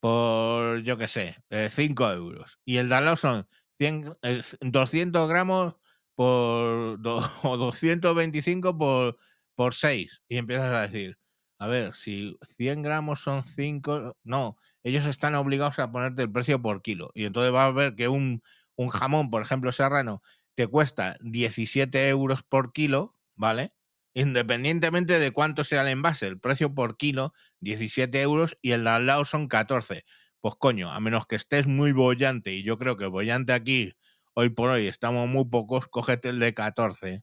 por, 0.00 0.82
yo 0.82 0.98
qué 0.98 1.08
sé, 1.08 1.36
5 1.70 2.10
eh, 2.10 2.14
euros. 2.14 2.60
Y 2.64 2.76
el 2.76 2.88
de 2.88 3.16
son 3.16 3.48
100, 3.78 4.12
200 4.60 5.28
gramos 5.28 5.76
por, 6.14 7.00
o 7.42 7.56
225 7.56 8.76
por, 8.76 9.18
por 9.54 9.74
6. 9.74 10.22
Y 10.28 10.36
empiezas 10.36 10.72
a 10.72 10.82
decir, 10.82 11.18
a 11.58 11.66
ver, 11.68 11.94
si 11.94 12.36
100 12.42 12.82
gramos 12.82 13.20
son 13.20 13.42
5, 13.42 14.16
no, 14.24 14.56
ellos 14.82 15.06
están 15.06 15.34
obligados 15.34 15.78
a 15.78 15.90
ponerte 15.90 16.22
el 16.22 16.32
precio 16.32 16.60
por 16.60 16.82
kilo. 16.82 17.10
Y 17.14 17.24
entonces 17.24 17.54
va 17.54 17.66
a 17.66 17.72
ver 17.72 17.94
que 17.96 18.08
un, 18.08 18.42
un 18.76 18.88
jamón, 18.88 19.30
por 19.30 19.42
ejemplo, 19.42 19.72
serrano, 19.72 20.22
te 20.54 20.66
cuesta 20.66 21.16
17 21.22 22.08
euros 22.08 22.42
por 22.42 22.72
kilo, 22.72 23.16
¿vale? 23.34 23.72
Independientemente 24.16 25.18
de 25.18 25.30
cuánto 25.30 25.62
sea 25.62 25.82
el 25.82 25.88
envase, 25.88 26.26
el 26.26 26.40
precio 26.40 26.74
por 26.74 26.96
kilo, 26.96 27.34
17 27.60 28.22
euros 28.22 28.56
y 28.62 28.70
el 28.70 28.84
de 28.84 28.90
al 28.90 29.04
lado 29.06 29.26
son 29.26 29.46
14. 29.46 30.06
Pues 30.40 30.54
coño, 30.58 30.90
a 30.90 30.98
menos 31.00 31.26
que 31.26 31.36
estés 31.36 31.66
muy 31.66 31.92
bollante, 31.92 32.54
y 32.54 32.62
yo 32.62 32.78
creo 32.78 32.96
que 32.96 33.04
bollante 33.06 33.52
aquí, 33.52 33.92
hoy 34.32 34.48
por 34.48 34.70
hoy, 34.70 34.86
estamos 34.86 35.28
muy 35.28 35.44
pocos, 35.44 35.88
cógete 35.88 36.30
el 36.30 36.38
de 36.38 36.54
14. 36.54 37.22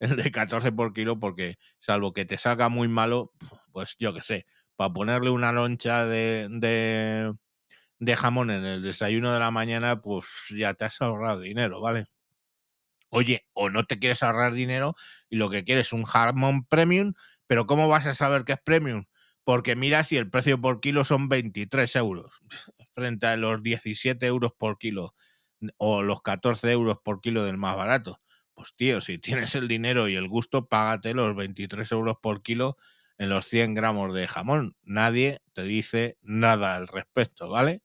El 0.00 0.16
de 0.16 0.30
14 0.30 0.72
por 0.72 0.92
kilo, 0.94 1.18
porque 1.20 1.56
salvo 1.78 2.12
que 2.12 2.24
te 2.26 2.38
salga 2.38 2.68
muy 2.68 2.88
malo, 2.88 3.32
pues 3.72 3.96
yo 3.98 4.14
qué 4.14 4.22
sé, 4.22 4.46
para 4.76 4.92
ponerle 4.92 5.30
una 5.30 5.52
loncha 5.52 6.06
de, 6.06 6.48
de, 6.50 7.34
de 8.00 8.16
jamón 8.16 8.50
en 8.50 8.64
el 8.66 8.82
desayuno 8.82 9.32
de 9.32 9.40
la 9.40 9.50
mañana, 9.52 10.02
pues 10.02 10.26
ya 10.56 10.74
te 10.74 10.86
has 10.86 11.02
ahorrado 11.02 11.40
dinero, 11.40 11.80
¿vale? 11.82 12.04
Oye, 13.16 13.46
o 13.52 13.70
no 13.70 13.84
te 13.84 14.00
quieres 14.00 14.24
ahorrar 14.24 14.54
dinero 14.54 14.96
y 15.30 15.36
lo 15.36 15.48
que 15.48 15.62
quieres 15.62 15.86
es 15.86 15.92
un 15.92 16.02
jamón 16.02 16.64
premium, 16.64 17.12
pero 17.46 17.64
¿cómo 17.64 17.86
vas 17.86 18.06
a 18.06 18.14
saber 18.14 18.44
que 18.44 18.54
es 18.54 18.58
premium? 18.60 19.04
Porque 19.44 19.76
mira 19.76 20.02
si 20.02 20.16
el 20.16 20.28
precio 20.28 20.60
por 20.60 20.80
kilo 20.80 21.04
son 21.04 21.28
23 21.28 21.94
euros 21.94 22.40
frente 22.90 23.28
a 23.28 23.36
los 23.36 23.62
17 23.62 24.26
euros 24.26 24.50
por 24.58 24.78
kilo 24.78 25.14
o 25.76 26.02
los 26.02 26.22
14 26.22 26.72
euros 26.72 26.98
por 27.04 27.20
kilo 27.20 27.44
del 27.44 27.56
más 27.56 27.76
barato. 27.76 28.20
Pues 28.52 28.74
tío, 28.74 29.00
si 29.00 29.18
tienes 29.18 29.54
el 29.54 29.68
dinero 29.68 30.08
y 30.08 30.16
el 30.16 30.26
gusto, 30.26 30.66
págate 30.66 31.14
los 31.14 31.36
23 31.36 31.92
euros 31.92 32.16
por 32.20 32.42
kilo 32.42 32.78
en 33.16 33.28
los 33.28 33.46
100 33.46 33.74
gramos 33.74 34.12
de 34.12 34.26
jamón. 34.26 34.74
Nadie 34.82 35.40
te 35.52 35.62
dice 35.62 36.18
nada 36.20 36.74
al 36.74 36.88
respecto, 36.88 37.48
¿vale? 37.48 37.80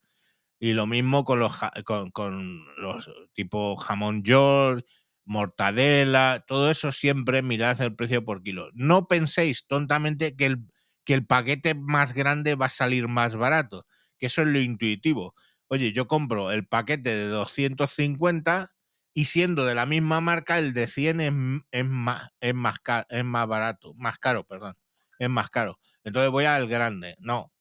Y 0.60 0.74
lo 0.74 0.88
mismo 0.88 1.24
con 1.24 1.40
los, 1.40 1.56
con, 1.86 2.10
con 2.10 2.66
los 2.78 3.12
tipo 3.34 3.78
jamón 3.78 4.24
York, 4.24 4.86
mortadela, 5.30 6.44
todo 6.48 6.72
eso 6.72 6.92
siempre 6.92 7.44
mirad 7.44 7.80
el 7.82 7.96
precio 7.96 8.26
por 8.26 8.42
kilo. 8.42 8.70
No 8.74 9.08
penséis 9.08 9.68
tontamente 9.68 10.36
que 10.36 10.48
el, 10.48 10.58
que 11.06 11.14
el 11.14 11.26
paquete 11.26 11.76
más 11.76 12.14
grande 12.14 12.56
va 12.56 12.66
a 12.66 12.70
salir 12.70 13.08
más 13.08 13.36
barato, 13.36 13.86
que 14.18 14.26
eso 14.26 14.42
es 14.42 14.48
lo 14.48 14.60
intuitivo. 14.60 15.36
Oye, 15.68 15.94
yo 15.94 16.08
compro 16.08 16.52
el 16.52 16.68
paquete 16.68 17.16
de 17.16 17.28
250 17.28 18.72
y 19.14 19.26
siendo 19.26 19.66
de 19.66 19.76
la 19.76 19.86
misma 19.86 20.20
marca, 20.20 20.58
el 20.58 20.74
de 20.74 20.88
100 20.88 21.22
es, 21.22 21.32
es 21.72 21.86
más, 21.86 22.30
es, 22.42 22.56
más 22.56 22.78
es 23.10 23.24
más 23.24 23.48
barato, 23.48 23.94
más 23.96 24.18
caro, 24.18 24.46
perdón, 24.46 24.78
es 25.20 25.30
más 25.30 25.52
caro. 25.52 25.80
Entonces 26.04 26.32
voy 26.32 26.46
al 26.46 26.68
grande. 26.68 27.16
No, 27.20 27.54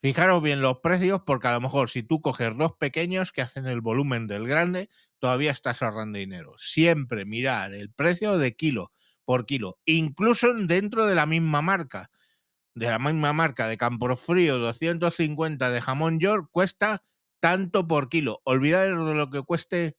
Fijaros 0.00 0.42
bien 0.42 0.60
los 0.60 0.78
precios 0.78 1.22
porque 1.26 1.48
a 1.48 1.52
lo 1.52 1.60
mejor 1.60 1.90
si 1.90 2.02
tú 2.04 2.20
coges 2.20 2.56
dos 2.56 2.72
pequeños 2.78 3.32
que 3.32 3.42
hacen 3.42 3.66
el 3.66 3.80
volumen 3.80 4.28
del 4.28 4.46
grande, 4.46 4.88
todavía 5.18 5.50
estás 5.50 5.82
ahorrando 5.82 6.18
dinero. 6.18 6.54
Siempre 6.56 7.24
mirar 7.24 7.74
el 7.74 7.90
precio 7.90 8.38
de 8.38 8.54
kilo 8.54 8.92
por 9.24 9.44
kilo, 9.44 9.78
incluso 9.84 10.54
dentro 10.54 11.06
de 11.06 11.14
la 11.16 11.26
misma 11.26 11.62
marca. 11.62 12.10
De 12.74 12.88
la 12.88 12.98
misma 12.98 13.32
marca 13.32 13.68
de 13.68 13.76
Campofrío 13.76 14.58
250 14.58 15.70
de 15.70 15.80
jamón 15.80 16.20
York 16.20 16.48
cuesta 16.52 17.04
tanto 17.40 17.88
por 17.88 18.08
kilo. 18.08 18.40
Olvidaros 18.44 19.08
de 19.08 19.14
lo 19.14 19.30
que 19.30 19.42
cueste, 19.42 19.96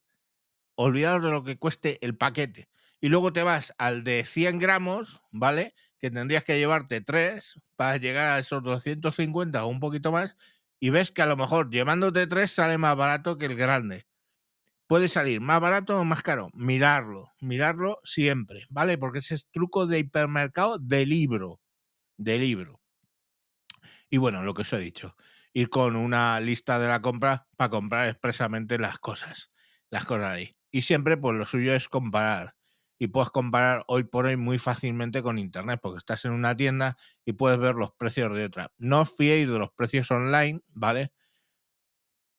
olvidaros 0.75 1.23
de 1.23 1.31
lo 1.31 1.43
que 1.43 1.57
cueste 1.57 2.03
el 2.05 2.17
paquete. 2.17 2.69
Y 3.01 3.09
luego 3.09 3.33
te 3.33 3.43
vas 3.43 3.73
al 3.77 4.03
de 4.03 4.25
100 4.25 4.59
gramos, 4.59 5.21
¿vale? 5.31 5.75
Que 5.99 6.09
tendrías 6.11 6.43
que 6.43 6.57
llevarte 6.57 7.01
tres 7.01 7.59
para 7.75 7.97
llegar 7.97 8.29
a 8.29 8.39
esos 8.39 8.63
250 8.63 9.63
o 9.65 9.67
un 9.67 9.79
poquito 9.79 10.11
más, 10.11 10.37
y 10.79 10.89
ves 10.89 11.11
que 11.11 11.21
a 11.21 11.25
lo 11.25 11.37
mejor 11.37 11.69
llevándote 11.69 12.25
tres 12.27 12.51
sale 12.51 12.77
más 12.77 12.95
barato 12.95 13.37
que 13.37 13.45
el 13.45 13.55
grande. 13.55 14.07
Puede 14.87 15.07
salir 15.07 15.41
más 15.41 15.59
barato 15.59 15.99
o 15.99 16.05
más 16.05 16.23
caro. 16.23 16.49
Mirarlo, 16.53 17.31
mirarlo 17.41 17.99
siempre, 18.03 18.65
¿vale? 18.69 18.97
Porque 18.97 19.19
ese 19.19 19.35
es 19.35 19.47
truco 19.51 19.85
de 19.85 19.99
hipermercado 19.99 20.79
de 20.79 21.05
libro, 21.05 21.61
de 22.17 22.39
libro. 22.39 22.81
Y 24.09 24.17
bueno, 24.17 24.43
lo 24.43 24.53
que 24.53 24.63
os 24.63 24.73
he 24.73 24.79
dicho, 24.79 25.15
ir 25.53 25.69
con 25.69 25.95
una 25.95 26.39
lista 26.39 26.79
de 26.79 26.87
la 26.87 27.01
compra 27.01 27.47
para 27.55 27.69
comprar 27.69 28.07
expresamente 28.07 28.79
las 28.79 28.97
cosas, 28.97 29.51
las 29.91 30.05
cosas 30.05 30.31
ahí. 30.31 30.55
Y 30.71 30.81
siempre, 30.81 31.17
pues 31.17 31.37
lo 31.37 31.45
suyo 31.45 31.73
es 31.73 31.87
comparar 31.89 32.55
y 32.99 33.07
puedes 33.07 33.29
comparar 33.29 33.83
hoy 33.87 34.03
por 34.03 34.25
hoy 34.25 34.35
muy 34.35 34.59
fácilmente 34.59 35.23
con 35.23 35.39
Internet, 35.39 35.79
porque 35.81 35.97
estás 35.97 36.25
en 36.25 36.33
una 36.33 36.55
tienda 36.55 36.97
y 37.25 37.33
puedes 37.33 37.57
ver 37.57 37.75
los 37.75 37.91
precios 37.93 38.35
de 38.35 38.43
otra. 38.43 38.73
No 38.77 39.01
os 39.01 39.15
fiéis 39.15 39.47
de 39.47 39.57
los 39.57 39.71
precios 39.71 40.11
online, 40.11 40.59
¿vale? 40.67 41.13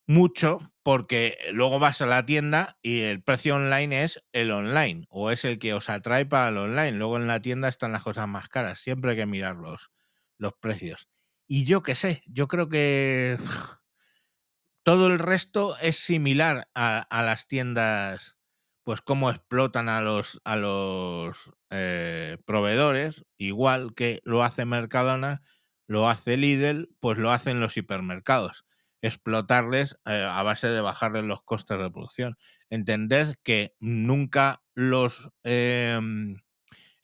Mucho, 0.07 0.73
porque 0.83 1.39
luego 1.53 1.79
vas 1.79 2.03
a 2.03 2.07
la 2.07 2.27
tienda 2.27 2.77
y 2.83 3.01
el 3.01 3.23
precio 3.23 3.57
online 3.57 4.03
es 4.03 4.23
el 4.33 4.51
online, 4.51 5.07
o 5.09 5.31
es 5.31 5.47
el 5.47 5.59
que 5.59 5.73
os 5.73 5.89
atrae 5.89 6.27
para 6.27 6.51
el 6.51 6.59
online. 6.59 6.93
Luego 6.93 7.17
en 7.17 7.27
la 7.27 7.41
tienda 7.41 7.69
están 7.69 7.93
las 7.93 8.03
cosas 8.03 8.29
más 8.29 8.49
caras. 8.49 8.81
Siempre 8.81 9.13
hay 9.13 9.17
que 9.17 9.27
mirar 9.27 9.57
los, 9.57 9.91
los 10.37 10.53
precios. 10.55 11.09
Y 11.47 11.65
yo 11.65 11.83
qué 11.83 11.95
sé, 11.95 12.23
yo 12.27 12.49
creo 12.49 12.69
que 12.69 13.39
todo 14.83 15.07
el 15.07 15.19
resto 15.19 15.79
es 15.79 15.97
similar 15.97 16.69
a, 16.75 16.99
a 16.99 17.23
las 17.23 17.47
tiendas 17.47 18.37
pues 18.85 19.01
cómo 19.01 19.31
explotan 19.31 19.89
a 19.89 20.01
los, 20.01 20.41
a 20.45 20.57
los 20.57 21.53
eh, 21.71 22.39
proveedores, 22.47 23.25
igual 23.39 23.95
que 23.95 24.21
lo 24.25 24.43
hace 24.43 24.65
Mercadona, 24.65 25.43
lo 25.87 26.09
hace 26.09 26.37
Lidl, 26.37 26.89
pues 27.01 27.19
lo 27.19 27.31
hacen 27.31 27.61
los 27.61 27.77
hipermercados. 27.77 28.65
Explotarles 29.03 29.99
eh, 30.07 30.27
a 30.29 30.43
base 30.43 30.69
de 30.69 30.81
bajarles 30.81 31.25
los 31.25 31.43
costes 31.43 31.79
de 31.79 31.91
producción. 31.91 32.37
Entended 32.71 33.35
que 33.43 33.75
nunca 33.81 34.63
los 34.75 35.31
em, 35.43 36.37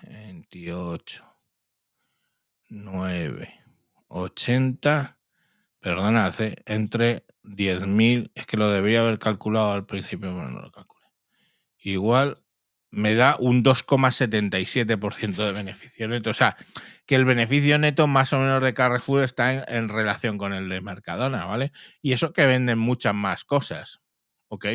28. 0.03 1.25
9. 2.69 3.63
80. 4.09 5.19
Perdona, 5.79 6.31
C. 6.31 6.55
Entre 6.67 7.25
10.000. 7.41 8.31
Es 8.35 8.45
que 8.45 8.57
lo 8.57 8.69
debería 8.69 9.01
haber 9.01 9.17
calculado 9.17 9.71
al 9.71 9.87
principio, 9.87 10.35
pero 10.35 10.51
no 10.51 10.61
lo 10.61 10.71
calculé. 10.71 11.07
Igual 11.79 12.44
me 12.95 13.13
da 13.15 13.35
un 13.39 13.63
2,77% 13.63 15.35
de 15.35 15.51
beneficio 15.51 16.07
neto. 16.07 16.29
O 16.29 16.33
sea, 16.33 16.57
que 17.05 17.15
el 17.15 17.25
beneficio 17.25 17.77
neto 17.77 18.07
más 18.07 18.33
o 18.33 18.39
menos 18.39 18.63
de 18.63 18.73
Carrefour 18.73 19.23
está 19.23 19.63
en, 19.63 19.89
relación 19.89 20.37
con 20.37 20.53
el 20.53 20.69
de 20.69 20.81
Mercadona, 20.81 21.45
¿vale? 21.45 21.71
Y 22.01 22.13
eso 22.13 22.33
que 22.33 22.45
venden 22.45 22.79
muchas 22.79 23.13
más 23.13 23.43
cosas, 23.43 24.01
¿ok? 24.47 24.65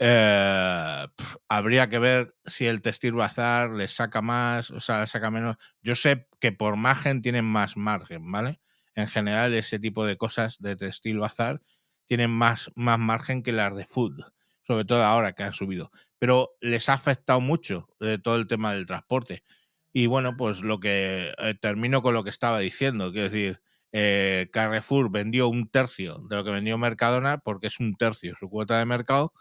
Eh, 0.00 1.06
habría 1.48 1.88
que 1.88 1.98
ver 1.98 2.34
si 2.46 2.66
el 2.66 2.82
Textil 2.82 3.14
Bazar 3.14 3.70
les 3.70 3.92
saca 3.92 4.22
más, 4.22 4.70
o 4.70 4.80
sea, 4.80 5.06
saca 5.06 5.30
menos. 5.30 5.56
Yo 5.82 5.96
sé 5.96 6.28
que 6.40 6.52
por 6.52 6.76
margen 6.76 7.20
tienen 7.20 7.44
más 7.44 7.76
margen, 7.76 8.30
¿vale? 8.30 8.60
En 8.94 9.08
general, 9.08 9.54
ese 9.54 9.78
tipo 9.78 10.06
de 10.06 10.16
cosas 10.16 10.58
de 10.60 10.76
Textil 10.76 11.18
Bazar 11.18 11.60
tienen 12.06 12.30
más, 12.30 12.70
más 12.76 12.98
margen 12.98 13.42
que 13.42 13.52
las 13.52 13.74
de 13.76 13.86
Food 13.86 14.22
sobre 14.68 14.84
todo 14.84 15.02
ahora 15.02 15.32
que 15.32 15.42
han 15.42 15.54
subido. 15.54 15.90
Pero 16.18 16.56
les 16.60 16.88
ha 16.88 16.94
afectado 16.94 17.40
mucho 17.40 17.88
eh, 18.00 18.18
todo 18.22 18.36
el 18.36 18.46
tema 18.46 18.72
del 18.72 18.86
transporte. 18.86 19.44
Y 19.92 20.06
bueno, 20.06 20.36
pues 20.36 20.60
lo 20.60 20.80
que 20.80 21.32
eh, 21.38 21.54
termino 21.60 22.02
con 22.02 22.14
lo 22.14 22.24
que 22.24 22.30
estaba 22.30 22.58
diciendo, 22.58 23.12
quiero 23.12 23.30
decir, 23.30 23.60
eh, 23.92 24.48
Carrefour 24.52 25.10
vendió 25.10 25.48
un 25.48 25.70
tercio 25.70 26.18
de 26.28 26.36
lo 26.36 26.44
que 26.44 26.50
vendió 26.50 26.76
Mercadona 26.76 27.38
porque 27.38 27.68
es 27.68 27.80
un 27.80 27.96
tercio 27.96 28.34
su 28.36 28.50
cuota 28.50 28.78
de 28.78 28.84
mercado, 28.84 29.32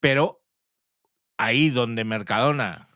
pero 0.00 0.42
ahí 1.36 1.68
donde 1.68 2.04
Mercadona 2.04 2.88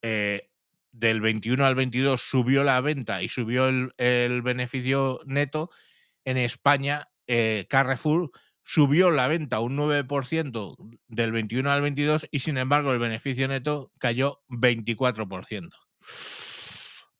del 0.00 1.20
21 1.20 1.66
al 1.66 1.74
22 1.74 2.20
subió 2.22 2.62
la 2.62 2.80
venta 2.80 3.22
y 3.22 3.28
subió 3.28 3.68
el, 3.68 3.92
el 3.98 4.42
beneficio 4.42 5.20
neto, 5.26 5.70
en 6.24 6.36
España 6.36 7.08
Carrefour 7.68 8.30
subió 8.62 9.10
la 9.10 9.26
venta 9.26 9.60
un 9.60 9.76
9% 9.76 10.76
del 11.08 11.32
21 11.32 11.70
al 11.70 11.82
22 11.82 12.28
y 12.30 12.40
sin 12.40 12.58
embargo 12.58 12.92
el 12.92 12.98
beneficio 12.98 13.48
neto 13.48 13.92
cayó 13.98 14.42
24%. 14.48 15.70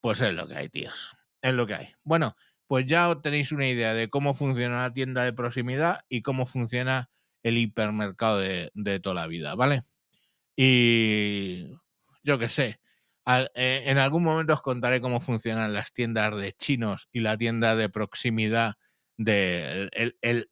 Pues 0.00 0.20
es 0.20 0.34
lo 0.34 0.48
que 0.48 0.54
hay, 0.56 0.68
tíos. 0.68 1.16
Es 1.42 1.54
lo 1.54 1.66
que 1.66 1.74
hay. 1.74 1.94
Bueno, 2.04 2.36
pues 2.66 2.86
ya 2.86 3.14
tenéis 3.22 3.52
una 3.52 3.68
idea 3.68 3.94
de 3.94 4.08
cómo 4.08 4.34
funciona 4.34 4.82
la 4.82 4.92
tienda 4.92 5.24
de 5.24 5.32
proximidad 5.32 6.00
y 6.08 6.22
cómo 6.22 6.46
funciona 6.46 7.10
el 7.42 7.58
hipermercado 7.58 8.38
de, 8.38 8.70
de 8.74 9.00
toda 9.00 9.14
la 9.14 9.26
vida, 9.26 9.54
¿vale? 9.54 9.84
Y 10.56 11.66
yo 12.22 12.38
qué 12.38 12.48
sé, 12.48 12.80
eh, 13.54 13.82
en 13.86 13.98
algún 13.98 14.22
momento 14.22 14.54
os 14.54 14.62
contaré 14.62 15.00
cómo 15.00 15.20
funcionan 15.20 15.72
las 15.72 15.92
tiendas 15.92 16.36
de 16.36 16.52
chinos 16.52 17.08
y 17.12 17.20
la 17.20 17.36
tienda 17.36 17.76
de 17.76 17.88
proximidad 17.88 18.74
de 19.16 19.88
el, 20.22 20.50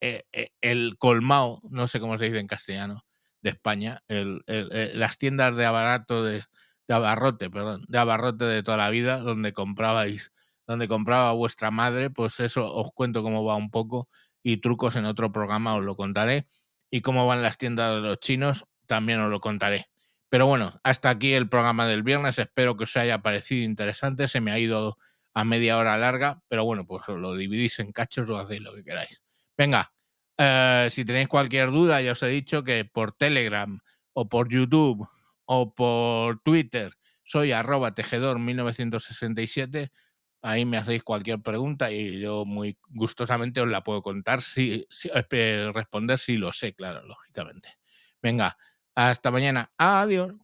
eh, 0.00 0.24
eh, 0.32 0.50
el 0.60 0.96
colmao, 0.98 1.60
no 1.70 1.86
sé 1.88 2.00
cómo 2.00 2.18
se 2.18 2.24
dice 2.26 2.38
en 2.38 2.46
castellano, 2.46 3.04
de 3.42 3.50
España, 3.50 4.02
el- 4.08 4.42
eh, 4.46 4.92
las 4.94 5.18
tiendas 5.18 5.56
de 5.56 5.64
abarato 5.66 6.24
de, 6.24 6.42
de 6.88 6.94
abarrote, 6.94 7.50
perdón, 7.50 7.84
de 7.88 7.98
abarrote 7.98 8.44
de 8.44 8.62
toda 8.62 8.76
la 8.76 8.90
vida, 8.90 9.18
donde 9.18 9.52
comprabais, 9.52 10.32
donde 10.66 10.88
compraba 10.88 11.32
vuestra 11.32 11.70
madre, 11.70 12.10
pues 12.10 12.40
eso 12.40 12.72
os 12.72 12.92
cuento 12.92 13.22
cómo 13.22 13.44
va 13.44 13.56
un 13.56 13.70
poco 13.70 14.08
y 14.42 14.58
trucos 14.58 14.96
en 14.96 15.04
otro 15.04 15.32
programa 15.32 15.74
os 15.76 15.84
lo 15.84 15.96
contaré 15.96 16.46
y 16.90 17.00
cómo 17.02 17.26
van 17.26 17.42
las 17.42 17.58
tiendas 17.58 17.94
de 17.96 18.00
los 18.08 18.18
chinos 18.20 18.64
también 18.86 19.20
os 19.20 19.30
lo 19.30 19.40
contaré. 19.40 19.86
Pero 20.30 20.46
bueno, 20.46 20.78
hasta 20.84 21.10
aquí 21.10 21.32
el 21.34 21.48
programa 21.48 21.86
del 21.86 22.02
viernes. 22.02 22.38
Espero 22.38 22.76
que 22.76 22.84
os 22.84 22.96
haya 22.96 23.18
parecido 23.22 23.64
interesante. 23.64 24.28
Se 24.28 24.40
me 24.40 24.52
ha 24.52 24.58
ido 24.58 24.98
a 25.34 25.44
media 25.44 25.78
hora 25.78 25.96
larga, 25.98 26.42
pero 26.48 26.64
bueno, 26.64 26.86
pues 26.86 27.06
lo 27.08 27.34
dividís 27.34 27.78
en 27.78 27.92
cachos 27.92 28.28
o 28.30 28.36
hacéis 28.38 28.60
lo 28.62 28.74
que 28.74 28.84
queráis. 28.84 29.22
Venga, 29.58 29.92
eh, 30.38 30.88
si 30.90 31.04
tenéis 31.04 31.28
cualquier 31.28 31.70
duda, 31.70 32.00
ya 32.00 32.12
os 32.12 32.22
he 32.22 32.28
dicho 32.28 32.62
que 32.64 32.84
por 32.84 33.12
Telegram 33.12 33.78
o 34.12 34.28
por 34.28 34.48
YouTube 34.48 35.06
o 35.46 35.74
por 35.74 36.40
Twitter 36.42 36.94
soy 37.24 37.52
arroba 37.52 37.94
tejedor 37.94 38.38
1967. 38.38 39.90
Ahí 40.42 40.64
me 40.64 40.78
hacéis 40.78 41.02
cualquier 41.02 41.40
pregunta 41.42 41.90
y 41.90 42.20
yo 42.20 42.44
muy 42.44 42.78
gustosamente 42.88 43.60
os 43.60 43.68
la 43.68 43.82
puedo 43.82 44.02
contar, 44.02 44.40
si, 44.42 44.86
si- 44.90 45.10
eh, 45.12 45.70
responder 45.74 46.18
si 46.18 46.36
lo 46.36 46.52
sé, 46.52 46.74
claro, 46.74 47.04
lógicamente. 47.04 47.76
Venga, 48.22 48.56
hasta 48.94 49.30
mañana. 49.32 49.72
Adiós. 49.76 50.38